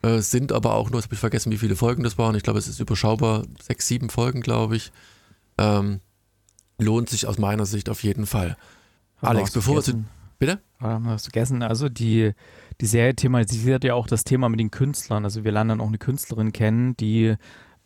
Äh, 0.00 0.20
sind 0.20 0.52
aber 0.52 0.76
auch 0.76 0.88
nur, 0.88 1.00
jetzt 1.00 1.08
habe 1.08 1.14
ich 1.14 1.20
vergessen, 1.20 1.52
wie 1.52 1.58
viele 1.58 1.76
Folgen 1.76 2.02
das 2.02 2.16
waren. 2.16 2.34
Ich 2.34 2.42
glaube, 2.42 2.58
es 2.58 2.66
ist 2.66 2.80
überschaubar. 2.80 3.44
Sechs, 3.62 3.86
sieben 3.86 4.08
Folgen, 4.08 4.40
glaube 4.40 4.76
ich. 4.76 4.90
Ähm, 5.58 6.00
lohnt 6.78 7.10
sich 7.10 7.26
aus 7.26 7.36
meiner 7.36 7.66
Sicht 7.66 7.90
auf 7.90 8.02
jeden 8.02 8.24
Fall. 8.24 8.56
Alex, 9.20 9.50
bevor 9.50 9.76
wir 9.76 9.82
zu 9.82 10.02
Bitte? 10.46 10.60
Ähm, 10.82 11.06
hast 11.06 11.26
du 11.26 11.30
vergessen, 11.30 11.62
also 11.62 11.88
die, 11.88 12.32
die 12.80 12.86
Serie 12.86 13.14
thematisiert 13.14 13.84
ja 13.84 13.94
auch 13.94 14.06
das 14.06 14.24
Thema 14.24 14.48
mit 14.48 14.60
den 14.60 14.70
Künstlern. 14.70 15.24
Also 15.24 15.44
wir 15.44 15.52
lernen 15.52 15.70
dann 15.70 15.80
auch 15.80 15.88
eine 15.88 15.98
Künstlerin 15.98 16.52
kennen, 16.52 16.96
die 16.96 17.36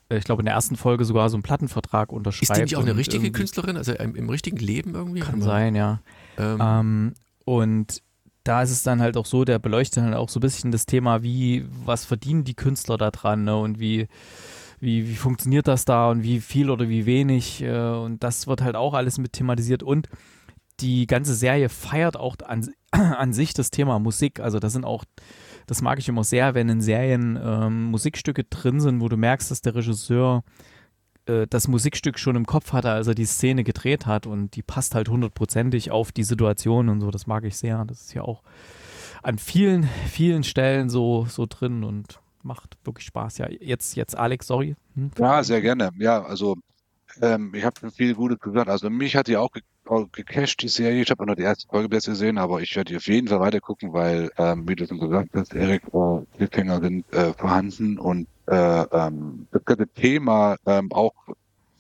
äh, 0.09 0.19
ich 0.19 0.25
glaube, 0.25 0.43
in 0.43 0.47
der 0.47 0.55
ersten 0.55 0.77
Folge 0.77 1.05
sogar 1.05 1.29
so 1.29 1.37
einen 1.37 1.43
Plattenvertrag 1.43 2.13
unterschreibt. 2.13 2.51
Ist 2.51 2.57
die 2.57 2.63
nicht 2.63 2.77
auch 2.77 2.83
eine 2.83 2.97
richtige 2.97 3.31
Künstlerin, 3.31 3.77
also 3.77 3.93
im, 3.93 4.15
im, 4.15 4.29
richtigen 4.29 4.59
Leben 4.59 4.95
irgendwie? 4.95 5.21
Kann 5.21 5.43
sein, 5.43 5.75
ja. 5.75 6.01
Ähm. 6.39 6.59
Ähm, 6.61 7.15
und 7.45 8.03
da 8.45 8.63
ist 8.63 8.71
es 8.71 8.83
dann 8.83 9.01
halt 9.01 9.17
auch 9.17 9.27
so, 9.27 9.45
der 9.45 9.59
beleuchtet 9.59 10.03
halt 10.03 10.15
auch 10.15 10.29
so 10.29 10.39
ein 10.39 10.41
bisschen 10.41 10.73
das 10.73 10.87
Thema, 10.87 11.23
wie, 11.23 11.67
was 11.85 12.05
verdienen 12.05 12.45
die 12.45 12.55
Künstler 12.55 12.97
da 12.97 13.11
dran 13.11 13.45
ne? 13.45 13.57
und 13.57 13.79
wie, 13.79 14.09
wie, 14.81 15.09
wie 15.09 15.17
funktioniert 15.17 15.69
das 15.69 15.85
da 15.85 16.11
und 16.11 16.23
wie 16.23 16.41
viel 16.41 16.71
oder 16.71 16.89
wie 16.89 17.05
wenig. 17.05 17.63
Äh, 17.63 17.79
und 17.79 18.23
das 18.25 18.47
wird 18.47 18.63
halt 18.63 18.77
auch 18.77 18.95
alles 18.95 19.19
mit 19.19 19.35
thematisiert 19.35 19.83
und 19.83 20.09
die 20.81 21.07
ganze 21.07 21.35
Serie 21.35 21.69
feiert 21.69 22.17
auch 22.17 22.37
an, 22.45 22.69
an 22.91 23.33
sich 23.33 23.55
das 23.55 23.71
Thema 23.71 23.99
Musik. 23.99 24.41
Also 24.41 24.59
das 24.59 24.73
sind 24.73 24.85
auch, 24.85 25.05
das 25.67 25.83
mag 25.83 25.99
ich 25.99 26.09
immer 26.09 26.25
sehr, 26.25 26.55
wenn 26.55 26.69
in 26.69 26.81
Serien 26.81 27.39
ähm, 27.43 27.85
Musikstücke 27.85 28.45
drin 28.45 28.81
sind, 28.81 29.01
wo 29.01 29.09
du 29.09 29.17
merkst, 29.17 29.51
dass 29.51 29.63
der 29.63 29.75
Regisseur 29.75 30.45
äh, 31.27 31.47
das 31.49 31.69
Musikstück 31.69 32.19
schon 32.19 32.37
im 32.37 32.47
Kopf 32.47 32.73
hatte, 32.73 32.91
als 32.91 33.07
er 33.07 33.15
die 33.15 33.27
Szene 33.27 33.65
gedreht 33.65 34.07
hat 34.07 34.27
und 34.27 34.57
die 34.57 34.63
passt 34.63 34.95
halt 34.95 35.09
hundertprozentig 35.09 35.91
auf 35.91 36.13
die 36.13 36.25
Situation 36.25 36.89
und 36.89 37.01
so. 37.01 37.11
Das 37.11 37.27
mag 37.27 37.45
ich 37.45 37.57
sehr. 37.57 37.85
Das 37.85 38.01
ist 38.01 38.15
ja 38.15 38.23
auch 38.23 38.43
an 39.23 39.39
vielen, 39.39 39.85
vielen 40.09 40.45
Stellen 40.45 40.89
so, 40.91 41.27
so 41.29 41.47
drin 41.49 41.85
und 41.85 42.21
macht 42.43 42.79
wirklich 42.85 43.07
Spaß. 43.07 43.39
Ja, 43.39 43.49
jetzt, 43.51 43.97
jetzt 43.97 44.17
Alex, 44.17 44.47
sorry. 44.47 44.77
Hm? 44.95 45.11
Ja, 45.19 45.43
sehr 45.43 45.61
gerne. 45.61 45.91
Ja, 45.99 46.23
also 46.23 46.57
ähm, 47.21 47.53
ich 47.55 47.65
habe 47.65 47.91
viel 47.91 48.15
Gutes 48.15 48.39
gesagt. 48.41 48.69
Also 48.69 48.91
mich 48.91 49.17
hat 49.17 49.27
die 49.27 49.37
auch, 49.37 49.51
ge 49.89 49.97
auch 49.97 50.13
gecached, 50.13 50.63
die 50.63 50.69
Serie. 50.69 51.03
Ich 51.03 51.11
habe 51.11 51.27
nur 51.27 51.37
die 51.37 51.43
erste 51.43 51.67
Folge 51.69 51.89
bis 51.89 52.07
gesehen, 52.07 52.39
aber 52.39 52.61
ich 52.61 52.75
werde 52.77 52.93
die 52.93 52.97
auf 52.97 53.07
jeden 53.07 53.29
Fall 53.29 53.41
weiter 53.41 53.61
gucken, 53.61 53.93
weil, 53.93 54.31
ähm, 54.39 54.69
wie 54.69 54.77
du 54.77 54.87
schon 54.87 54.99
gesagt 55.01 55.31
hast, 55.35 55.55
Erik, 55.55 55.83
äh, 55.93 56.37
Cliffhanger 56.37 56.81
sind 56.81 57.13
äh, 57.13 57.33
vorhanden 57.35 57.99
und 57.99 58.27
äh, 58.47 58.83
ähm, 58.83 59.47
das 59.51 59.65
ganze 59.65 59.89
Thema 59.89 60.57
ähm, 60.67 60.93
auch, 60.93 61.15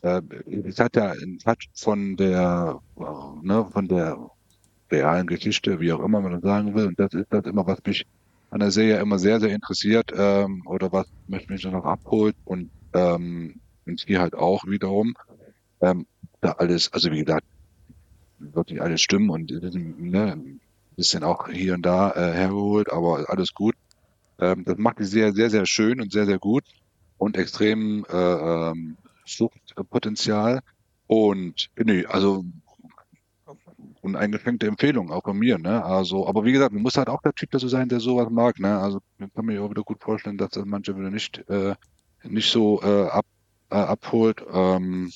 äh, 0.02 0.22
es 0.64 0.78
hat 0.78 0.96
ja 0.96 1.12
einen 1.12 1.38
Touch 1.38 1.68
von 1.74 2.16
der, 2.16 2.80
äh, 2.96 3.02
ne, 3.42 3.66
von 3.72 3.88
der 3.88 4.18
realen 4.90 5.26
Geschichte, 5.26 5.80
wie 5.80 5.92
auch 5.92 6.00
immer 6.00 6.20
man 6.20 6.32
das 6.32 6.42
sagen 6.42 6.74
will. 6.74 6.86
Und 6.86 6.98
das 6.98 7.12
ist 7.12 7.26
das 7.30 7.44
immer, 7.44 7.66
was 7.66 7.78
mich 7.84 8.04
an 8.50 8.60
der 8.60 8.70
Serie 8.70 9.00
immer 9.00 9.18
sehr, 9.18 9.40
sehr 9.40 9.50
interessiert 9.50 10.12
ähm, 10.16 10.62
oder 10.66 10.92
was 10.92 11.06
mich, 11.26 11.48
mich 11.48 11.64
noch 11.64 11.84
abholt 11.84 12.36
und 12.44 12.70
ähm, 12.94 13.60
und 13.88 14.04
hier 14.06 14.20
halt 14.20 14.34
auch 14.34 14.64
wiederum. 14.66 15.14
Ähm, 15.80 16.06
da 16.40 16.52
alles, 16.52 16.92
also 16.92 17.10
wie 17.10 17.24
gesagt, 17.24 17.44
wird 18.58 18.70
nicht 18.70 18.82
alles 18.82 19.00
stimmen 19.00 19.30
und 19.30 19.50
ne, 19.50 20.32
ein 20.32 20.60
bisschen 20.96 21.24
auch 21.24 21.48
hier 21.48 21.74
und 21.74 21.86
da 21.86 22.10
äh, 22.12 22.34
hergeholt, 22.34 22.92
aber 22.92 23.24
alles 23.28 23.54
gut. 23.54 23.74
Ähm, 24.38 24.64
das 24.64 24.76
macht 24.78 24.98
die 24.98 25.04
sehr, 25.04 25.32
sehr, 25.32 25.50
sehr 25.50 25.66
schön 25.66 26.00
und 26.00 26.12
sehr, 26.12 26.26
sehr 26.26 26.38
gut 26.38 26.64
und 27.18 27.36
extrem 27.36 28.04
äh, 28.10 28.16
ähm, 28.16 28.96
Suchtpotenzial. 29.24 30.60
Und 31.06 31.70
nee, 31.76 32.04
also 32.06 32.44
uneingeschränkte 34.00 34.66
Empfehlung, 34.66 35.10
auch 35.10 35.24
von 35.24 35.38
mir, 35.38 35.58
ne? 35.58 35.84
Also, 35.84 36.26
aber 36.26 36.44
wie 36.44 36.52
gesagt, 36.52 36.72
man 36.72 36.82
muss 36.82 36.96
halt 36.96 37.08
auch 37.08 37.22
der 37.22 37.32
Typ 37.34 37.50
dazu 37.50 37.68
sein, 37.68 37.88
der 37.88 38.00
sowas 38.00 38.28
mag, 38.30 38.58
ne? 38.58 38.78
Also 38.78 39.00
ich 39.18 39.32
kann 39.34 39.46
mir 39.46 39.62
auch 39.62 39.70
wieder 39.70 39.82
gut 39.82 40.02
vorstellen, 40.02 40.38
dass 40.38 40.50
das 40.50 40.64
manche 40.64 40.96
wieder 40.96 41.10
nicht, 41.10 41.48
äh, 41.48 41.74
nicht 42.24 42.50
so 42.50 42.80
äh, 42.82 43.08
ab, 43.08 43.26
äh, 43.70 43.76
abholt. 43.76 44.44
Ähm, 44.52 45.10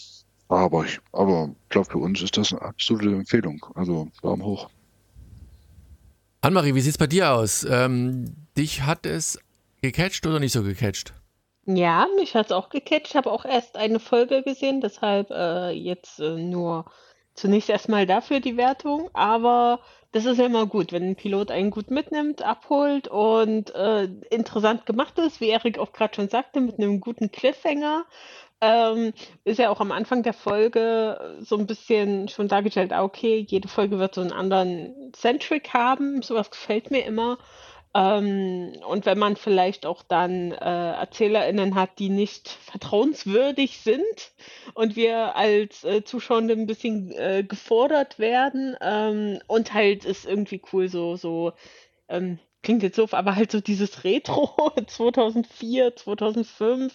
aber 0.59 0.85
ich, 0.85 1.01
aber 1.13 1.51
ich 1.65 1.69
glaube, 1.69 1.91
für 1.91 1.99
uns 1.99 2.23
ist 2.23 2.37
das 2.37 2.53
eine 2.53 2.63
absolute 2.63 3.09
Empfehlung. 3.09 3.65
Also 3.75 4.09
Daumen 4.23 4.45
hoch. 4.45 4.69
Annemarie, 6.41 6.75
wie 6.75 6.81
sieht 6.81 6.93
es 6.93 6.99
bei 6.99 7.07
dir 7.07 7.33
aus? 7.33 7.65
Ähm, 7.69 8.35
dich 8.57 8.83
hat 8.83 9.07
es 9.07 9.39
gecatcht 9.81 10.27
oder 10.27 10.41
nicht 10.41 10.53
so 10.53 10.63
gecatcht? 10.63 11.15
Ja, 11.67 12.07
mich 12.17 12.35
hat 12.35 12.47
es 12.47 12.53
auch 12.53 12.71
gecatcht. 12.71 13.09
Ich 13.11 13.17
habe 13.17 13.31
auch 13.31 13.45
erst 13.45 13.77
eine 13.77 14.01
Folge 14.01 14.43
gesehen, 14.43 14.81
deshalb 14.81 15.31
äh, 15.31 15.71
jetzt 15.71 16.19
äh, 16.19 16.37
nur 16.37 16.87
zunächst 17.35 17.71
erstmal 17.71 18.07
dafür 18.07 18.41
die 18.41 18.57
Wertung. 18.57 19.09
Aber 19.13 19.79
das 20.11 20.25
ist 20.25 20.39
ja 20.39 20.47
immer 20.47 20.67
gut, 20.67 20.93
wenn 20.93 21.05
ein 21.05 21.17
Pilot 21.17 21.51
einen 21.51 21.71
gut 21.71 21.91
mitnimmt, 21.91 22.43
abholt 22.43 23.09
und 23.09 23.75
äh, 23.75 24.09
interessant 24.31 24.85
gemacht 24.85 25.19
ist, 25.19 25.41
wie 25.41 25.49
Erik 25.49 25.79
auch 25.79 25.93
gerade 25.93 26.15
schon 26.15 26.29
sagte, 26.29 26.61
mit 26.61 26.79
einem 26.79 27.01
guten 27.01 27.31
Cliffhanger. 27.31 28.05
Ähm, 28.63 29.13
ist 29.45 29.59
ja 29.59 29.71
auch 29.71 29.81
am 29.81 29.91
Anfang 29.91 30.23
der 30.23 30.33
Folge 30.33 31.37
so 31.41 31.59
ein 31.59 31.67
bisschen 31.67 32.29
schon 32.29 32.47
dargestellt, 32.47 32.93
ah, 32.93 33.03
okay, 33.03 33.45
jede 33.49 33.69
Folge 33.69 33.99
wird 33.99 34.15
so 34.15 34.21
einen 34.21 34.33
anderen 34.33 35.13
Centric 35.13 35.75
haben. 35.75 36.23
Sowas 36.23 36.51
gefällt 36.51 36.93
mir 36.93 37.05
immer. 37.05 37.39
Ähm, 37.95 38.75
und 38.89 39.05
wenn 39.05 39.19
man 39.19 39.37
vielleicht 39.37 39.85
auch 39.85 40.03
dann 40.03 40.53
äh, 40.53 40.93
ErzählerInnen 40.93 41.75
hat, 41.75 41.99
die 41.99 42.09
nicht 42.09 42.49
vertrauenswürdig 42.49 43.79
sind 43.81 44.33
und 44.75 44.97
wir 44.97 45.37
als 45.37 45.85
äh, 45.85 46.05
Zuschauende 46.05 46.55
ein 46.55 46.67
bisschen 46.67 47.11
äh, 47.13 47.45
gefordert 47.47 48.19
werden 48.19 48.77
ähm, 48.81 49.41
und 49.47 49.75
halt 49.75 50.05
ist 50.07 50.25
irgendwie 50.25 50.63
cool 50.73 50.89
so, 50.89 51.17
so 51.17 51.53
ähm, 52.09 52.39
klingt 52.63 52.83
jetzt 52.83 52.99
doof, 52.99 53.13
aber 53.13 53.37
halt 53.37 53.51
so 53.51 53.61
dieses 53.61 54.05
Retro 54.05 54.73
2004, 54.87 55.97
2005 55.97 56.95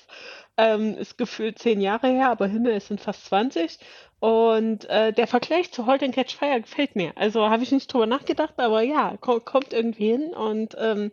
ähm, 0.58 0.96
ist 0.98 1.18
gefühlt 1.18 1.60
zehn 1.60 1.82
Jahre 1.82 2.08
her, 2.08 2.30
aber 2.30 2.48
Himmel, 2.48 2.74
es 2.74 2.88
sind 2.88 3.00
fast 3.00 3.26
20. 3.26 3.78
Und 4.20 4.90
äh, 4.90 5.14
der 5.14 5.28
Vergleich 5.28 5.72
zu 5.72 5.86
Halt 5.86 6.02
and 6.02 6.16
Catch 6.16 6.36
Fire 6.36 6.60
gefällt 6.60 6.96
mir. 6.96 7.14
Also 7.16 7.50
habe 7.50 7.64
ich 7.64 7.72
nicht 7.72 7.92
drüber 7.94 8.08
nachgedacht, 8.08 8.56
aber 8.58 8.82
ja, 8.82 9.16
ko 9.18 9.40
kommt 9.40 9.74
irgendwie 9.74 10.12
hin. 10.12 10.34
Und 10.34 10.76
ähm, 10.80 11.12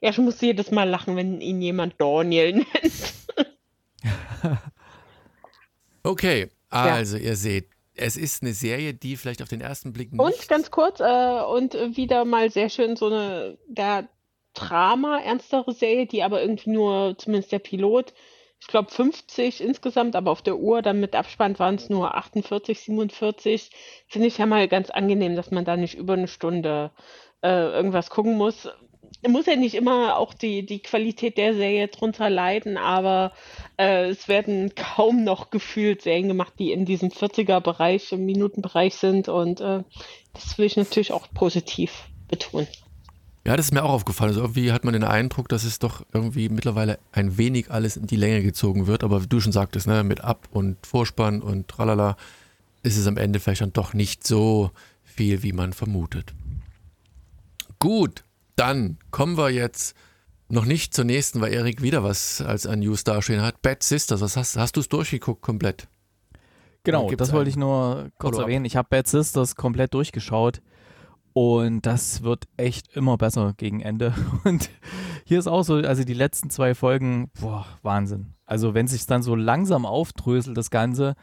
ja, 0.00 0.10
ich 0.10 0.18
muss 0.18 0.40
jedes 0.40 0.70
Mal 0.70 0.88
lachen, 0.88 1.14
wenn 1.16 1.40
ihn 1.42 1.60
jemand 1.60 1.94
Daniel 1.98 2.52
nennt. 2.54 3.12
okay, 6.02 6.48
also 6.70 7.18
ja. 7.18 7.24
ihr 7.24 7.36
seht, 7.36 7.68
es 7.94 8.16
ist 8.16 8.42
eine 8.42 8.54
Serie, 8.54 8.94
die 8.94 9.16
vielleicht 9.16 9.42
auf 9.42 9.48
den 9.50 9.60
ersten 9.60 9.92
Blick 9.92 10.12
nicht... 10.12 10.20
Und 10.20 10.48
ganz 10.48 10.70
kurz, 10.70 11.00
äh, 11.00 11.42
und 11.42 11.74
wieder 11.74 12.24
mal 12.24 12.50
sehr 12.50 12.70
schön 12.70 12.96
so 12.96 13.06
eine 13.06 13.58
der 13.66 14.08
Drama, 14.54 15.18
ernstere 15.18 15.72
Serie, 15.72 16.06
die 16.06 16.22
aber 16.22 16.40
irgendwie 16.42 16.70
nur, 16.70 17.16
zumindest 17.18 17.52
der 17.52 17.58
Pilot, 17.58 18.14
ich 18.62 18.68
glaube 18.68 18.92
50 18.92 19.60
insgesamt, 19.60 20.14
aber 20.14 20.30
auf 20.30 20.40
der 20.40 20.56
Uhr 20.56 20.82
dann 20.82 21.00
mit 21.00 21.16
Abspann 21.16 21.58
waren 21.58 21.74
es 21.74 21.90
nur 21.90 22.14
48, 22.14 22.78
47. 22.78 23.70
Finde 24.06 24.28
ich 24.28 24.38
ja 24.38 24.46
mal 24.46 24.68
ganz 24.68 24.88
angenehm, 24.88 25.34
dass 25.34 25.50
man 25.50 25.64
da 25.64 25.76
nicht 25.76 25.94
über 25.94 26.12
eine 26.12 26.28
Stunde 26.28 26.92
äh, 27.42 27.48
irgendwas 27.48 28.08
gucken 28.08 28.36
muss. 28.36 28.68
Muss 29.26 29.46
ja 29.46 29.56
nicht 29.56 29.74
immer 29.74 30.16
auch 30.16 30.32
die, 30.32 30.64
die 30.64 30.78
Qualität 30.78 31.38
der 31.38 31.54
Serie 31.54 31.88
drunter 31.88 32.30
leiden, 32.30 32.76
aber 32.76 33.32
äh, 33.78 34.08
es 34.10 34.28
werden 34.28 34.76
kaum 34.76 35.24
noch 35.24 35.50
gefühlt 35.50 36.02
Serien 36.02 36.28
gemacht, 36.28 36.52
die 36.60 36.70
in 36.70 36.84
diesem 36.84 37.08
40er-Bereich, 37.08 38.12
im 38.12 38.24
Minutenbereich 38.26 38.94
sind 38.94 39.28
und 39.28 39.60
äh, 39.60 39.82
das 40.34 40.56
will 40.56 40.66
ich 40.66 40.76
natürlich 40.76 41.10
auch 41.12 41.26
positiv 41.34 42.04
betonen. 42.28 42.68
Ja, 43.44 43.56
das 43.56 43.66
ist 43.66 43.72
mir 43.72 43.82
auch 43.82 43.90
aufgefallen. 43.90 44.30
Also 44.30 44.40
irgendwie 44.40 44.72
hat 44.72 44.84
man 44.84 44.92
den 44.92 45.02
Eindruck, 45.04 45.48
dass 45.48 45.64
es 45.64 45.80
doch 45.80 46.06
irgendwie 46.12 46.48
mittlerweile 46.48 46.98
ein 47.10 47.38
wenig 47.38 47.70
alles 47.70 47.96
in 47.96 48.06
die 48.06 48.16
Länge 48.16 48.42
gezogen 48.42 48.86
wird. 48.86 49.02
Aber 49.02 49.22
wie 49.22 49.26
du 49.26 49.40
schon 49.40 49.52
sagtest, 49.52 49.86
ne, 49.86 50.04
mit 50.04 50.22
Ab- 50.22 50.48
und 50.52 50.86
Vorspann 50.86 51.42
und 51.42 51.66
tralala, 51.66 52.16
ist 52.82 52.96
es 52.96 53.06
am 53.06 53.16
Ende 53.16 53.40
vielleicht 53.40 53.62
dann 53.62 53.72
doch 53.72 53.94
nicht 53.94 54.26
so 54.26 54.70
viel, 55.02 55.42
wie 55.42 55.52
man 55.52 55.72
vermutet. 55.72 56.34
Gut, 57.78 58.24
dann 58.54 58.98
kommen 59.10 59.36
wir 59.36 59.50
jetzt 59.50 59.96
noch 60.48 60.64
nicht 60.64 60.94
zur 60.94 61.04
nächsten, 61.04 61.40
weil 61.40 61.52
Erik 61.52 61.82
wieder 61.82 62.04
was 62.04 62.40
als 62.40 62.66
ein 62.66 62.80
News 62.80 63.04
dastehen 63.04 63.40
hat. 63.40 63.60
Bad 63.62 63.82
Sisters, 63.82 64.20
was 64.20 64.36
hast, 64.36 64.56
hast 64.56 64.76
du 64.76 64.80
es 64.80 64.88
durchgeguckt 64.88 65.42
komplett? 65.42 65.88
Genau, 66.84 67.10
das 67.10 67.32
wollte 67.32 67.50
ich 67.50 67.56
nur 67.56 68.10
kurz 68.18 68.38
erwähnen. 68.38 68.64
Ich 68.64 68.76
habe 68.76 68.88
Bad 68.90 69.06
Sisters 69.06 69.56
komplett 69.56 69.94
durchgeschaut. 69.94 70.60
Und 71.34 71.86
das 71.86 72.22
wird 72.22 72.44
echt 72.56 72.94
immer 72.94 73.16
besser 73.16 73.54
gegen 73.56 73.80
Ende. 73.80 74.14
Und 74.44 74.70
hier 75.24 75.38
ist 75.38 75.46
auch 75.46 75.62
so, 75.62 75.76
also 75.76 76.04
die 76.04 76.14
letzten 76.14 76.50
zwei 76.50 76.74
Folgen, 76.74 77.30
boah, 77.40 77.66
Wahnsinn. 77.82 78.34
Also 78.44 78.74
wenn 78.74 78.86
sich 78.86 79.06
dann 79.06 79.22
so 79.22 79.34
langsam 79.34 79.86
aufdröselt, 79.86 80.56
das 80.56 80.70
Ganze, 80.70 81.14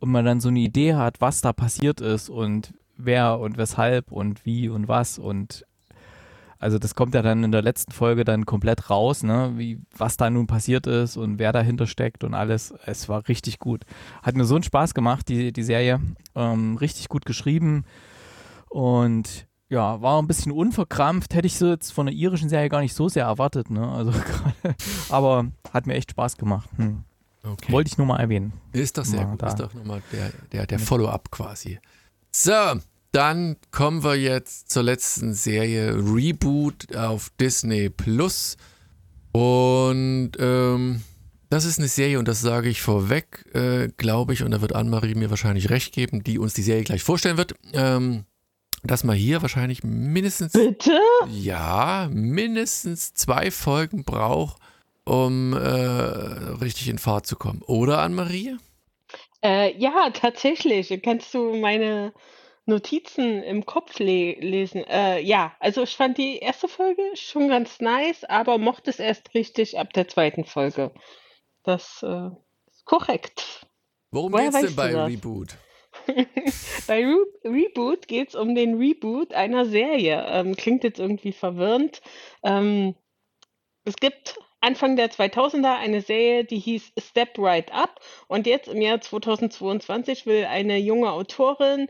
und 0.00 0.10
man 0.10 0.24
dann 0.24 0.40
so 0.40 0.48
eine 0.48 0.60
Idee 0.60 0.94
hat, 0.94 1.20
was 1.20 1.40
da 1.40 1.52
passiert 1.52 2.00
ist 2.00 2.30
und 2.30 2.74
wer 2.96 3.38
und 3.38 3.56
weshalb 3.56 4.12
und 4.12 4.44
wie 4.44 4.68
und 4.68 4.88
was 4.88 5.18
und 5.18 5.64
also 6.60 6.80
das 6.80 6.96
kommt 6.96 7.14
ja 7.14 7.22
dann 7.22 7.44
in 7.44 7.52
der 7.52 7.62
letzten 7.62 7.92
Folge 7.92 8.24
dann 8.24 8.44
komplett 8.44 8.90
raus, 8.90 9.22
ne, 9.22 9.52
wie, 9.54 9.80
was 9.96 10.16
da 10.16 10.28
nun 10.28 10.48
passiert 10.48 10.88
ist 10.88 11.16
und 11.16 11.38
wer 11.38 11.52
dahinter 11.52 11.86
steckt 11.86 12.24
und 12.24 12.34
alles. 12.34 12.74
Es 12.84 13.08
war 13.08 13.28
richtig 13.28 13.60
gut. 13.60 13.84
Hat 14.24 14.34
mir 14.34 14.44
so 14.44 14.56
einen 14.56 14.64
Spaß 14.64 14.92
gemacht, 14.92 15.28
die, 15.28 15.52
die 15.52 15.62
Serie. 15.62 16.00
Ähm, 16.34 16.76
richtig 16.76 17.08
gut 17.08 17.24
geschrieben. 17.26 17.84
Und 18.68 19.46
ja, 19.68 20.00
war 20.00 20.20
ein 20.20 20.26
bisschen 20.26 20.52
unverkrampft. 20.52 21.34
Hätte 21.34 21.46
ich 21.46 21.58
so 21.58 21.68
jetzt 21.68 21.92
von 21.92 22.06
der 22.06 22.14
irischen 22.14 22.48
Serie 22.48 22.68
gar 22.68 22.80
nicht 22.80 22.94
so 22.94 23.08
sehr 23.08 23.24
erwartet, 23.24 23.70
ne? 23.70 23.86
Also 23.86 24.12
aber 25.10 25.46
hat 25.72 25.86
mir 25.86 25.94
echt 25.94 26.12
Spaß 26.12 26.36
gemacht. 26.36 26.68
Hm. 26.76 27.04
Okay. 27.42 27.72
Wollte 27.72 27.88
ich 27.88 27.98
nur 27.98 28.06
mal 28.06 28.18
erwähnen. 28.18 28.52
Ist 28.72 28.98
doch 28.98 29.04
sehr 29.04 29.24
mal 29.24 29.30
gut. 29.32 29.42
Da. 29.42 29.48
Ist 29.48 29.60
doch 29.60 29.72
nochmal 29.74 30.02
der, 30.12 30.32
der, 30.52 30.66
der 30.66 30.78
Follow-up 30.78 31.30
quasi. 31.30 31.78
So, 32.30 32.52
dann 33.12 33.56
kommen 33.70 34.02
wir 34.04 34.16
jetzt 34.16 34.70
zur 34.70 34.82
letzten 34.82 35.34
Serie 35.34 35.94
Reboot 35.94 36.94
auf 36.96 37.30
Disney 37.40 37.90
Plus. 37.90 38.56
Und 39.32 40.32
ähm, 40.38 41.02
das 41.48 41.64
ist 41.64 41.78
eine 41.78 41.88
Serie, 41.88 42.18
und 42.18 42.28
das 42.28 42.40
sage 42.40 42.68
ich 42.68 42.82
vorweg, 42.82 43.44
äh, 43.54 43.88
glaube 43.96 44.34
ich, 44.34 44.42
und 44.42 44.50
da 44.50 44.60
wird 44.60 44.74
Anne-Marie 44.74 45.14
mir 45.14 45.30
wahrscheinlich 45.30 45.70
recht 45.70 45.94
geben, 45.94 46.22
die 46.22 46.38
uns 46.38 46.54
die 46.54 46.62
Serie 46.62 46.84
gleich 46.84 47.02
vorstellen 47.02 47.38
wird. 47.38 47.54
Ähm, 47.72 48.24
dass 48.84 49.04
man 49.04 49.16
hier 49.16 49.42
wahrscheinlich 49.42 49.82
mindestens. 49.82 50.52
Bitte? 50.52 50.98
Ja, 51.28 52.08
mindestens 52.12 53.14
zwei 53.14 53.50
Folgen 53.50 54.04
braucht, 54.04 54.60
um 55.04 55.52
äh, 55.52 55.58
richtig 55.58 56.88
in 56.88 56.98
Fahrt 56.98 57.26
zu 57.26 57.36
kommen. 57.36 57.62
Oder, 57.66 57.98
Anne-Marie? 57.98 58.56
Äh, 59.42 59.76
ja, 59.76 60.10
tatsächlich. 60.10 61.00
Kannst 61.02 61.32
du 61.34 61.56
meine 61.56 62.12
Notizen 62.66 63.42
im 63.42 63.64
Kopf 63.66 63.98
le 63.98 64.34
lesen? 64.40 64.84
Äh, 64.84 65.20
ja, 65.20 65.54
also 65.60 65.82
ich 65.82 65.96
fand 65.96 66.18
die 66.18 66.38
erste 66.38 66.68
Folge 66.68 67.02
schon 67.14 67.48
ganz 67.48 67.80
nice, 67.80 68.24
aber 68.24 68.58
mochte 68.58 68.90
es 68.90 68.98
erst 68.98 69.34
richtig 69.34 69.78
ab 69.78 69.92
der 69.92 70.08
zweiten 70.08 70.44
Folge. 70.44 70.92
Das 71.62 72.02
äh, 72.02 72.28
ist 72.70 72.84
korrekt. 72.84 73.66
Worum 74.10 74.32
geht 74.32 74.54
es 74.54 74.60
denn 74.60 74.76
bei 74.76 74.94
Reboot? 74.94 75.56
Bei 76.86 77.04
Re 77.04 77.26
Reboot 77.44 78.08
geht 78.08 78.30
es 78.30 78.34
um 78.34 78.54
den 78.54 78.76
Reboot 78.78 79.34
einer 79.34 79.66
Serie. 79.66 80.24
Ähm, 80.28 80.56
klingt 80.56 80.84
jetzt 80.84 80.98
irgendwie 80.98 81.32
verwirrend. 81.32 82.00
Ähm, 82.42 82.94
es 83.84 83.96
gibt 83.96 84.38
Anfang 84.60 84.96
der 84.96 85.10
2000er 85.10 85.76
eine 85.76 86.00
Serie, 86.00 86.44
die 86.44 86.58
hieß 86.58 86.92
Step 86.98 87.38
Right 87.38 87.72
Up. 87.72 88.00
Und 88.26 88.46
jetzt 88.46 88.68
im 88.68 88.80
Jahr 88.80 89.00
2022 89.00 90.26
will 90.26 90.44
eine 90.46 90.78
junge 90.78 91.12
Autorin, 91.12 91.88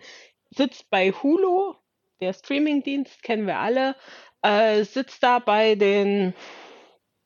sitzt 0.50 0.90
bei 0.90 1.12
Hulu, 1.12 1.74
der 2.20 2.32
Streamingdienst, 2.32 3.22
kennen 3.22 3.46
wir 3.46 3.58
alle, 3.58 3.96
äh, 4.42 4.84
sitzt 4.84 5.22
da 5.22 5.38
bei 5.38 5.76
den 5.76 6.34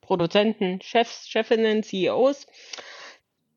Produzenten, 0.01 0.81
Chefs, 0.81 1.27
Chefinnen, 1.27 1.83
CEOs 1.83 2.45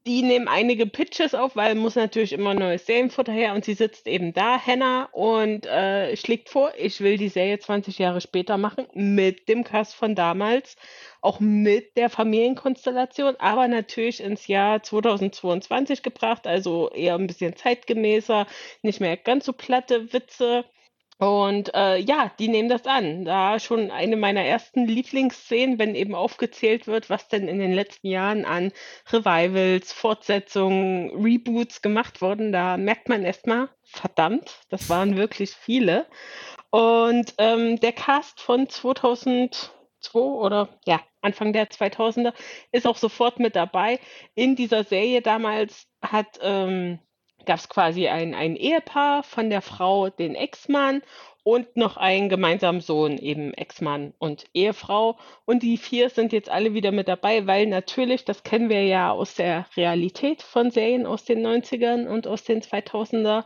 die 0.06 0.22
nehmen 0.22 0.46
einige 0.46 0.86
Pitches 0.86 1.34
auf, 1.34 1.56
weil 1.56 1.74
muss 1.74 1.96
natürlich 1.96 2.32
immer 2.32 2.54
neues 2.54 2.86
Serienfutter 2.86 3.32
her 3.32 3.54
und 3.54 3.64
sie 3.64 3.74
sitzt 3.74 4.06
eben 4.06 4.32
da, 4.32 4.58
Hannah, 4.64 5.08
und 5.12 5.66
äh, 5.66 6.16
schlägt 6.16 6.48
vor, 6.48 6.72
ich 6.78 7.00
will 7.00 7.16
die 7.18 7.28
Serie 7.28 7.58
20 7.58 7.98
Jahre 7.98 8.20
später 8.20 8.56
machen, 8.56 8.86
mit 8.94 9.48
dem 9.48 9.64
Cast 9.64 9.96
von 9.96 10.14
damals, 10.14 10.76
auch 11.20 11.40
mit 11.40 11.96
der 11.96 12.08
Familienkonstellation, 12.08 13.34
aber 13.38 13.66
natürlich 13.66 14.22
ins 14.22 14.46
Jahr 14.46 14.82
2022 14.82 16.02
gebracht, 16.04 16.46
also 16.46 16.90
eher 16.90 17.16
ein 17.16 17.26
bisschen 17.26 17.56
zeitgemäßer, 17.56 18.46
nicht 18.82 19.00
mehr 19.00 19.16
ganz 19.16 19.44
so 19.44 19.52
platte 19.52 20.12
Witze. 20.12 20.64
Und 21.18 21.74
äh, 21.74 21.96
ja, 21.96 22.30
die 22.38 22.48
nehmen 22.48 22.68
das 22.68 22.86
an. 22.86 23.24
Da 23.24 23.58
schon 23.58 23.90
eine 23.90 24.16
meiner 24.16 24.42
ersten 24.42 24.86
Lieblingsszenen, 24.86 25.78
wenn 25.78 25.94
eben 25.94 26.14
aufgezählt 26.14 26.86
wird, 26.86 27.08
was 27.08 27.28
denn 27.28 27.48
in 27.48 27.58
den 27.58 27.72
letzten 27.72 28.08
Jahren 28.08 28.44
an 28.44 28.70
Revivals, 29.10 29.92
Fortsetzungen, 29.92 31.10
Reboots 31.24 31.80
gemacht 31.80 32.20
wurden. 32.20 32.52
Da 32.52 32.76
merkt 32.76 33.08
man 33.08 33.24
erstmal, 33.24 33.70
verdammt, 33.82 34.60
das 34.68 34.90
waren 34.90 35.16
wirklich 35.16 35.52
viele. 35.52 36.06
Und 36.70 37.34
ähm, 37.38 37.80
der 37.80 37.92
Cast 37.92 38.40
von 38.40 38.68
2002 38.68 39.70
oder 40.14 40.68
ja, 40.84 41.00
Anfang 41.22 41.54
der 41.54 41.68
2000er 41.70 42.34
ist 42.72 42.86
auch 42.86 42.98
sofort 42.98 43.38
mit 43.38 43.56
dabei. 43.56 44.00
In 44.34 44.54
dieser 44.54 44.84
Serie 44.84 45.22
damals 45.22 45.86
hat 46.02 46.38
ähm, 46.42 46.98
gab 47.46 47.58
es 47.58 47.68
quasi 47.68 48.08
ein, 48.08 48.34
ein 48.34 48.56
Ehepaar 48.56 49.22
von 49.22 49.50
der 49.50 49.62
Frau, 49.62 50.10
den 50.10 50.34
Ex-Mann 50.34 51.02
und 51.46 51.76
noch 51.76 51.96
einen 51.96 52.28
gemeinsamen 52.28 52.80
Sohn, 52.80 53.18
eben 53.18 53.54
Ex-Mann 53.54 54.14
und 54.18 54.46
Ehefrau. 54.52 55.16
Und 55.44 55.62
die 55.62 55.76
vier 55.76 56.10
sind 56.10 56.32
jetzt 56.32 56.48
alle 56.48 56.74
wieder 56.74 56.90
mit 56.90 57.06
dabei, 57.06 57.46
weil 57.46 57.66
natürlich, 57.66 58.24
das 58.24 58.42
kennen 58.42 58.68
wir 58.68 58.82
ja 58.82 59.12
aus 59.12 59.36
der 59.36 59.64
Realität 59.76 60.42
von 60.42 60.72
Serien 60.72 61.06
aus 61.06 61.24
den 61.24 61.46
90ern 61.46 62.08
und 62.08 62.26
aus 62.26 62.42
den 62.42 62.62
2000er, 62.62 63.44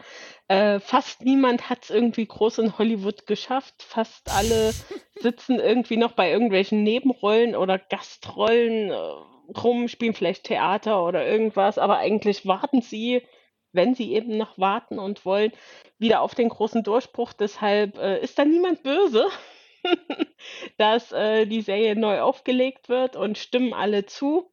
äh, 0.48 0.80
fast 0.80 1.26
niemand 1.26 1.68
hat 1.68 1.82
es 1.82 1.90
irgendwie 1.90 2.24
groß 2.24 2.60
in 2.60 2.78
Hollywood 2.78 3.26
geschafft. 3.26 3.74
Fast 3.82 4.34
alle 4.34 4.72
sitzen 5.20 5.60
irgendwie 5.60 5.98
noch 5.98 6.12
bei 6.12 6.30
irgendwelchen 6.30 6.82
Nebenrollen 6.82 7.54
oder 7.54 7.78
Gastrollen. 7.78 8.90
Äh, 8.90 8.96
rum, 9.58 9.88
spielen 9.88 10.14
vielleicht 10.14 10.44
Theater 10.44 11.04
oder 11.04 11.26
irgendwas, 11.26 11.78
aber 11.78 11.98
eigentlich 11.98 12.46
warten 12.46 12.82
sie, 12.82 13.22
wenn 13.72 13.94
sie 13.94 14.12
eben 14.12 14.36
noch 14.36 14.58
warten 14.58 14.98
und 14.98 15.24
wollen, 15.24 15.52
wieder 15.98 16.22
auf 16.22 16.34
den 16.34 16.48
großen 16.48 16.82
Durchbruch. 16.82 17.32
Deshalb 17.32 17.98
äh, 17.98 18.20
ist 18.20 18.38
da 18.38 18.44
niemand 18.44 18.82
böse, 18.82 19.26
dass 20.78 21.12
äh, 21.12 21.46
die 21.46 21.62
Serie 21.62 21.96
neu 21.96 22.20
aufgelegt 22.20 22.88
wird 22.88 23.16
und 23.16 23.38
stimmen 23.38 23.72
alle 23.72 24.06
zu. 24.06 24.50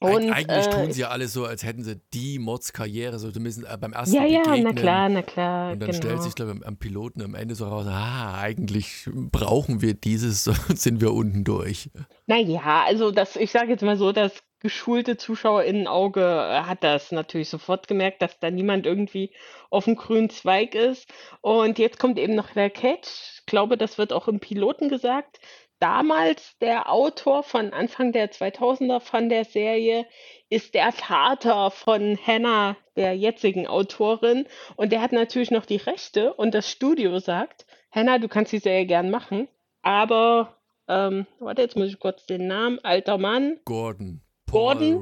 Und, 0.00 0.30
Eigentlich 0.30 0.66
äh, 0.66 0.70
tun 0.70 0.92
sie 0.92 1.00
ja 1.00 1.08
alle 1.08 1.26
so, 1.26 1.44
als 1.44 1.64
hätten 1.64 1.82
sie 1.82 2.00
die 2.14 2.38
Mods-Karriere, 2.38 3.18
so 3.18 3.32
zumindest 3.32 3.64
äh, 3.64 3.76
beim 3.76 3.92
ersten 3.92 4.14
ja, 4.14 4.26
ja, 4.26 4.42
na 4.44 4.50
Begegnen. 4.52 4.74
klar, 4.76 5.08
na 5.08 5.22
klar, 5.22 5.72
Und 5.72 5.80
dann 5.80 5.90
genau. 5.90 6.00
stellt 6.00 6.22
sich, 6.22 6.34
glaube 6.36 6.54
ich, 6.56 6.66
am 6.66 6.76
Piloten 6.76 7.20
am 7.20 7.34
Ende 7.34 7.56
so 7.56 7.66
raus, 7.66 7.86
ah, 7.88 8.38
eigentlich 8.38 9.08
brauchen 9.12 9.82
wir 9.82 9.94
dieses, 9.94 10.44
sonst 10.44 10.82
sind 10.82 11.00
wir 11.00 11.12
unten 11.12 11.42
durch. 11.42 11.90
Naja, 12.28 12.84
also 12.86 13.10
das, 13.10 13.34
ich 13.34 13.50
sage 13.50 13.70
jetzt 13.70 13.82
mal 13.82 13.96
so, 13.96 14.12
das 14.12 14.32
geschulte 14.60 15.16
Zuschauerinnenauge 15.16 16.20
äh, 16.20 16.62
hat 16.62 16.82
das 16.84 17.12
natürlich 17.12 17.48
sofort 17.48 17.88
gemerkt, 17.88 18.22
dass 18.22 18.38
da 18.38 18.50
niemand 18.50 18.86
irgendwie 18.86 19.32
auf 19.70 19.84
dem 19.84 19.96
grünen 19.96 20.30
Zweig 20.30 20.74
ist. 20.74 21.08
Und 21.40 21.78
jetzt 21.78 21.98
kommt 21.98 22.18
eben 22.18 22.34
noch 22.34 22.50
der 22.50 22.70
Catch. 22.70 23.40
Ich 23.40 23.46
glaube, 23.46 23.76
das 23.76 23.98
wird 23.98 24.12
auch 24.12 24.28
im 24.28 24.40
Piloten 24.40 24.88
gesagt. 24.88 25.38
Damals 25.80 26.58
der 26.58 26.90
Autor 26.90 27.44
von 27.44 27.72
Anfang 27.72 28.10
der 28.12 28.32
2000er 28.32 28.98
von 28.98 29.28
der 29.28 29.44
Serie 29.44 30.06
ist 30.50 30.74
der 30.74 30.90
Vater 30.90 31.70
von 31.70 32.18
Hannah, 32.26 32.76
der 32.96 33.16
jetzigen 33.16 33.68
Autorin. 33.68 34.46
Und 34.76 34.90
der 34.90 35.00
hat 35.00 35.12
natürlich 35.12 35.52
noch 35.52 35.66
die 35.66 35.76
Rechte 35.76 36.34
und 36.34 36.52
das 36.54 36.68
Studio 36.68 37.20
sagt, 37.20 37.64
Hannah, 37.92 38.18
du 38.18 38.26
kannst 38.28 38.52
die 38.52 38.58
Serie 38.58 38.86
gern 38.86 39.10
machen, 39.10 39.46
aber 39.82 40.58
ähm, 40.88 41.26
warte, 41.38 41.62
jetzt 41.62 41.76
muss 41.76 41.88
ich 41.88 42.00
kurz 42.00 42.26
den 42.26 42.48
Namen. 42.48 42.80
Alter 42.82 43.18
Mann. 43.18 43.60
Gordon. 43.64 44.22
Gordon? 44.50 45.00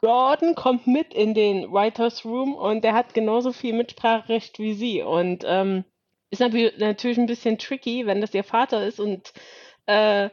Gordon 0.00 0.54
kommt 0.54 0.86
mit 0.86 1.14
in 1.14 1.34
den 1.34 1.72
Writers 1.72 2.24
Room 2.24 2.54
und 2.54 2.82
der 2.82 2.94
hat 2.94 3.14
genauso 3.14 3.52
viel 3.52 3.72
Mitspracherecht 3.72 4.58
wie 4.58 4.74
sie. 4.74 5.02
Und 5.02 5.44
ähm, 5.46 5.84
ist 6.30 6.40
natürlich 6.40 7.18
ein 7.18 7.26
bisschen 7.26 7.58
tricky, 7.58 8.06
wenn 8.06 8.20
das 8.20 8.34
ihr 8.34 8.42
Vater 8.42 8.84
ist 8.84 8.98
und 8.98 9.32
äh, 9.86 10.30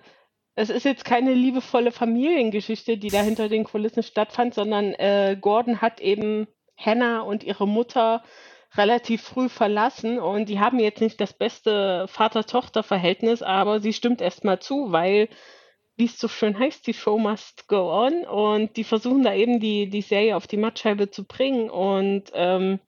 es 0.56 0.70
ist 0.70 0.84
jetzt 0.84 1.06
keine 1.06 1.34
liebevolle 1.34 1.92
Familiengeschichte, 1.92 2.98
die 2.98 3.10
da 3.10 3.22
hinter 3.22 3.48
den 3.48 3.64
Kulissen 3.64 4.04
stattfand, 4.04 4.54
sondern 4.54 4.94
äh, 4.94 5.38
Gordon 5.40 5.82
hat 5.82 6.02
eben 6.02 6.48
Hannah 6.78 7.22
und 7.22 7.44
ihre 7.44 7.68
Mutter 7.68 8.24
relativ 8.76 9.24
früh 9.24 9.50
verlassen 9.50 10.20
und 10.20 10.50
die 10.50 10.60
haben 10.60 10.80
jetzt 10.80 11.02
nicht 11.02 11.20
das 11.20 11.34
beste 11.34 12.08
Vater-Tochter-Verhältnis, 12.08 13.42
aber 13.42 13.80
sie 13.80 13.94
stimmt 13.94 14.22
erstmal 14.22 14.60
zu, 14.60 14.92
weil, 14.92 15.28
wie 16.00 16.06
es 16.06 16.18
so 16.18 16.30
schön 16.30 16.58
heißt, 16.58 16.88
die 16.88 16.94
Show 16.94 17.20
must 17.20 17.68
go 17.68 17.92
on 17.92 18.24
und 18.24 18.78
die 18.78 18.86
versuchen 18.86 19.24
da 19.24 19.34
eben 19.34 19.60
die, 19.60 19.90
die 19.90 20.02
Serie 20.02 20.38
auf 20.38 20.48
die 20.48 20.58
Mattscheibe 20.58 21.12
zu 21.12 21.26
bringen 21.26 21.70
und 21.70 22.32
ähm, 22.34 22.80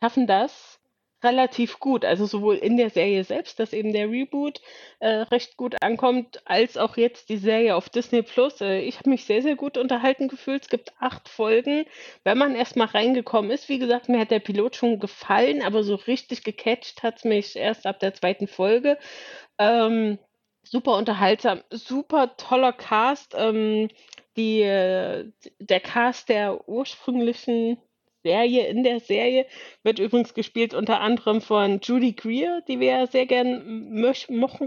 schaffen 0.00 0.26
das 0.26 0.78
relativ 1.22 1.78
gut. 1.78 2.04
Also 2.04 2.26
sowohl 2.26 2.56
in 2.56 2.76
der 2.78 2.90
Serie 2.90 3.22
selbst, 3.24 3.58
dass 3.58 3.72
eben 3.72 3.92
der 3.92 4.10
Reboot 4.10 4.62
äh, 5.00 5.08
recht 5.08 5.56
gut 5.58 5.82
ankommt, 5.82 6.40
als 6.46 6.76
auch 6.78 6.96
jetzt 6.96 7.28
die 7.28 7.36
Serie 7.36 7.76
auf 7.76 7.90
Disney 7.90 8.22
Plus. 8.22 8.60
Äh, 8.60 8.80
ich 8.80 8.98
habe 8.98 9.10
mich 9.10 9.24
sehr, 9.24 9.42
sehr 9.42 9.56
gut 9.56 9.76
unterhalten 9.76 10.28
gefühlt. 10.28 10.62
Es 10.62 10.68
gibt 10.68 10.92
acht 11.00 11.28
Folgen. 11.28 11.84
Wenn 12.24 12.38
man 12.38 12.54
erstmal 12.54 12.86
reingekommen 12.86 13.50
ist, 13.50 13.68
wie 13.68 13.78
gesagt, 13.78 14.08
mir 14.08 14.20
hat 14.20 14.30
der 14.30 14.40
Pilot 14.40 14.76
schon 14.76 15.00
gefallen, 15.00 15.62
aber 15.62 15.82
so 15.82 15.96
richtig 15.96 16.44
gecatcht 16.44 17.02
hat 17.02 17.18
es 17.18 17.24
mich 17.24 17.56
erst 17.56 17.86
ab 17.86 17.98
der 18.00 18.14
zweiten 18.14 18.46
Folge. 18.46 18.96
Ähm, 19.58 20.18
super 20.70 20.96
unterhaltsam, 20.96 21.62
super 21.70 22.36
toller 22.36 22.72
Cast. 22.72 23.34
Ähm, 23.36 23.88
die, 24.36 24.62
äh, 24.62 25.30
der 25.58 25.80
Cast 25.80 26.28
der 26.28 26.68
ursprünglichen 26.68 27.78
Serie 28.22 28.66
in 28.66 28.82
der 28.82 29.00
Serie 29.00 29.46
wird 29.82 29.98
übrigens 29.98 30.34
gespielt 30.34 30.74
unter 30.74 31.00
anderem 31.00 31.40
von 31.40 31.80
Judy 31.82 32.12
Greer, 32.12 32.62
die 32.68 32.80
wir 32.80 33.06
sehr 33.06 33.26
gern 33.26 33.92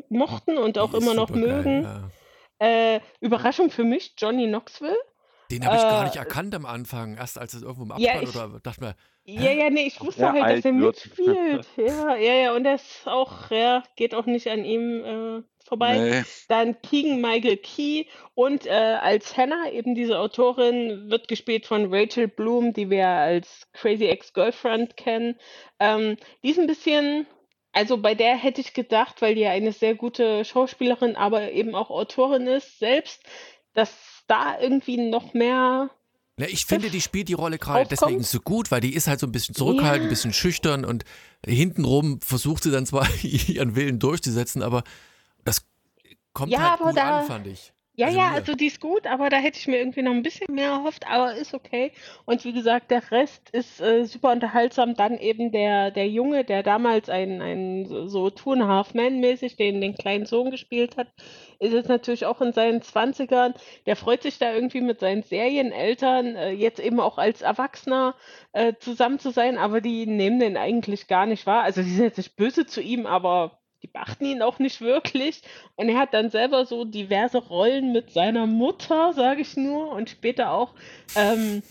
mochten 0.09 0.57
und 0.57 0.77
auch 0.77 0.93
immer 0.93 1.13
noch 1.13 1.27
supergeil, 1.27 1.63
mögen. 1.63 1.83
Ja. 1.83 2.09
Äh, 2.59 2.99
Überraschung 3.19 3.69
für 3.69 3.83
mich, 3.83 4.13
Johnny 4.17 4.47
Knoxville. 4.47 4.97
Den 5.51 5.65
habe 5.65 5.75
ich 5.75 5.81
gar 5.81 6.01
Äh, 6.01 6.05
nicht 6.05 6.15
erkannt 6.15 6.55
am 6.55 6.65
Anfang, 6.65 7.15
erst 7.17 7.37
als 7.37 7.53
es 7.53 7.61
irgendwo 7.61 7.83
im 7.83 7.99
Ja, 8.01 8.11
Abfall 8.13 8.23
ich- 8.23 8.35
oder 8.35 8.59
dachte 8.63 8.81
mir, 8.83 8.95
Ja, 9.25 9.51
ja, 9.51 9.69
nee, 9.69 9.83
ich 9.85 9.99
wusste 10.01 10.21
Ja, 10.21 10.33
halt, 10.33 10.57
dass 10.57 10.65
er 10.65 10.71
mitspielt. 10.71 11.67
Ja, 11.77 12.15
ja, 12.15 12.33
ja, 12.33 12.53
und 12.55 12.63
das 12.63 13.01
auch, 13.05 13.51
ja, 13.51 13.83
geht 13.95 14.15
auch 14.15 14.25
nicht 14.25 14.47
an 14.47 14.65
ihm 14.65 15.03
äh, 15.03 15.43
vorbei. 15.67 15.97
Nee. 15.99 16.23
Dann 16.47 16.81
Keegan 16.81 17.21
Michael 17.21 17.57
Key 17.57 18.05
und 18.33 18.65
äh, 18.65 18.69
als 18.71 19.37
Hannah, 19.37 19.69
eben 19.71 19.93
diese 19.93 20.17
Autorin, 20.19 21.09
wird 21.11 21.27
gespielt 21.27 21.65
von 21.67 21.93
Rachel 21.93 22.27
Bloom, 22.27 22.73
die 22.73 22.89
wir 22.89 23.07
als 23.07 23.67
Crazy 23.73 24.05
Ex-Girlfriend 24.07 24.97
kennen. 24.97 25.37
Ähm, 25.79 26.17
die 26.43 26.49
ist 26.49 26.59
ein 26.59 26.67
bisschen, 26.67 27.27
also 27.73 27.97
bei 27.97 28.15
der 28.15 28.35
hätte 28.37 28.61
ich 28.61 28.73
gedacht, 28.73 29.21
weil 29.21 29.35
die 29.35 29.41
ja 29.41 29.51
eine 29.51 29.71
sehr 29.71 29.95
gute 29.95 30.43
Schauspielerin, 30.45 31.15
aber 31.15 31.51
eben 31.51 31.75
auch 31.75 31.89
Autorin 31.91 32.47
ist, 32.47 32.79
selbst, 32.79 33.23
dass 33.73 34.20
da 34.31 34.59
irgendwie 34.59 34.97
noch 35.09 35.33
mehr. 35.33 35.89
Na, 36.37 36.47
ich 36.47 36.65
finde, 36.65 36.89
die 36.89 37.01
spielt 37.01 37.27
die 37.27 37.33
Rolle 37.33 37.57
gerade 37.59 37.87
deswegen 37.89 38.23
so 38.23 38.39
gut, 38.39 38.71
weil 38.71 38.81
die 38.81 38.95
ist 38.95 39.07
halt 39.07 39.19
so 39.19 39.27
ein 39.27 39.31
bisschen 39.31 39.53
zurückhaltend, 39.53 39.97
Ja. 40.03 40.07
ein 40.07 40.09
bisschen 40.09 40.33
schüchtern 40.33 40.85
und 40.85 41.03
hintenrum 41.45 42.19
versucht 42.21 42.63
sie 42.63 42.71
dann 42.71 42.85
zwar 42.85 43.05
ihren 43.23 43.75
Willen 43.75 43.99
durchzusetzen, 43.99 44.63
aber 44.63 44.83
das 45.43 45.65
kommt 46.33 46.51
Ja, 46.51 46.71
halt 46.71 46.79
gut 46.79 46.97
da- 46.97 47.19
an, 47.19 47.25
fand 47.27 47.47
ich. 47.47 47.73
Ja, 47.95 48.07
Also 48.07 48.17
ja, 48.17 48.29
mir. 48.29 48.35
also 48.35 48.53
die 48.55 48.67
ist 48.67 48.79
gut, 48.79 49.05
aber 49.05 49.29
da 49.29 49.37
hätte 49.37 49.59
ich 49.59 49.67
mir 49.67 49.77
irgendwie 49.77 50.01
noch 50.01 50.11
ein 50.13 50.23
bisschen 50.23 50.55
mehr 50.55 50.69
erhofft, 50.71 51.05
aber 51.07 51.35
ist 51.35 51.53
okay. 51.53 51.91
Und 52.25 52.43
wie 52.45 52.53
gesagt, 52.53 52.89
der 52.89 53.11
Rest 53.11 53.49
ist 53.51 53.79
äh, 53.81 54.05
super 54.05 54.31
unterhaltsam. 54.31 54.95
Dann 54.95 55.17
eben 55.19 55.51
der, 55.51 55.91
der 55.91 56.07
Junge, 56.07 56.43
der 56.45 56.63
damals 56.63 57.09
ein, 57.09 57.41
ein 57.41 57.85
so- 58.07 58.29
Two 58.29 58.53
and 58.53 58.63
a 58.63 58.67
Half 58.67 58.93
Man 58.93 59.19
mäßig 59.19 59.57
den, 59.57 59.81
den 59.81 59.93
kleinen 59.95 60.25
Sohn 60.25 60.51
gespielt 60.51 60.97
hat, 60.97 61.07
ist 61.59 61.73
jetzt 61.73 61.89
natürlich 61.89 62.25
auch 62.25 62.41
in 62.41 62.53
seinen 62.53 62.81
Zwanzigern. 62.81 63.53
Der 63.85 63.95
freut 63.97 64.23
sich 64.23 64.39
da 64.39 64.53
irgendwie 64.53 64.81
mit 64.81 64.99
seinen 65.01 65.21
Serieneltern, 65.23 66.35
äh, 66.37 66.51
jetzt 66.51 66.79
eben 66.79 66.99
auch 66.99 67.17
als 67.17 67.41
Erwachsener 67.41 68.15
äh, 68.53 68.73
zusammen 68.79 69.19
zu 69.19 69.31
sein, 69.31 69.57
aber 69.57 69.81
die 69.81 70.05
nehmen 70.07 70.39
den 70.39 70.57
eigentlich 70.57 71.07
gar 71.07 71.25
nicht 71.25 71.45
wahr. 71.45 71.63
Also 71.63 71.83
die 71.83 71.89
sind 71.91 72.05
jetzt 72.05 72.17
nicht 72.17 72.35
böse 72.37 72.65
zu 72.65 72.81
ihm, 72.81 73.05
aber 73.05 73.60
die 73.81 73.87
beachten 73.87 74.25
ihn 74.25 74.41
auch 74.41 74.59
nicht 74.59 74.81
wirklich. 74.81 75.41
Und 75.75 75.89
er 75.89 75.97
hat 75.97 76.13
dann 76.13 76.29
selber 76.29 76.65
so 76.65 76.85
diverse 76.85 77.39
Rollen 77.39 77.91
mit 77.91 78.11
seiner 78.11 78.45
Mutter, 78.45 79.13
sage 79.13 79.41
ich 79.41 79.57
nur, 79.57 79.91
und 79.91 80.09
später 80.09 80.51
auch 80.51 80.73
ähm, 81.15 81.63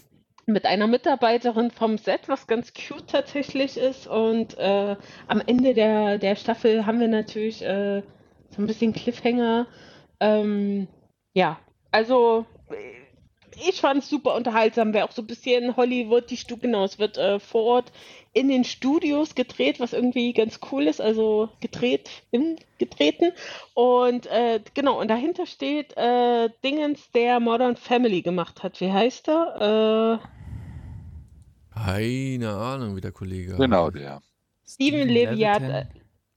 mit 0.46 0.66
einer 0.66 0.86
Mitarbeiterin 0.86 1.70
vom 1.70 1.98
Set, 1.98 2.28
was 2.28 2.46
ganz 2.46 2.72
cute 2.74 3.06
tatsächlich 3.06 3.76
ist. 3.76 4.06
Und 4.06 4.58
äh, 4.58 4.96
am 5.28 5.42
Ende 5.46 5.74
der, 5.74 6.18
der 6.18 6.36
Staffel 6.36 6.86
haben 6.86 7.00
wir 7.00 7.08
natürlich 7.08 7.62
äh, 7.62 8.02
so 8.50 8.62
ein 8.62 8.66
bisschen 8.66 8.92
Cliffhanger. 8.92 9.66
Ähm, 10.18 10.88
ja, 11.32 11.58
also 11.92 12.46
ich 13.56 13.80
fand 13.80 14.02
es 14.02 14.10
super 14.10 14.34
unterhaltsam, 14.34 14.92
wäre 14.92 15.04
auch 15.04 15.12
so 15.12 15.22
ein 15.22 15.26
bisschen 15.26 15.76
Hollywood, 15.76 16.30
die 16.30 16.36
Stu 16.36 16.56
genau, 16.56 16.84
es 16.84 16.98
wird 16.98 17.18
äh, 17.18 17.38
vor 17.40 17.62
Ort 17.64 17.92
in 18.32 18.48
den 18.48 18.64
Studios 18.64 19.34
gedreht, 19.34 19.80
was 19.80 19.92
irgendwie 19.92 20.32
ganz 20.32 20.60
cool 20.70 20.84
ist, 20.86 21.00
also 21.00 21.48
gedreht, 21.60 22.10
in, 22.30 22.56
getreten. 22.78 23.32
Und 23.74 24.26
äh, 24.26 24.60
genau, 24.74 25.00
und 25.00 25.08
dahinter 25.08 25.46
steht 25.46 25.96
äh, 25.96 26.48
Dingens, 26.62 27.10
der 27.12 27.40
Modern 27.40 27.76
Family 27.76 28.22
gemacht 28.22 28.62
hat. 28.62 28.80
Wie 28.80 28.92
heißt 28.92 29.28
er? 29.28 30.20
Äh, 30.20 30.26
Keine 31.74 32.50
Ahnung, 32.50 32.96
wie 32.96 33.00
der 33.00 33.12
Kollege. 33.12 33.56
Genau, 33.56 33.90
der. 33.90 34.22
Steven 34.66 35.08
Leviat. 35.08 35.62
Äh, 35.62 35.86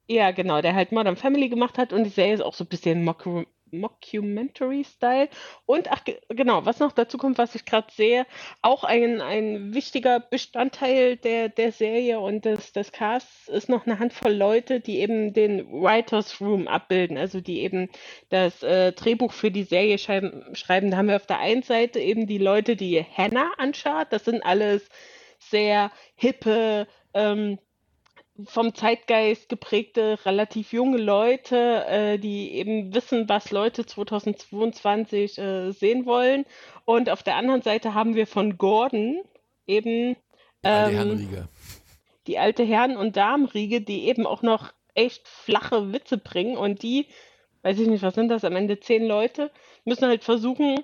ja, 0.07 0.31
genau, 0.31 0.61
der 0.61 0.75
halt 0.75 0.91
Modern 0.91 1.15
Family 1.15 1.47
gemacht 1.49 1.77
hat 1.77 1.93
und 1.93 2.03
die 2.03 2.09
Serie 2.09 2.33
ist 2.33 2.41
auch 2.41 2.53
so 2.53 2.63
ein 2.63 2.67
bisschen 2.67 3.07
Mocku- 3.07 3.45
Mockumentary-Style. 3.73 5.29
Und 5.65 5.91
ach, 5.91 6.03
ge- 6.03 6.19
genau, 6.29 6.65
was 6.65 6.79
noch 6.79 6.91
dazu 6.91 7.17
kommt, 7.17 7.37
was 7.37 7.55
ich 7.55 7.65
gerade 7.65 7.87
sehe, 7.91 8.25
auch 8.61 8.83
ein, 8.83 9.21
ein 9.21 9.73
wichtiger 9.73 10.19
Bestandteil 10.19 11.17
der, 11.17 11.49
der 11.49 11.71
Serie 11.71 12.19
und 12.19 12.45
des, 12.45 12.71
des 12.73 12.91
Casts 12.91 13.47
ist 13.49 13.69
noch 13.69 13.85
eine 13.85 13.99
Handvoll 13.99 14.33
Leute, 14.33 14.79
die 14.79 14.99
eben 14.99 15.33
den 15.33 15.65
Writers 15.71 16.39
Room 16.41 16.67
abbilden, 16.67 17.17
also 17.17 17.41
die 17.41 17.61
eben 17.61 17.89
das 18.29 18.63
äh, 18.63 18.91
Drehbuch 18.93 19.33
für 19.33 19.51
die 19.51 19.63
Serie 19.63 19.97
schreiben, 19.97 20.43
schreiben. 20.55 20.91
Da 20.91 20.97
haben 20.97 21.07
wir 21.07 21.15
auf 21.17 21.27
der 21.27 21.39
einen 21.39 21.63
Seite 21.63 21.99
eben 21.99 22.27
die 22.27 22.37
Leute, 22.37 22.75
die 22.75 23.03
Hannah 23.03 23.51
anschaut, 23.57 24.07
das 24.11 24.25
sind 24.25 24.43
alles 24.45 24.87
sehr 25.39 25.91
hippe, 26.15 26.87
ähm, 27.13 27.59
vom 28.45 28.73
Zeitgeist 28.73 29.47
geprägte, 29.47 30.17
relativ 30.25 30.73
junge 30.73 30.97
Leute, 30.97 31.85
äh, 31.87 32.17
die 32.17 32.53
eben 32.53 32.93
wissen, 32.93 33.29
was 33.29 33.51
Leute 33.51 33.85
2022 33.85 35.37
äh, 35.37 35.71
sehen 35.71 36.05
wollen. 36.05 36.45
Und 36.85 37.09
auf 37.09 37.21
der 37.21 37.35
anderen 37.35 37.61
Seite 37.61 37.93
haben 37.93 38.15
wir 38.15 38.25
von 38.25 38.57
Gordon 38.57 39.21
eben 39.67 40.15
ähm, 40.63 41.47
die 42.27 42.39
alte 42.39 42.63
Herren- 42.63 42.97
und 42.97 43.17
Damenriege, 43.17 43.81
die 43.81 44.07
eben 44.07 44.25
auch 44.25 44.41
noch 44.41 44.73
echt 44.95 45.27
flache 45.27 45.93
Witze 45.93 46.17
bringen 46.17 46.57
und 46.57 46.81
die, 46.83 47.07
weiß 47.61 47.79
ich 47.79 47.87
nicht, 47.87 48.03
was 48.03 48.15
sind 48.15 48.29
das, 48.29 48.43
am 48.43 48.55
Ende 48.55 48.79
zehn 48.79 49.05
Leute, 49.05 49.51
müssen 49.85 50.07
halt 50.07 50.23
versuchen, 50.23 50.79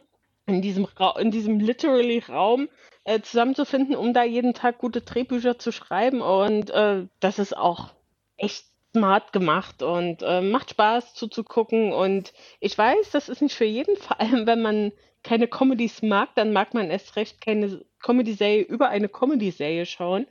in 0.50 0.62
diesem, 0.62 0.86
Ra 0.86 1.18
in 1.20 1.32
diesem 1.32 1.60
literally 1.60 2.20
Raum 2.20 2.70
äh, 3.04 3.22
zusammenzufinden, 3.22 3.95
um 3.95 4.14
da 4.14 4.24
jeden 4.24 4.54
Tag 4.54 4.78
gute 4.80 5.02
Drehbücher 5.02 5.58
zu 5.60 5.72
schreiben. 5.72 6.22
Und 6.22 6.70
äh, 6.72 7.06
das 7.20 7.39
ist 7.39 7.56
auch 7.56 7.91
echt 8.38 8.66
smart 8.95 9.34
gemacht 9.34 9.84
und 9.84 10.22
äh, 10.24 10.41
macht 10.41 10.72
Spaß 10.72 11.14
zuzugucken. 11.14 11.93
Und 11.93 12.34
ich 12.60 12.78
weiß, 12.78 13.12
das 13.12 13.30
ist 13.30 13.41
nicht 13.41 13.56
für 13.56 13.66
jeden, 13.66 13.95
vor 13.97 14.20
allem 14.20 14.47
wenn 14.47 14.62
man 14.62 14.91
keine 15.24 15.47
Comedies 15.47 16.02
mag, 16.02 16.30
dann 16.36 16.54
mag 16.54 16.74
man 16.74 16.89
erst 16.89 17.16
recht 17.16 17.41
keine 17.41 17.86
Comedy-Serie 18.02 18.64
über 18.64 18.89
eine 18.89 19.10
Comedy-Serie 19.10 19.86
schauen. 19.86 20.26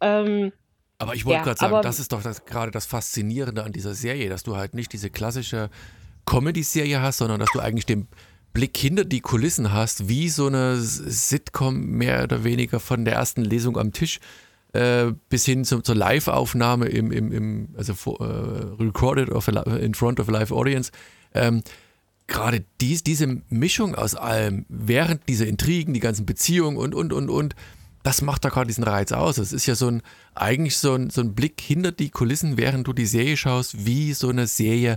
Ähm, 0.00 0.52
aber 0.98 1.14
ich 1.14 1.24
wollte 1.24 1.38
Ja, 1.38 1.44
gerade 1.44 1.58
sagen, 1.58 1.82
das 1.82 1.98
ist 1.98 2.12
doch 2.12 2.22
gerade 2.46 2.70
das 2.70 2.86
Faszinierende 2.86 3.62
an 3.62 3.72
dieser 3.72 3.94
Serie, 3.94 4.28
dass 4.28 4.42
du 4.42 4.56
halt 4.56 4.74
nicht 4.74 4.92
diese 4.92 5.10
klassische 5.10 5.70
Comedy-Serie 6.26 7.00
hast, 7.00 7.18
sondern 7.18 7.40
dass 7.40 7.50
du 7.52 7.60
eigentlich 7.60 7.86
den 7.86 8.08
Blick 8.58 8.76
hinter 8.76 9.04
die 9.04 9.20
Kulissen 9.20 9.72
hast, 9.72 10.08
wie 10.08 10.28
so 10.28 10.48
eine 10.48 10.80
Sitcom 10.80 11.80
mehr 11.80 12.24
oder 12.24 12.42
weniger 12.42 12.80
von 12.80 13.04
der 13.04 13.14
ersten 13.14 13.44
Lesung 13.44 13.78
am 13.78 13.92
Tisch 13.92 14.18
äh, 14.72 15.12
bis 15.28 15.44
hin 15.44 15.64
zu, 15.64 15.80
zur 15.80 15.94
Live-Aufnahme 15.94 16.86
im, 16.86 17.12
im, 17.12 17.30
im 17.30 17.68
also 17.76 17.94
vor, 17.94 18.20
äh, 18.20 18.82
recorded 18.82 19.30
a, 19.32 19.76
in 19.76 19.94
front 19.94 20.18
of 20.18 20.28
a 20.28 20.32
live 20.32 20.50
audience. 20.50 20.90
Ähm, 21.34 21.62
gerade 22.26 22.64
dies, 22.80 23.04
diese 23.04 23.28
Mischung 23.48 23.94
aus 23.94 24.16
allem, 24.16 24.66
während 24.68 25.28
diese 25.28 25.44
Intrigen, 25.44 25.94
die 25.94 26.00
ganzen 26.00 26.26
Beziehungen 26.26 26.78
und, 26.78 26.96
und, 26.96 27.12
und, 27.12 27.30
und, 27.30 27.54
das 28.02 28.22
macht 28.22 28.44
da 28.44 28.48
gerade 28.48 28.66
diesen 28.66 28.82
Reiz 28.82 29.12
aus. 29.12 29.38
Es 29.38 29.52
ist 29.52 29.66
ja 29.66 29.76
so 29.76 29.86
ein, 29.86 30.02
eigentlich 30.34 30.78
so 30.78 30.94
ein, 30.94 31.10
so 31.10 31.20
ein 31.20 31.36
Blick 31.36 31.60
hinter 31.60 31.92
die 31.92 32.10
Kulissen, 32.10 32.56
während 32.56 32.88
du 32.88 32.92
die 32.92 33.06
Serie 33.06 33.36
schaust, 33.36 33.86
wie 33.86 34.14
so 34.14 34.30
eine 34.30 34.48
Serie 34.48 34.96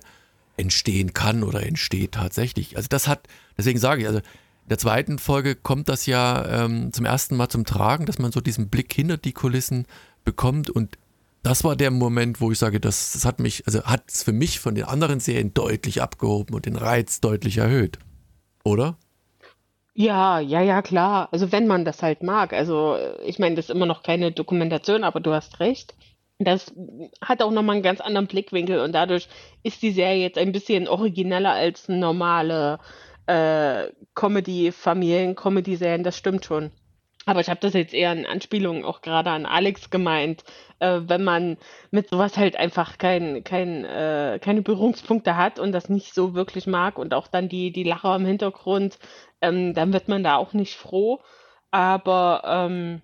entstehen 0.61 1.13
kann 1.13 1.43
oder 1.43 1.63
entsteht 1.65 2.13
tatsächlich. 2.13 2.77
Also 2.77 2.87
das 2.89 3.07
hat, 3.07 3.27
deswegen 3.57 3.79
sage 3.79 4.01
ich, 4.01 4.07
also 4.07 4.19
in 4.19 4.69
der 4.69 4.77
zweiten 4.77 5.19
Folge 5.19 5.55
kommt 5.55 5.89
das 5.89 6.05
ja 6.05 6.63
ähm, 6.63 6.93
zum 6.93 7.05
ersten 7.05 7.35
Mal 7.35 7.49
zum 7.49 7.65
Tragen, 7.65 8.05
dass 8.05 8.19
man 8.19 8.31
so 8.31 8.39
diesen 8.39 8.69
Blick 8.69 8.93
hinter 8.93 9.17
die 9.17 9.33
Kulissen 9.33 9.85
bekommt 10.23 10.69
und 10.69 10.97
das 11.43 11.63
war 11.63 11.75
der 11.75 11.89
Moment, 11.91 12.39
wo 12.39 12.51
ich 12.51 12.59
sage, 12.59 12.79
das, 12.79 13.13
das 13.13 13.25
hat 13.25 13.39
mich, 13.39 13.65
also 13.65 13.83
hat 13.83 14.03
es 14.07 14.23
für 14.23 14.31
mich 14.31 14.59
von 14.59 14.75
den 14.75 14.85
anderen 14.85 15.19
Serien 15.19 15.53
deutlich 15.53 16.01
abgehoben 16.01 16.53
und 16.53 16.67
den 16.67 16.75
Reiz 16.75 17.19
deutlich 17.19 17.57
erhöht. 17.57 17.97
Oder? 18.63 18.97
Ja, 19.93 20.39
ja, 20.39 20.61
ja, 20.61 20.81
klar. 20.81 21.29
Also 21.31 21.51
wenn 21.51 21.67
man 21.67 21.83
das 21.83 22.01
halt 22.03 22.23
mag. 22.23 22.53
Also 22.53 22.95
äh, 22.95 23.23
ich 23.25 23.39
meine, 23.39 23.55
das 23.55 23.65
ist 23.65 23.71
immer 23.71 23.87
noch 23.87 24.03
keine 24.03 24.31
Dokumentation, 24.31 25.03
aber 25.03 25.19
du 25.19 25.33
hast 25.33 25.59
recht. 25.59 25.95
Das 26.43 26.73
hat 27.21 27.41
auch 27.41 27.51
nochmal 27.51 27.75
einen 27.75 27.83
ganz 27.83 28.01
anderen 28.01 28.27
Blickwinkel 28.27 28.79
und 28.79 28.93
dadurch 28.93 29.27
ist 29.63 29.81
die 29.81 29.91
Serie 29.91 30.21
jetzt 30.21 30.37
ein 30.37 30.51
bisschen 30.51 30.87
origineller 30.87 31.51
als 31.51 31.87
normale 31.87 32.79
äh, 33.27 33.87
Comedy, 34.15 34.71
Familien-Comedy-Serien, 34.71 36.03
das 36.03 36.17
stimmt 36.17 36.45
schon. 36.45 36.71
Aber 37.27 37.39
ich 37.39 37.49
habe 37.49 37.59
das 37.59 37.73
jetzt 37.73 37.93
eher 37.93 38.11
in 38.13 38.25
Anspielung 38.25 38.83
auch 38.83 39.01
gerade 39.01 39.29
an 39.29 39.45
Alex 39.45 39.91
gemeint, 39.91 40.43
äh, 40.79 41.01
wenn 41.03 41.23
man 41.23 41.57
mit 41.91 42.09
sowas 42.09 42.35
halt 42.35 42.55
einfach 42.55 42.97
kein, 42.97 43.43
kein, 43.43 43.85
äh, 43.85 44.39
keine 44.41 44.63
Berührungspunkte 44.63 45.37
hat 45.37 45.59
und 45.59 45.71
das 45.71 45.87
nicht 45.87 46.15
so 46.15 46.33
wirklich 46.33 46.65
mag 46.65 46.97
und 46.97 47.13
auch 47.13 47.27
dann 47.27 47.47
die, 47.47 47.71
die 47.71 47.83
Lacher 47.83 48.15
im 48.15 48.25
Hintergrund, 48.25 48.97
ähm, 49.41 49.75
dann 49.75 49.93
wird 49.93 50.07
man 50.07 50.23
da 50.23 50.37
auch 50.37 50.53
nicht 50.53 50.75
froh. 50.75 51.19
Aber 51.69 52.41
ähm, 52.45 53.01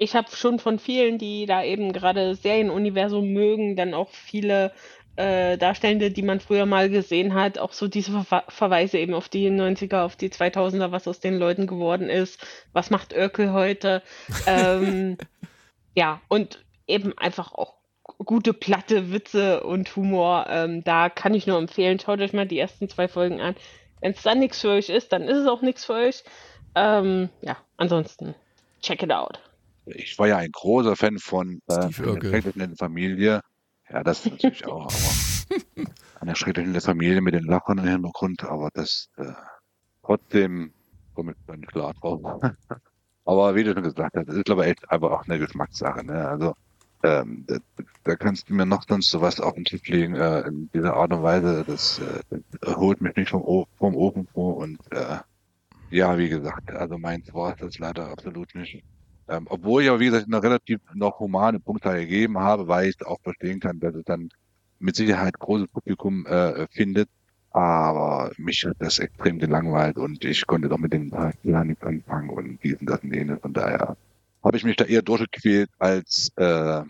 ich 0.00 0.16
habe 0.16 0.34
schon 0.34 0.58
von 0.58 0.78
vielen, 0.78 1.18
die 1.18 1.44
da 1.44 1.62
eben 1.62 1.92
gerade 1.92 2.34
Serienuniversum 2.34 3.34
mögen, 3.34 3.76
dann 3.76 3.92
auch 3.92 4.08
viele 4.08 4.72
äh, 5.16 5.58
Darstellende, 5.58 6.10
die 6.10 6.22
man 6.22 6.40
früher 6.40 6.64
mal 6.64 6.88
gesehen 6.88 7.34
hat, 7.34 7.58
auch 7.58 7.74
so 7.74 7.86
diese 7.86 8.22
Ver 8.24 8.44
Verweise 8.48 8.96
eben 8.96 9.12
auf 9.12 9.28
die 9.28 9.50
90er, 9.50 10.02
auf 10.02 10.16
die 10.16 10.30
2000er, 10.30 10.90
was 10.90 11.06
aus 11.06 11.20
den 11.20 11.38
Leuten 11.38 11.66
geworden 11.66 12.08
ist, 12.08 12.42
was 12.72 12.88
macht 12.88 13.12
Örkel 13.12 13.52
heute. 13.52 14.02
ähm, 14.46 15.18
ja, 15.94 16.22
und 16.28 16.64
eben 16.86 17.16
einfach 17.18 17.52
auch 17.52 17.74
gute 18.24 18.54
platte 18.54 19.12
Witze 19.12 19.62
und 19.62 19.94
Humor. 19.96 20.46
Ähm, 20.48 20.82
da 20.82 21.10
kann 21.10 21.34
ich 21.34 21.46
nur 21.46 21.58
empfehlen, 21.58 22.00
schaut 22.00 22.20
euch 22.20 22.32
mal 22.32 22.46
die 22.46 22.58
ersten 22.58 22.88
zwei 22.88 23.06
Folgen 23.06 23.42
an. 23.42 23.54
Wenn 24.00 24.12
es 24.12 24.22
dann 24.22 24.38
nichts 24.38 24.62
für 24.62 24.70
euch 24.70 24.88
ist, 24.88 25.12
dann 25.12 25.24
ist 25.24 25.36
es 25.36 25.46
auch 25.46 25.60
nichts 25.60 25.84
für 25.84 25.92
euch. 25.92 26.24
Ähm, 26.74 27.28
ja, 27.42 27.58
ansonsten, 27.76 28.34
check 28.80 29.02
it 29.02 29.12
out. 29.12 29.40
Ich 29.94 30.18
war 30.18 30.28
ja 30.28 30.36
ein 30.36 30.52
großer 30.52 30.96
Fan 30.96 31.18
von 31.18 31.60
äh, 31.68 31.92
schrecklichen 31.92 32.76
Familie. 32.76 33.40
Ja, 33.88 34.04
das 34.04 34.24
natürlich 34.24 34.66
auch, 34.66 34.84
aber 34.84 35.90
eine 36.20 36.36
schreckliche 36.36 36.80
Familie 36.80 37.20
mit 37.20 37.34
den 37.34 37.44
Lachern 37.44 37.78
im 37.78 37.86
Hintergrund, 37.86 38.44
aber 38.44 38.68
das 38.72 39.08
äh, 39.16 39.32
trotzdem 40.04 40.72
komme 41.14 41.32
ich 41.32 41.38
da 41.46 41.56
nicht 41.56 41.72
klar 41.72 41.94
drauf. 41.94 42.20
aber 43.24 43.54
wie 43.54 43.64
du 43.64 43.72
schon 43.72 43.82
gesagt 43.82 44.16
hast, 44.16 44.28
das 44.28 44.36
ist 44.36 44.44
glaube 44.44 44.64
ich 44.64 44.70
echt 44.70 44.90
einfach 44.90 45.10
auch 45.10 45.24
eine 45.26 45.38
Geschmackssache. 45.38 46.04
Ne? 46.04 46.28
Also 46.28 46.54
ähm, 47.02 47.44
da, 47.46 47.56
da 48.04 48.16
kannst 48.16 48.48
du 48.48 48.54
mir 48.54 48.66
noch 48.66 48.84
sonst 48.86 49.10
sowas 49.10 49.40
auf 49.40 49.54
den 49.54 49.64
Tisch 49.64 49.86
legen, 49.88 50.14
äh, 50.14 50.40
in 50.42 50.70
dieser 50.72 50.94
Art 50.94 51.12
und 51.12 51.22
Weise, 51.22 51.64
das, 51.66 51.98
äh, 51.98 52.40
das 52.60 52.76
holt 52.76 53.00
mich 53.00 53.16
nicht 53.16 53.30
vom, 53.30 53.42
o 53.42 53.66
vom 53.78 53.96
Ofen 53.96 54.26
vor 54.26 54.58
und 54.58 54.78
äh, 54.92 55.18
ja, 55.90 56.18
wie 56.18 56.28
gesagt, 56.28 56.70
also 56.70 56.98
meins 56.98 57.32
war 57.34 57.54
es 57.54 57.58
das 57.58 57.78
leider 57.78 58.08
absolut 58.08 58.54
nicht. 58.54 58.84
Ähm, 59.30 59.46
obwohl 59.48 59.82
ich 59.82 59.88
aber, 59.88 60.00
wie 60.00 60.06
gesagt, 60.06 60.26
eine 60.26 60.42
relativ 60.42 60.80
noch 60.92 61.20
humane 61.20 61.60
Punktzahl 61.60 62.00
gegeben 62.00 62.38
habe, 62.38 62.66
weil 62.66 62.88
ich 62.88 63.06
auch 63.06 63.20
verstehen 63.22 63.60
kann, 63.60 63.78
dass 63.78 63.94
es 63.94 64.04
dann 64.04 64.28
mit 64.80 64.96
Sicherheit 64.96 65.38
großes 65.38 65.68
Publikum 65.68 66.26
äh, 66.26 66.66
findet. 66.72 67.08
Aber 67.52 68.32
mich 68.38 68.64
hat 68.64 68.76
das 68.80 68.98
extrem 68.98 69.38
gelangweilt 69.38 69.98
und 69.98 70.24
ich 70.24 70.46
konnte 70.46 70.68
doch 70.68 70.78
mit 70.78 70.92
den 70.92 71.10
Charakteren 71.10 71.68
nichts 71.68 71.84
anfangen 71.84 72.30
und 72.30 72.62
dies 72.62 72.76
und 72.80 72.90
das 72.90 73.02
und 73.02 73.14
jenes. 73.14 73.40
Von 73.40 73.52
daher 73.52 73.96
habe 74.42 74.56
ich 74.56 74.64
mich 74.64 74.76
da 74.76 74.84
eher 74.84 75.02
durchgequält, 75.02 75.70
als, 75.78 76.32
äh, 76.36 76.82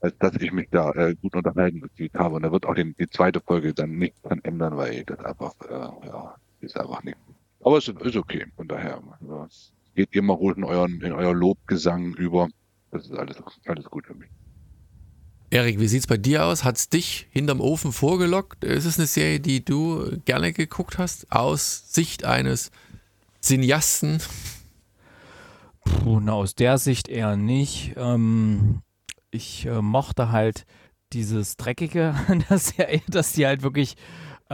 als 0.00 0.18
dass 0.18 0.34
ich 0.40 0.52
mich 0.52 0.68
da 0.70 0.90
äh, 0.92 1.14
gut 1.14 1.36
unterhalten 1.36 1.80
gefühlt 1.80 2.14
habe. 2.14 2.36
Und 2.36 2.42
da 2.42 2.50
wird 2.50 2.66
auch 2.66 2.74
den, 2.74 2.96
die 2.98 3.08
zweite 3.08 3.40
Folge 3.40 3.72
dann 3.72 3.98
nichts 3.98 4.20
dran 4.22 4.40
ändern, 4.42 4.76
weil 4.76 5.04
das 5.04 5.20
einfach, 5.20 5.54
äh, 5.68 6.06
ja, 6.08 6.34
ist 6.60 6.76
einfach 6.76 7.04
nichts. 7.04 7.20
Aber 7.60 7.78
es 7.78 7.88
ist, 7.88 8.16
okay, 8.16 8.46
von 8.56 8.66
daher. 8.66 9.00
Also, 9.20 9.46
geht 9.94 10.14
immer 10.14 10.34
ruhig 10.34 10.56
in, 10.56 10.64
euren, 10.64 11.00
in 11.00 11.12
euer 11.12 11.34
Lobgesang 11.34 12.14
über. 12.14 12.48
Das 12.90 13.06
ist 13.06 13.12
alles, 13.12 13.36
alles 13.66 13.84
gut 13.86 14.06
für 14.06 14.14
mich. 14.14 14.28
Erik, 15.50 15.78
wie 15.78 15.86
sieht's 15.86 16.06
bei 16.06 16.16
dir 16.16 16.44
aus? 16.44 16.64
Hat's 16.64 16.88
dich 16.88 17.28
hinterm 17.30 17.60
Ofen 17.60 17.92
vorgelockt? 17.92 18.64
Ist 18.64 18.86
es 18.86 18.98
eine 18.98 19.06
Serie, 19.06 19.40
die 19.40 19.64
du 19.64 20.18
gerne 20.24 20.52
geguckt 20.52 20.98
hast, 20.98 21.30
aus 21.30 21.92
Sicht 21.92 22.24
eines 22.24 22.72
Cineasten? 23.40 24.20
Puh, 25.84 26.18
na, 26.20 26.32
aus 26.32 26.54
der 26.54 26.78
Sicht 26.78 27.08
eher 27.08 27.36
nicht. 27.36 27.94
Ähm, 27.96 28.82
ich 29.30 29.66
äh, 29.66 29.80
mochte 29.80 30.32
halt 30.32 30.64
dieses 31.12 31.56
Dreckige 31.56 32.14
an 32.26 32.44
der 32.48 32.58
Serie, 32.58 33.02
dass 33.08 33.32
die 33.32 33.46
halt 33.46 33.62
wirklich 33.62 33.96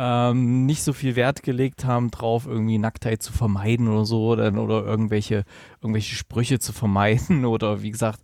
ähm, 0.02 0.64
nicht 0.64 0.82
so 0.82 0.94
viel 0.94 1.14
Wert 1.14 1.42
gelegt 1.42 1.84
haben, 1.84 2.10
drauf 2.10 2.46
irgendwie 2.46 2.78
Nacktheit 2.78 3.22
zu 3.22 3.34
vermeiden 3.34 3.86
oder 3.86 4.06
so 4.06 4.28
oder, 4.28 4.50
oder 4.54 4.82
irgendwelche, 4.86 5.44
irgendwelche 5.82 6.16
Sprüche 6.16 6.58
zu 6.58 6.72
vermeiden 6.72 7.44
oder 7.44 7.82
wie 7.82 7.90
gesagt, 7.90 8.20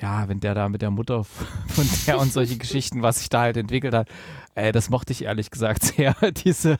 ja, 0.00 0.28
wenn 0.28 0.38
der 0.38 0.54
da 0.54 0.68
mit 0.68 0.80
der 0.80 0.92
Mutter 0.92 1.24
von 1.66 1.88
der 2.06 2.20
und 2.20 2.32
solche 2.32 2.56
Geschichten, 2.56 3.02
was 3.02 3.18
sich 3.18 3.30
da 3.30 3.40
halt 3.40 3.56
entwickelt 3.56 3.94
hat, 3.94 4.08
äh, 4.54 4.72
das 4.72 4.90
mochte 4.90 5.12
ich 5.12 5.24
ehrlich 5.24 5.50
gesagt 5.50 5.82
sehr. 5.96 6.14
Diese, 6.44 6.76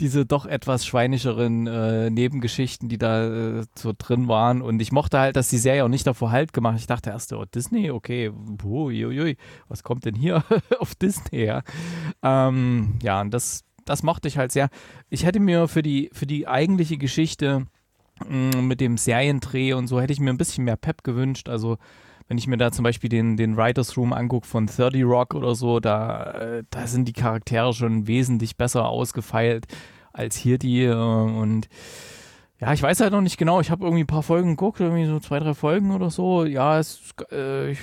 diese 0.00 0.26
doch 0.26 0.46
etwas 0.46 0.84
schweinischeren 0.86 1.66
äh, 1.66 2.10
Nebengeschichten, 2.10 2.88
die 2.88 2.98
da 2.98 3.58
äh, 3.60 3.64
so 3.74 3.92
drin 3.96 4.28
waren. 4.28 4.62
Und 4.62 4.80
ich 4.80 4.92
mochte 4.92 5.18
halt, 5.18 5.36
dass 5.36 5.48
die 5.48 5.58
Serie 5.58 5.84
auch 5.84 5.88
nicht 5.88 6.06
davor 6.06 6.30
Halt 6.30 6.52
gemacht 6.52 6.74
hat. 6.74 6.80
Ich 6.80 6.86
dachte 6.86 7.10
erst, 7.10 7.32
oh, 7.32 7.44
Disney, 7.44 7.90
okay, 7.90 8.30
uiuiui, 8.64 9.36
was 9.68 9.82
kommt 9.82 10.04
denn 10.04 10.14
hier 10.14 10.44
auf 10.80 10.94
Disney? 10.94 11.44
Ja, 11.44 11.62
ähm, 12.22 12.98
ja 13.02 13.20
und 13.20 13.32
das, 13.32 13.64
das 13.84 14.02
mochte 14.02 14.28
ich 14.28 14.38
halt 14.38 14.52
sehr. 14.52 14.68
Ich 15.08 15.24
hätte 15.24 15.40
mir 15.40 15.68
für 15.68 15.82
die, 15.82 16.10
für 16.12 16.26
die 16.26 16.48
eigentliche 16.48 16.98
Geschichte 16.98 17.66
mh, 18.28 18.62
mit 18.62 18.80
dem 18.80 18.96
Seriendreh 18.96 19.72
und 19.72 19.86
so, 19.86 20.00
hätte 20.00 20.12
ich 20.12 20.20
mir 20.20 20.30
ein 20.30 20.38
bisschen 20.38 20.64
mehr 20.64 20.76
Pep 20.76 21.04
gewünscht. 21.04 21.48
Also 21.48 21.78
wenn 22.28 22.38
ich 22.38 22.46
mir 22.46 22.58
da 22.58 22.70
zum 22.70 22.82
Beispiel 22.82 23.08
den, 23.08 23.36
den 23.36 23.56
Writers 23.56 23.96
Room 23.96 24.12
angucke 24.12 24.46
von 24.46 24.66
30 24.66 25.02
Rock 25.04 25.34
oder 25.34 25.54
so, 25.54 25.80
da, 25.80 26.30
äh, 26.32 26.64
da 26.70 26.86
sind 26.86 27.08
die 27.08 27.14
Charaktere 27.14 27.72
schon 27.72 28.06
wesentlich 28.06 28.56
besser 28.56 28.86
ausgefeilt 28.88 29.66
als 30.12 30.36
hier 30.36 30.58
die. 30.58 30.84
Äh, 30.84 30.94
und 30.94 31.68
ja, 32.60 32.72
ich 32.72 32.82
weiß 32.82 33.00
halt 33.00 33.12
noch 33.12 33.22
nicht 33.22 33.38
genau. 33.38 33.60
Ich 33.60 33.70
habe 33.70 33.84
irgendwie 33.84 34.02
ein 34.02 34.08
paar 34.08 34.22
Folgen 34.22 34.50
geguckt, 34.50 34.80
irgendwie 34.80 35.06
so 35.06 35.20
zwei, 35.20 35.38
drei 35.38 35.54
Folgen 35.54 35.94
oder 35.94 36.10
so. 36.10 36.44
Ja, 36.44 36.78
es, 36.78 37.14
äh, 37.32 37.70
ich 37.70 37.78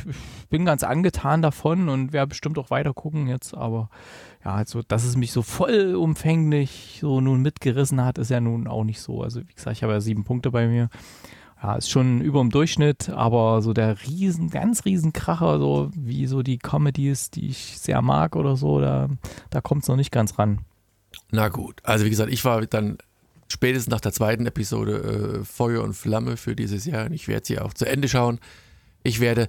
bin 0.50 0.66
ganz 0.66 0.84
angetan 0.84 1.42
davon 1.42 1.90
und 1.90 2.14
werde 2.14 2.28
bestimmt 2.28 2.60
auch 2.60 2.70
weiter 2.70 2.94
gucken 2.94 3.28
jetzt. 3.28 3.56
Aber 3.56 3.90
ja, 4.44 4.54
also, 4.54 4.84
dass 4.84 5.06
es 5.06 5.16
mich 5.16 5.32
so 5.32 5.42
vollumfänglich 5.42 7.00
so 7.02 7.20
nun 7.20 7.42
mitgerissen 7.42 8.04
hat, 8.04 8.20
ist 8.20 8.30
ja 8.30 8.42
nun 8.42 8.68
auch 8.68 8.84
nicht 8.84 9.02
so. 9.02 9.24
Also, 9.24 9.42
wie 9.42 9.54
gesagt, 9.54 9.78
ich 9.78 9.84
habe 9.84 9.94
ja 9.94 10.02
sieben 10.02 10.24
Punkte 10.24 10.52
bei 10.52 10.68
mir 10.68 10.90
ja, 11.62 11.76
ist 11.76 11.90
schon 11.90 12.22
über 12.22 12.42
dem 12.42 12.50
Durchschnitt, 12.50 13.10
aber 13.10 13.62
so 13.62 13.74
der 13.74 14.02
riesen, 14.04 14.50
ganz 14.50 14.86
riesen 14.86 15.14
Kracher, 15.14 15.58
so 15.60 15.90
wie 15.96 16.28
so 16.28 16.44
die 16.44 16.58
Comedies, 16.58 17.32
die 17.32 17.48
ich 17.48 17.80
sehr 17.80 18.02
mag 18.02 18.36
oder 18.36 18.56
so, 18.56 18.80
da, 18.82 19.10
da 19.50 19.62
kommt 19.62 19.84
es 19.84 19.88
noch 19.88 19.96
nicht 19.96 20.12
ganz 20.12 20.38
ran. 20.38 20.60
Na 21.32 21.48
gut, 21.50 21.82
also 21.84 22.06
wie 22.06 22.10
gesagt, 22.10 22.32
ich 22.32 22.44
war 22.46 22.66
dann 22.66 22.98
spätestens 23.48 23.92
nach 23.92 24.02
der 24.02 24.12
zweiten 24.12 24.46
Episode 24.46 25.40
äh, 25.42 25.46
Feuer 25.46 25.84
und 25.84 25.94
Flamme 25.94 26.36
für 26.38 26.56
diese 26.56 26.80
Serie. 26.80 27.06
Und 27.08 27.14
ich 27.14 27.28
werde 27.28 27.46
sie 27.46 27.60
auch 27.60 27.74
zu 27.74 27.86
Ende 27.86 28.10
schauen. 28.10 28.40
Ich 29.04 29.20
werde 29.20 29.48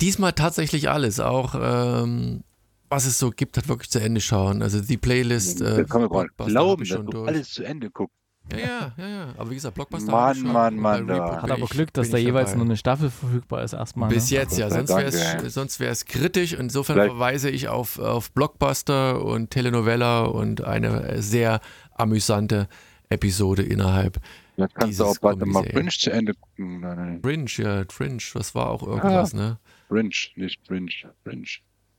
diesmal 0.00 0.32
tatsächlich 0.32 0.90
alles, 0.90 1.18
auch 1.18 1.54
ähm, 1.58 2.42
was 2.88 3.04
es 3.06 3.18
so 3.18 3.30
gibt, 3.30 3.56
hat 3.56 3.68
wirklich 3.68 3.90
zu 3.90 4.00
Ende 4.00 4.20
schauen. 4.20 4.62
Also 4.62 4.80
die 4.80 4.96
Playlist. 4.96 5.60
Da 5.60 5.78
Äh, 5.78 5.84
kann 5.84 6.02
man 6.02 6.28
glauben, 6.36 6.82
ich 6.82 6.90
dass 6.90 6.98
schon 6.98 7.06
du 7.06 7.12
durch. 7.12 7.28
alles 7.28 7.50
zu 7.50 7.64
Ende 7.64 7.90
guckst. 7.90 8.14
Ja, 8.52 8.58
ja, 8.58 8.92
ja, 8.96 9.08
ja. 9.08 9.34
Aber 9.36 9.50
wie 9.50 9.54
gesagt, 9.54 9.74
Blockbuster. 9.74 10.10
Mann. 10.10 10.42
Mann, 10.42 10.76
Mann, 10.76 11.06
da. 11.06 11.42
Hat 11.42 11.50
aber 11.50 11.66
Glück, 11.66 11.92
dass 11.92 12.10
da 12.10 12.16
jeweils 12.16 12.50
dabei. 12.50 12.58
nur 12.58 12.66
eine 12.66 12.76
Staffel 12.76 13.10
verfügbar 13.10 13.64
ist 13.64 13.72
erstmal. 13.72 14.08
Bis 14.08 14.30
ne? 14.30 14.36
jetzt, 14.38 14.56
ja. 14.58 14.70
Sonst 14.70 14.90
wäre 14.90 15.04
es 15.46 15.54
sonst 15.54 15.80
wär's 15.80 16.04
kritisch. 16.04 16.52
Insofern 16.52 16.94
Vielleicht- 16.94 17.10
verweise 17.12 17.50
ich 17.50 17.68
auf, 17.68 17.98
auf 17.98 18.30
Blockbuster 18.32 19.24
und 19.24 19.50
Telenovela 19.50 20.24
und 20.24 20.62
eine 20.64 21.20
sehr 21.22 21.60
amüsante 21.92 22.68
Episode 23.08 23.62
innerhalb. 23.62 24.20
Jetzt 24.56 24.74
kannst 24.74 25.00
du 25.00 25.04
auch 25.04 25.18
bald 25.18 25.44
mal. 25.44 25.64
Fringe 25.64 25.90
zu 25.90 26.10
Ende 26.10 26.34
gucken. 26.34 26.80
Nein, 26.80 26.96
nein, 26.96 27.20
Fringe, 27.22 27.46
ja, 27.56 27.84
Fringe, 27.90 28.22
das 28.32 28.54
war 28.54 28.70
auch 28.70 28.82
irgendwas, 28.86 29.34
ne? 29.34 29.58
Fringe, 29.88 30.10
nicht 30.36 30.60
Fringe. 30.66 30.90
Fringe. 31.24 31.46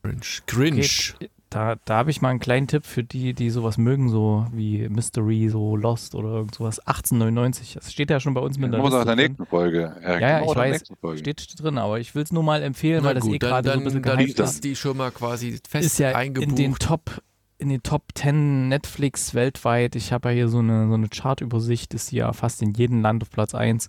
Cringe. 0.02 0.20
Cringe. 0.46 0.86
Okay, 1.14 1.30
da 1.50 1.76
da 1.84 1.96
habe 1.96 2.10
ich 2.10 2.20
mal 2.20 2.30
einen 2.30 2.40
kleinen 2.40 2.66
Tipp 2.66 2.84
für 2.84 3.02
die, 3.04 3.32
die 3.34 3.50
sowas 3.50 3.78
mögen, 3.78 4.08
so 4.10 4.46
wie 4.52 4.88
Mystery, 4.88 5.48
so 5.48 5.76
Lost 5.76 6.14
oder 6.14 6.28
irgend 6.30 6.54
sowas. 6.54 6.78
1899. 6.80 7.74
Das 7.74 7.92
steht 7.92 8.10
ja 8.10 8.20
schon 8.20 8.34
bei 8.34 8.40
uns 8.40 8.58
mit 8.58 8.72
der 8.72 8.80
Muss 8.80 8.92
auch 8.92 8.98
Liste 8.98 9.12
in 9.12 9.16
der 9.18 9.28
nächsten 9.28 9.46
Folge. 9.46 9.96
Ja, 10.02 10.18
ja, 10.18 10.40
ich 10.40 10.48
in 10.48 10.54
der 10.54 10.56
weiß. 10.56 11.18
Steht 11.18 11.62
drin, 11.62 11.78
aber 11.78 12.00
ich 12.00 12.14
will 12.14 12.22
es 12.22 12.32
nur 12.32 12.42
mal 12.42 12.62
empfehlen, 12.62 13.00
Na 13.02 13.08
weil 13.08 13.14
das 13.14 13.24
eh 13.26 13.30
gut, 13.30 13.40
gerade 13.40 13.72
so 13.72 13.78
ein 13.78 13.84
bisschen 13.84 14.02
dann 14.02 14.20
ist 14.20 14.38
ist. 14.38 14.64
die 14.64 14.76
schon 14.76 14.96
mal 14.96 15.10
quasi 15.10 15.58
fest 15.68 15.86
Ist 15.86 15.98
ja 15.98 16.10
in 16.10 16.16
eingebucht. 16.16 16.58
den 16.58 16.74
Top 16.74 17.22
in 17.60 17.70
den 17.70 17.82
Top 17.82 18.02
10 18.14 18.68
Netflix 18.68 19.34
weltweit. 19.34 19.96
Ich 19.96 20.12
habe 20.12 20.28
ja 20.28 20.34
hier 20.34 20.48
so 20.48 20.58
eine, 20.60 20.86
so 20.86 20.94
eine 20.94 21.08
Chartübersicht, 21.08 21.92
ist 21.92 22.12
ja 22.12 22.32
fast 22.32 22.62
in 22.62 22.72
jedem 22.74 23.02
Land 23.02 23.22
auf 23.22 23.30
Platz 23.30 23.52
1. 23.54 23.88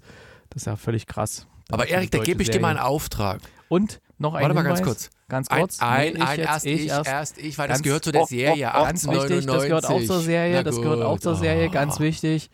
Das 0.49 0.63
ist 0.63 0.65
ja 0.65 0.75
völlig 0.75 1.05
krass. 1.05 1.45
Aber 1.69 1.83
Das 1.83 1.91
eine 1.91 1.97
Erik, 1.97 2.11
da 2.11 2.17
gebe 2.17 2.41
ich 2.41 2.49
dir 2.49 2.59
mal 2.61 2.69
einen. 2.69 2.79
Auftrag. 2.79 3.41
Und 3.67 4.01
noch 4.19 4.33
ein 4.35 4.41
Warte 4.43 4.55
mal 4.55 4.63
ganz 4.63 4.81
kurz. 4.81 5.09
Ganz 5.27 5.47
Ein, 5.49 5.59
kurz. 5.59 5.79
ein, 5.81 6.13
Nee, 6.13 6.21
ein 6.21 6.37
jetzt, 6.39 6.47
erst 6.49 6.65
ich, 6.65 6.87
erst. 6.87 7.09
erst 7.09 7.37
ich, 7.37 7.57
weil 7.57 7.67
das 7.67 7.77
Ganz- 7.77 7.83
gehört 7.83 8.03
zu 8.03 8.11
der 8.11 8.21
Oh, 8.21 8.23
oh, 8.25 8.27
Serie. 8.27 8.71
oh, 8.75 8.83
Ganz 8.83 9.07
wichtig, 9.07 9.45
das 9.45 9.63
gehört 9.63 9.85
auch 9.85 9.89
zur 9.99 9.99
1899. 10.17 10.25
Serie, 10.25 10.63
das 10.63 10.75
gehört 10.81 11.01
auch 11.03 11.19
zur 11.19 11.35
Serie, 11.35 11.69
ganz 11.69 11.97
Ah. 11.97 11.99
wichtig. 12.01 12.49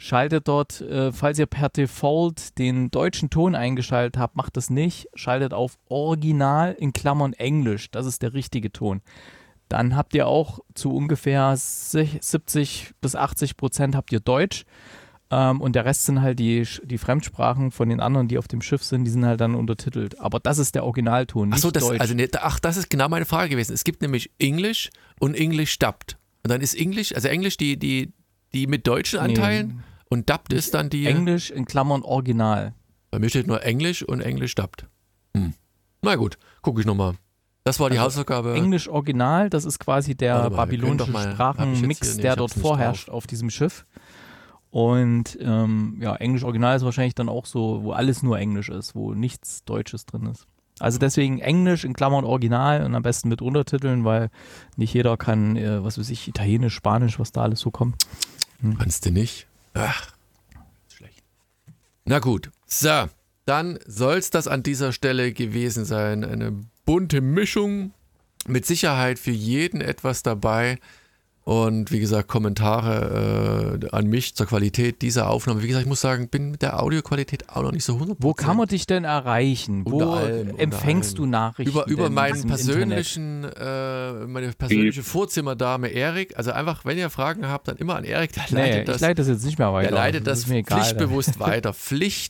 Schaltet 0.00 0.46
dort, 0.46 0.80
äh, 0.80 1.10
falls 1.10 1.38
ihr 1.40 1.46
per 1.46 1.70
Default 1.70 2.56
den 2.58 2.90
deutschen 2.92 3.30
Ton 3.30 3.56
eingeschaltet 3.56 4.16
habt, 4.16 4.36
macht 4.36 4.56
das 4.56 4.70
nicht. 4.70 5.08
Schaltet 5.14 5.52
auf 5.52 5.76
Original 5.88 6.74
in 6.78 6.92
Klammern 6.92 7.32
Englisch, 7.32 7.90
das 7.90 8.06
ist 8.06 8.22
der 8.22 8.32
richtige 8.32 8.70
Ton. 8.70 9.00
Dann 9.68 9.96
habt 9.96 10.14
ihr 10.14 10.28
auch 10.28 10.60
zu 10.74 10.94
ungefähr 10.94 11.56
sich- 11.56 12.18
70 12.20 12.92
bis 13.00 13.16
80 13.16 13.56
Prozent 13.56 13.96
habt 13.96 14.12
ihr 14.12 14.20
Deutsch. 14.20 14.64
Ähm, 15.30 15.60
und 15.60 15.74
der 15.74 15.84
Rest 15.84 16.04
sind 16.06 16.22
halt 16.22 16.38
die, 16.38 16.66
die 16.84 16.98
Fremdsprachen 16.98 17.70
von 17.70 17.88
den 17.88 18.00
anderen, 18.00 18.28
die 18.28 18.38
auf 18.38 18.48
dem 18.48 18.62
Schiff 18.62 18.82
sind, 18.82 19.04
die 19.04 19.10
sind 19.10 19.26
halt 19.26 19.40
dann 19.40 19.54
untertitelt. 19.54 20.18
Aber 20.20 20.40
das 20.40 20.58
ist 20.58 20.74
der 20.74 20.84
Originalton, 20.84 21.48
nicht 21.50 21.56
Achso, 21.56 21.70
das, 21.70 21.86
Deutsch. 21.86 22.00
also, 22.00 22.14
ne, 22.14 22.28
ach, 22.40 22.58
das 22.60 22.76
ist 22.76 22.88
genau 22.88 23.08
meine 23.08 23.26
Frage 23.26 23.50
gewesen. 23.50 23.74
Es 23.74 23.84
gibt 23.84 24.00
nämlich 24.00 24.30
Englisch 24.38 24.90
und 25.20 25.34
Englisch 25.34 25.78
dubbt. 25.78 26.16
Und 26.44 26.50
dann 26.50 26.60
ist 26.62 26.74
Englisch, 26.74 27.14
also 27.14 27.28
Englisch 27.28 27.58
die, 27.58 27.78
die, 27.78 28.12
die 28.54 28.66
mit 28.66 28.86
deutschen 28.86 29.18
Anteilen 29.18 29.68
Nee, 29.68 29.82
und 30.08 30.30
dubbt 30.30 30.52
ist 30.52 30.72
dann 30.72 30.88
die. 30.88 31.06
Englisch 31.06 31.50
in 31.50 31.66
Klammern 31.66 32.02
Original. 32.02 32.72
Bei 33.10 33.18
mir 33.18 33.28
steht 33.28 33.46
nur 33.46 33.62
Englisch 33.62 34.02
und 34.02 34.20
Englisch 34.20 34.54
dubbt. 34.54 34.86
Hm. 35.36 35.52
Na 36.00 36.14
gut, 36.16 36.38
gucke 36.62 36.80
ich 36.80 36.86
nochmal. 36.86 37.14
Das 37.64 37.78
war 37.80 37.90
die 37.90 37.98
Also 37.98 38.20
Hausaufgabe. 38.20 38.54
Englisch 38.54 38.88
Original, 38.88 39.50
das 39.50 39.66
ist 39.66 39.78
quasi 39.78 40.14
der 40.14 40.48
mal, 40.48 40.64
babylonische 40.64 41.10
Sprachenmix, 41.10 42.16
der 42.16 42.34
dort 42.34 42.54
vorherrscht 42.54 43.10
auf 43.10 43.26
diesem 43.26 43.50
Schiff. 43.50 43.84
Und 44.70 45.38
ähm, 45.40 45.96
ja, 46.00 46.14
Englisch 46.16 46.44
Original 46.44 46.76
ist 46.76 46.84
wahrscheinlich 46.84 47.14
dann 47.14 47.28
auch 47.28 47.46
so, 47.46 47.82
wo 47.82 47.92
alles 47.92 48.22
nur 48.22 48.38
Englisch 48.38 48.68
ist, 48.68 48.94
wo 48.94 49.14
nichts 49.14 49.64
Deutsches 49.64 50.04
drin 50.04 50.26
ist. 50.26 50.46
Also 50.78 50.98
deswegen 50.98 51.40
Englisch 51.40 51.84
in 51.84 51.94
Klammern 51.94 52.24
Original 52.24 52.84
und 52.84 52.94
am 52.94 53.02
besten 53.02 53.28
mit 53.28 53.42
Untertiteln, 53.42 54.04
weil 54.04 54.30
nicht 54.76 54.94
jeder 54.94 55.16
kann, 55.16 55.56
äh, 55.56 55.82
was 55.82 55.98
weiß 55.98 56.10
ich, 56.10 56.28
Italienisch, 56.28 56.74
Spanisch, 56.74 57.18
was 57.18 57.32
da 57.32 57.42
alles 57.42 57.60
so 57.60 57.70
kommt. 57.70 57.96
Kannst 58.78 59.06
du 59.06 59.10
nicht? 59.10 59.46
Ach, 59.74 60.12
schlecht. 60.88 61.22
Na 62.04 62.18
gut, 62.18 62.50
so, 62.66 63.06
dann 63.44 63.78
soll 63.86 64.18
es 64.18 64.30
das 64.30 64.46
an 64.46 64.62
dieser 64.62 64.92
Stelle 64.92 65.32
gewesen 65.32 65.84
sein. 65.84 66.24
Eine 66.24 66.52
bunte 66.84 67.20
Mischung, 67.20 67.92
mit 68.48 68.66
Sicherheit 68.66 69.18
für 69.18 69.30
jeden 69.30 69.80
etwas 69.80 70.22
dabei. 70.22 70.78
Und 71.48 71.90
wie 71.92 71.98
gesagt, 71.98 72.28
Kommentare 72.28 73.78
äh, 73.80 73.88
an 73.96 74.06
mich 74.06 74.34
zur 74.34 74.44
Qualität 74.44 75.00
dieser 75.00 75.30
Aufnahme. 75.30 75.62
Wie 75.62 75.66
gesagt, 75.66 75.84
ich 75.84 75.88
muss 75.88 76.02
sagen, 76.02 76.28
bin 76.28 76.50
mit 76.50 76.60
der 76.60 76.82
Audioqualität 76.82 77.48
auch 77.48 77.62
noch 77.62 77.72
nicht 77.72 77.84
so 77.84 77.94
100%. 77.94 78.16
Wo 78.18 78.34
kann 78.34 78.58
man 78.58 78.68
dich 78.68 78.84
denn 78.86 79.04
erreichen? 79.04 79.82
Wo 79.86 80.10
allem, 80.10 80.58
empfängst 80.58 81.16
du 81.16 81.24
Nachrichten? 81.24 81.70
über, 81.72 81.86
über 81.86 82.10
meinen 82.10 82.46
persönlichen, 82.46 83.44
äh, 83.44 84.26
meine 84.26 84.52
persönliche 84.52 85.02
Vorzimmerdame 85.02 85.88
Erik. 85.88 86.36
Also 86.36 86.50
einfach, 86.50 86.84
wenn 86.84 86.98
ihr 86.98 87.08
Fragen 87.08 87.48
habt, 87.48 87.68
dann 87.68 87.78
immer 87.78 87.96
an 87.96 88.04
Erik. 88.04 88.34
Der 88.34 88.42
Nee, 88.50 88.60
leitet 88.60 88.80
ich 88.80 88.84
das, 88.84 89.00
leite 89.00 89.14
das 89.14 89.28
jetzt 89.28 89.44
nicht 89.46 89.58
mehr 89.58 89.72
weiter. 89.72 89.88
der 89.88 89.98
leitet 89.98 90.26
das, 90.26 90.50
egal. 90.50 90.82
pflichtbewusst 90.82 91.40
weiter. 91.40 91.72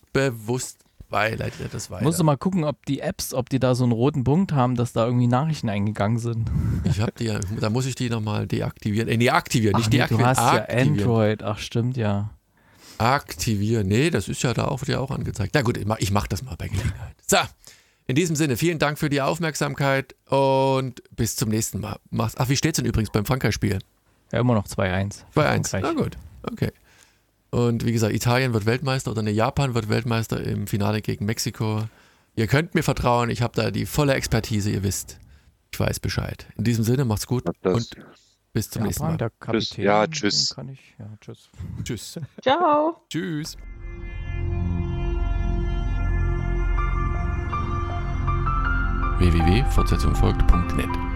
Pflichtbewusst 0.09 0.79
leitet 1.11 1.61
er 1.61 1.69
das 1.69 1.91
weiter. 1.91 2.05
Musst 2.05 2.21
du 2.21 2.25
mal 2.25 2.37
gucken, 2.37 2.65
ob 2.65 2.85
die 2.87 3.01
Apps, 3.01 3.33
ob 3.35 3.49
die 3.49 3.59
da 3.59 3.75
so 3.75 3.85
einen 3.85 3.93
roten 3.93 4.25
Punkt 4.25 4.53
haben, 4.53 4.75
dass 4.77 4.93
da 4.93 5.07
irgendwie 5.07 5.27
Nachrichten 5.27 5.69
eingegangen 5.69 6.19
sind. 6.19 6.51
ich 6.85 7.01
hab 7.01 7.15
die, 7.17 7.25
ja- 7.25 7.41
da 7.61 7.71
muss 7.71 7.87
ich 7.87 7.95
die 7.95 8.11
nochmal 8.11 8.47
deaktivieren. 8.47 9.09
Äh, 9.09 9.17
nee, 9.17 9.31
aktivieren, 9.31 9.77
nicht 9.77 9.87
Ach, 9.87 9.91
nee, 9.91 9.97
du 9.99 10.17
deaktivieren. 10.17 10.27
hast 10.29 10.39
ja 10.39 10.63
aktivieren. 10.63 10.99
Android. 11.01 11.43
Ach, 11.43 11.59
stimmt 11.59 11.97
ja. 11.97 12.31
Aktivieren. 12.99 13.87
Nee, 13.87 14.11
das 14.11 14.29
ist 14.29 14.43
ja 14.43 14.53
da 14.55 14.65
auch, 14.67 14.81
wird 14.81 14.89
ja 14.89 14.99
auch 15.01 15.11
angezeigt. 15.11 15.53
Na 15.55 15.63
gut, 15.63 15.77
ich 15.77 15.87
mach, 15.87 15.99
ich 15.99 16.11
mach 16.11 16.27
das 16.27 16.43
mal 16.43 16.57
bei 16.57 16.69
Gelegenheit. 16.69 17.15
So, 17.27 17.37
in 18.07 18.15
diesem 18.17 18.35
Sinne, 18.37 18.57
vielen 18.57 18.79
Dank 18.79 18.99
für 18.99 19.09
die 19.09 19.21
Aufmerksamkeit 19.21 20.15
und 20.29 21.03
bis 21.15 21.37
zum 21.37 21.49
nächsten 21.51 21.79
Mal. 21.81 21.99
Mach's. 22.11 22.35
Ach, 22.39 22.49
wie 22.49 22.57
steht's 22.57 22.77
denn 22.77 22.87
übrigens 22.87 23.11
beim 23.11 23.25
Frankreich-Spiel? 23.25 23.79
Ja, 24.33 24.41
immer 24.41 24.55
noch 24.55 24.67
2-1. 24.67 25.25
Bei 25.35 25.49
1. 25.49 25.71
Frankreich. 25.71 25.95
Na 25.95 26.03
gut, 26.03 26.17
okay. 26.51 26.73
Und 27.51 27.85
wie 27.85 27.93
gesagt, 27.93 28.15
Italien 28.15 28.53
wird 28.53 28.67
Weltmeister 28.67 29.11
oder 29.11 29.23
ne, 29.23 29.31
Japan 29.31 29.75
wird 29.75 29.89
Weltmeister 29.89 30.41
im 30.43 30.67
Finale 30.67 31.01
gegen 31.01 31.25
Mexiko. 31.25 31.85
Ihr 32.37 32.47
könnt 32.47 32.75
mir 32.75 32.83
vertrauen, 32.83 33.31
ich 33.31 33.43
habe 33.43 33.55
da 33.57 33.71
die 33.71 33.87
volle 33.87 34.15
Expertise, 34.15 34.71
ihr 34.71 34.83
wisst. 34.83 35.19
Ich 35.73 35.81
weiß 35.81 36.01
Bescheid. 36.01 36.47
In 36.57 36.65
diesem 36.65 36.85
Sinne, 36.85 37.05
macht's 37.05 37.27
gut 37.27 37.45
Das, 37.63 37.75
und 37.75 37.91
bis 38.53 38.71
zum 38.71 38.83
nächsten 38.83 39.03
Japan, 39.03 39.13
Mal. 39.13 39.19
der 39.19 39.31
Kapitän. 39.31 39.85
Ja, 39.85 40.07
den 40.07 40.13
tschüss. 40.13 40.55
Kann 40.55 40.69
ich, 40.69 40.95
ja, 40.99 41.11
tschüss. 41.21 41.49
Tschüss. 41.85 42.19
Ciao. 42.43 43.01
Tschüss. 43.09 43.57
www.fortsetzungfolgt.net 49.19 51.08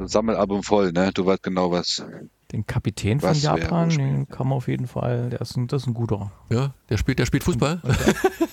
ein 0.00 0.08
Sammelalbum 0.08 0.62
voll, 0.62 0.92
ne? 0.92 1.10
Du 1.14 1.26
weißt 1.26 1.42
genau 1.42 1.70
was. 1.70 2.04
Den 2.52 2.66
Kapitän 2.66 3.20
von 3.20 3.30
Was 3.30 3.42
wäre 3.44 3.60
Japan, 3.60 3.88
den 3.90 4.28
kann 4.28 4.48
man 4.48 4.56
auf 4.56 4.66
jeden 4.66 4.88
Fall, 4.88 5.30
der 5.30 5.40
ist 5.40 5.56
ein, 5.56 5.68
das 5.68 5.82
ist 5.82 5.88
ein 5.88 5.94
guter. 5.94 6.32
Ja, 6.50 6.74
der 6.88 6.96
spielt, 6.96 7.20
der 7.20 7.26
spielt 7.26 7.44
Fußball. 7.44 7.80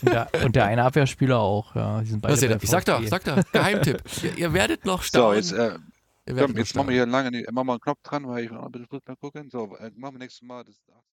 Und 0.01 0.13
der, 0.13 0.29
und 0.45 0.55
der 0.55 0.65
eine 0.65 0.83
Abwehrspieler 0.83 1.39
auch, 1.39 1.73
ja. 1.75 2.01
Die 2.01 2.07
sind 2.07 2.21
beide 2.21 2.47
da? 2.47 2.57
Ich 2.61 2.69
sag 2.69 2.85
doch, 2.85 2.97
VfB. 3.01 3.07
sag 3.07 3.23
doch, 3.23 3.51
Geheimtipp. 3.51 4.03
ihr, 4.23 4.37
ihr 4.37 4.53
werdet 4.53 4.85
noch 4.85 5.01
So, 5.01 5.07
staunen. 5.07 5.35
jetzt, 5.37 5.51
äh, 5.53 5.71
komm, 6.27 6.55
jetzt 6.57 6.75
machen 6.75 6.89
wir 6.89 6.95
hier 6.95 7.05
lange, 7.07 7.31
nicht- 7.31 7.51
machen 7.51 7.65
wir 7.67 7.73
einen 7.73 7.81
Knopf 7.81 8.01
dran, 8.03 8.27
weil 8.27 8.43
ich 8.45 8.51
noch 8.51 8.63
ein 8.65 8.71
bisschen 8.71 8.87
Fußball 8.87 9.15
gucken. 9.15 9.49
So, 9.49 9.75
äh, 9.77 9.89
machen 9.95 10.13
wir 10.15 10.19
nächstes 10.19 10.47
Mal. 10.47 10.63
Das 10.63 10.75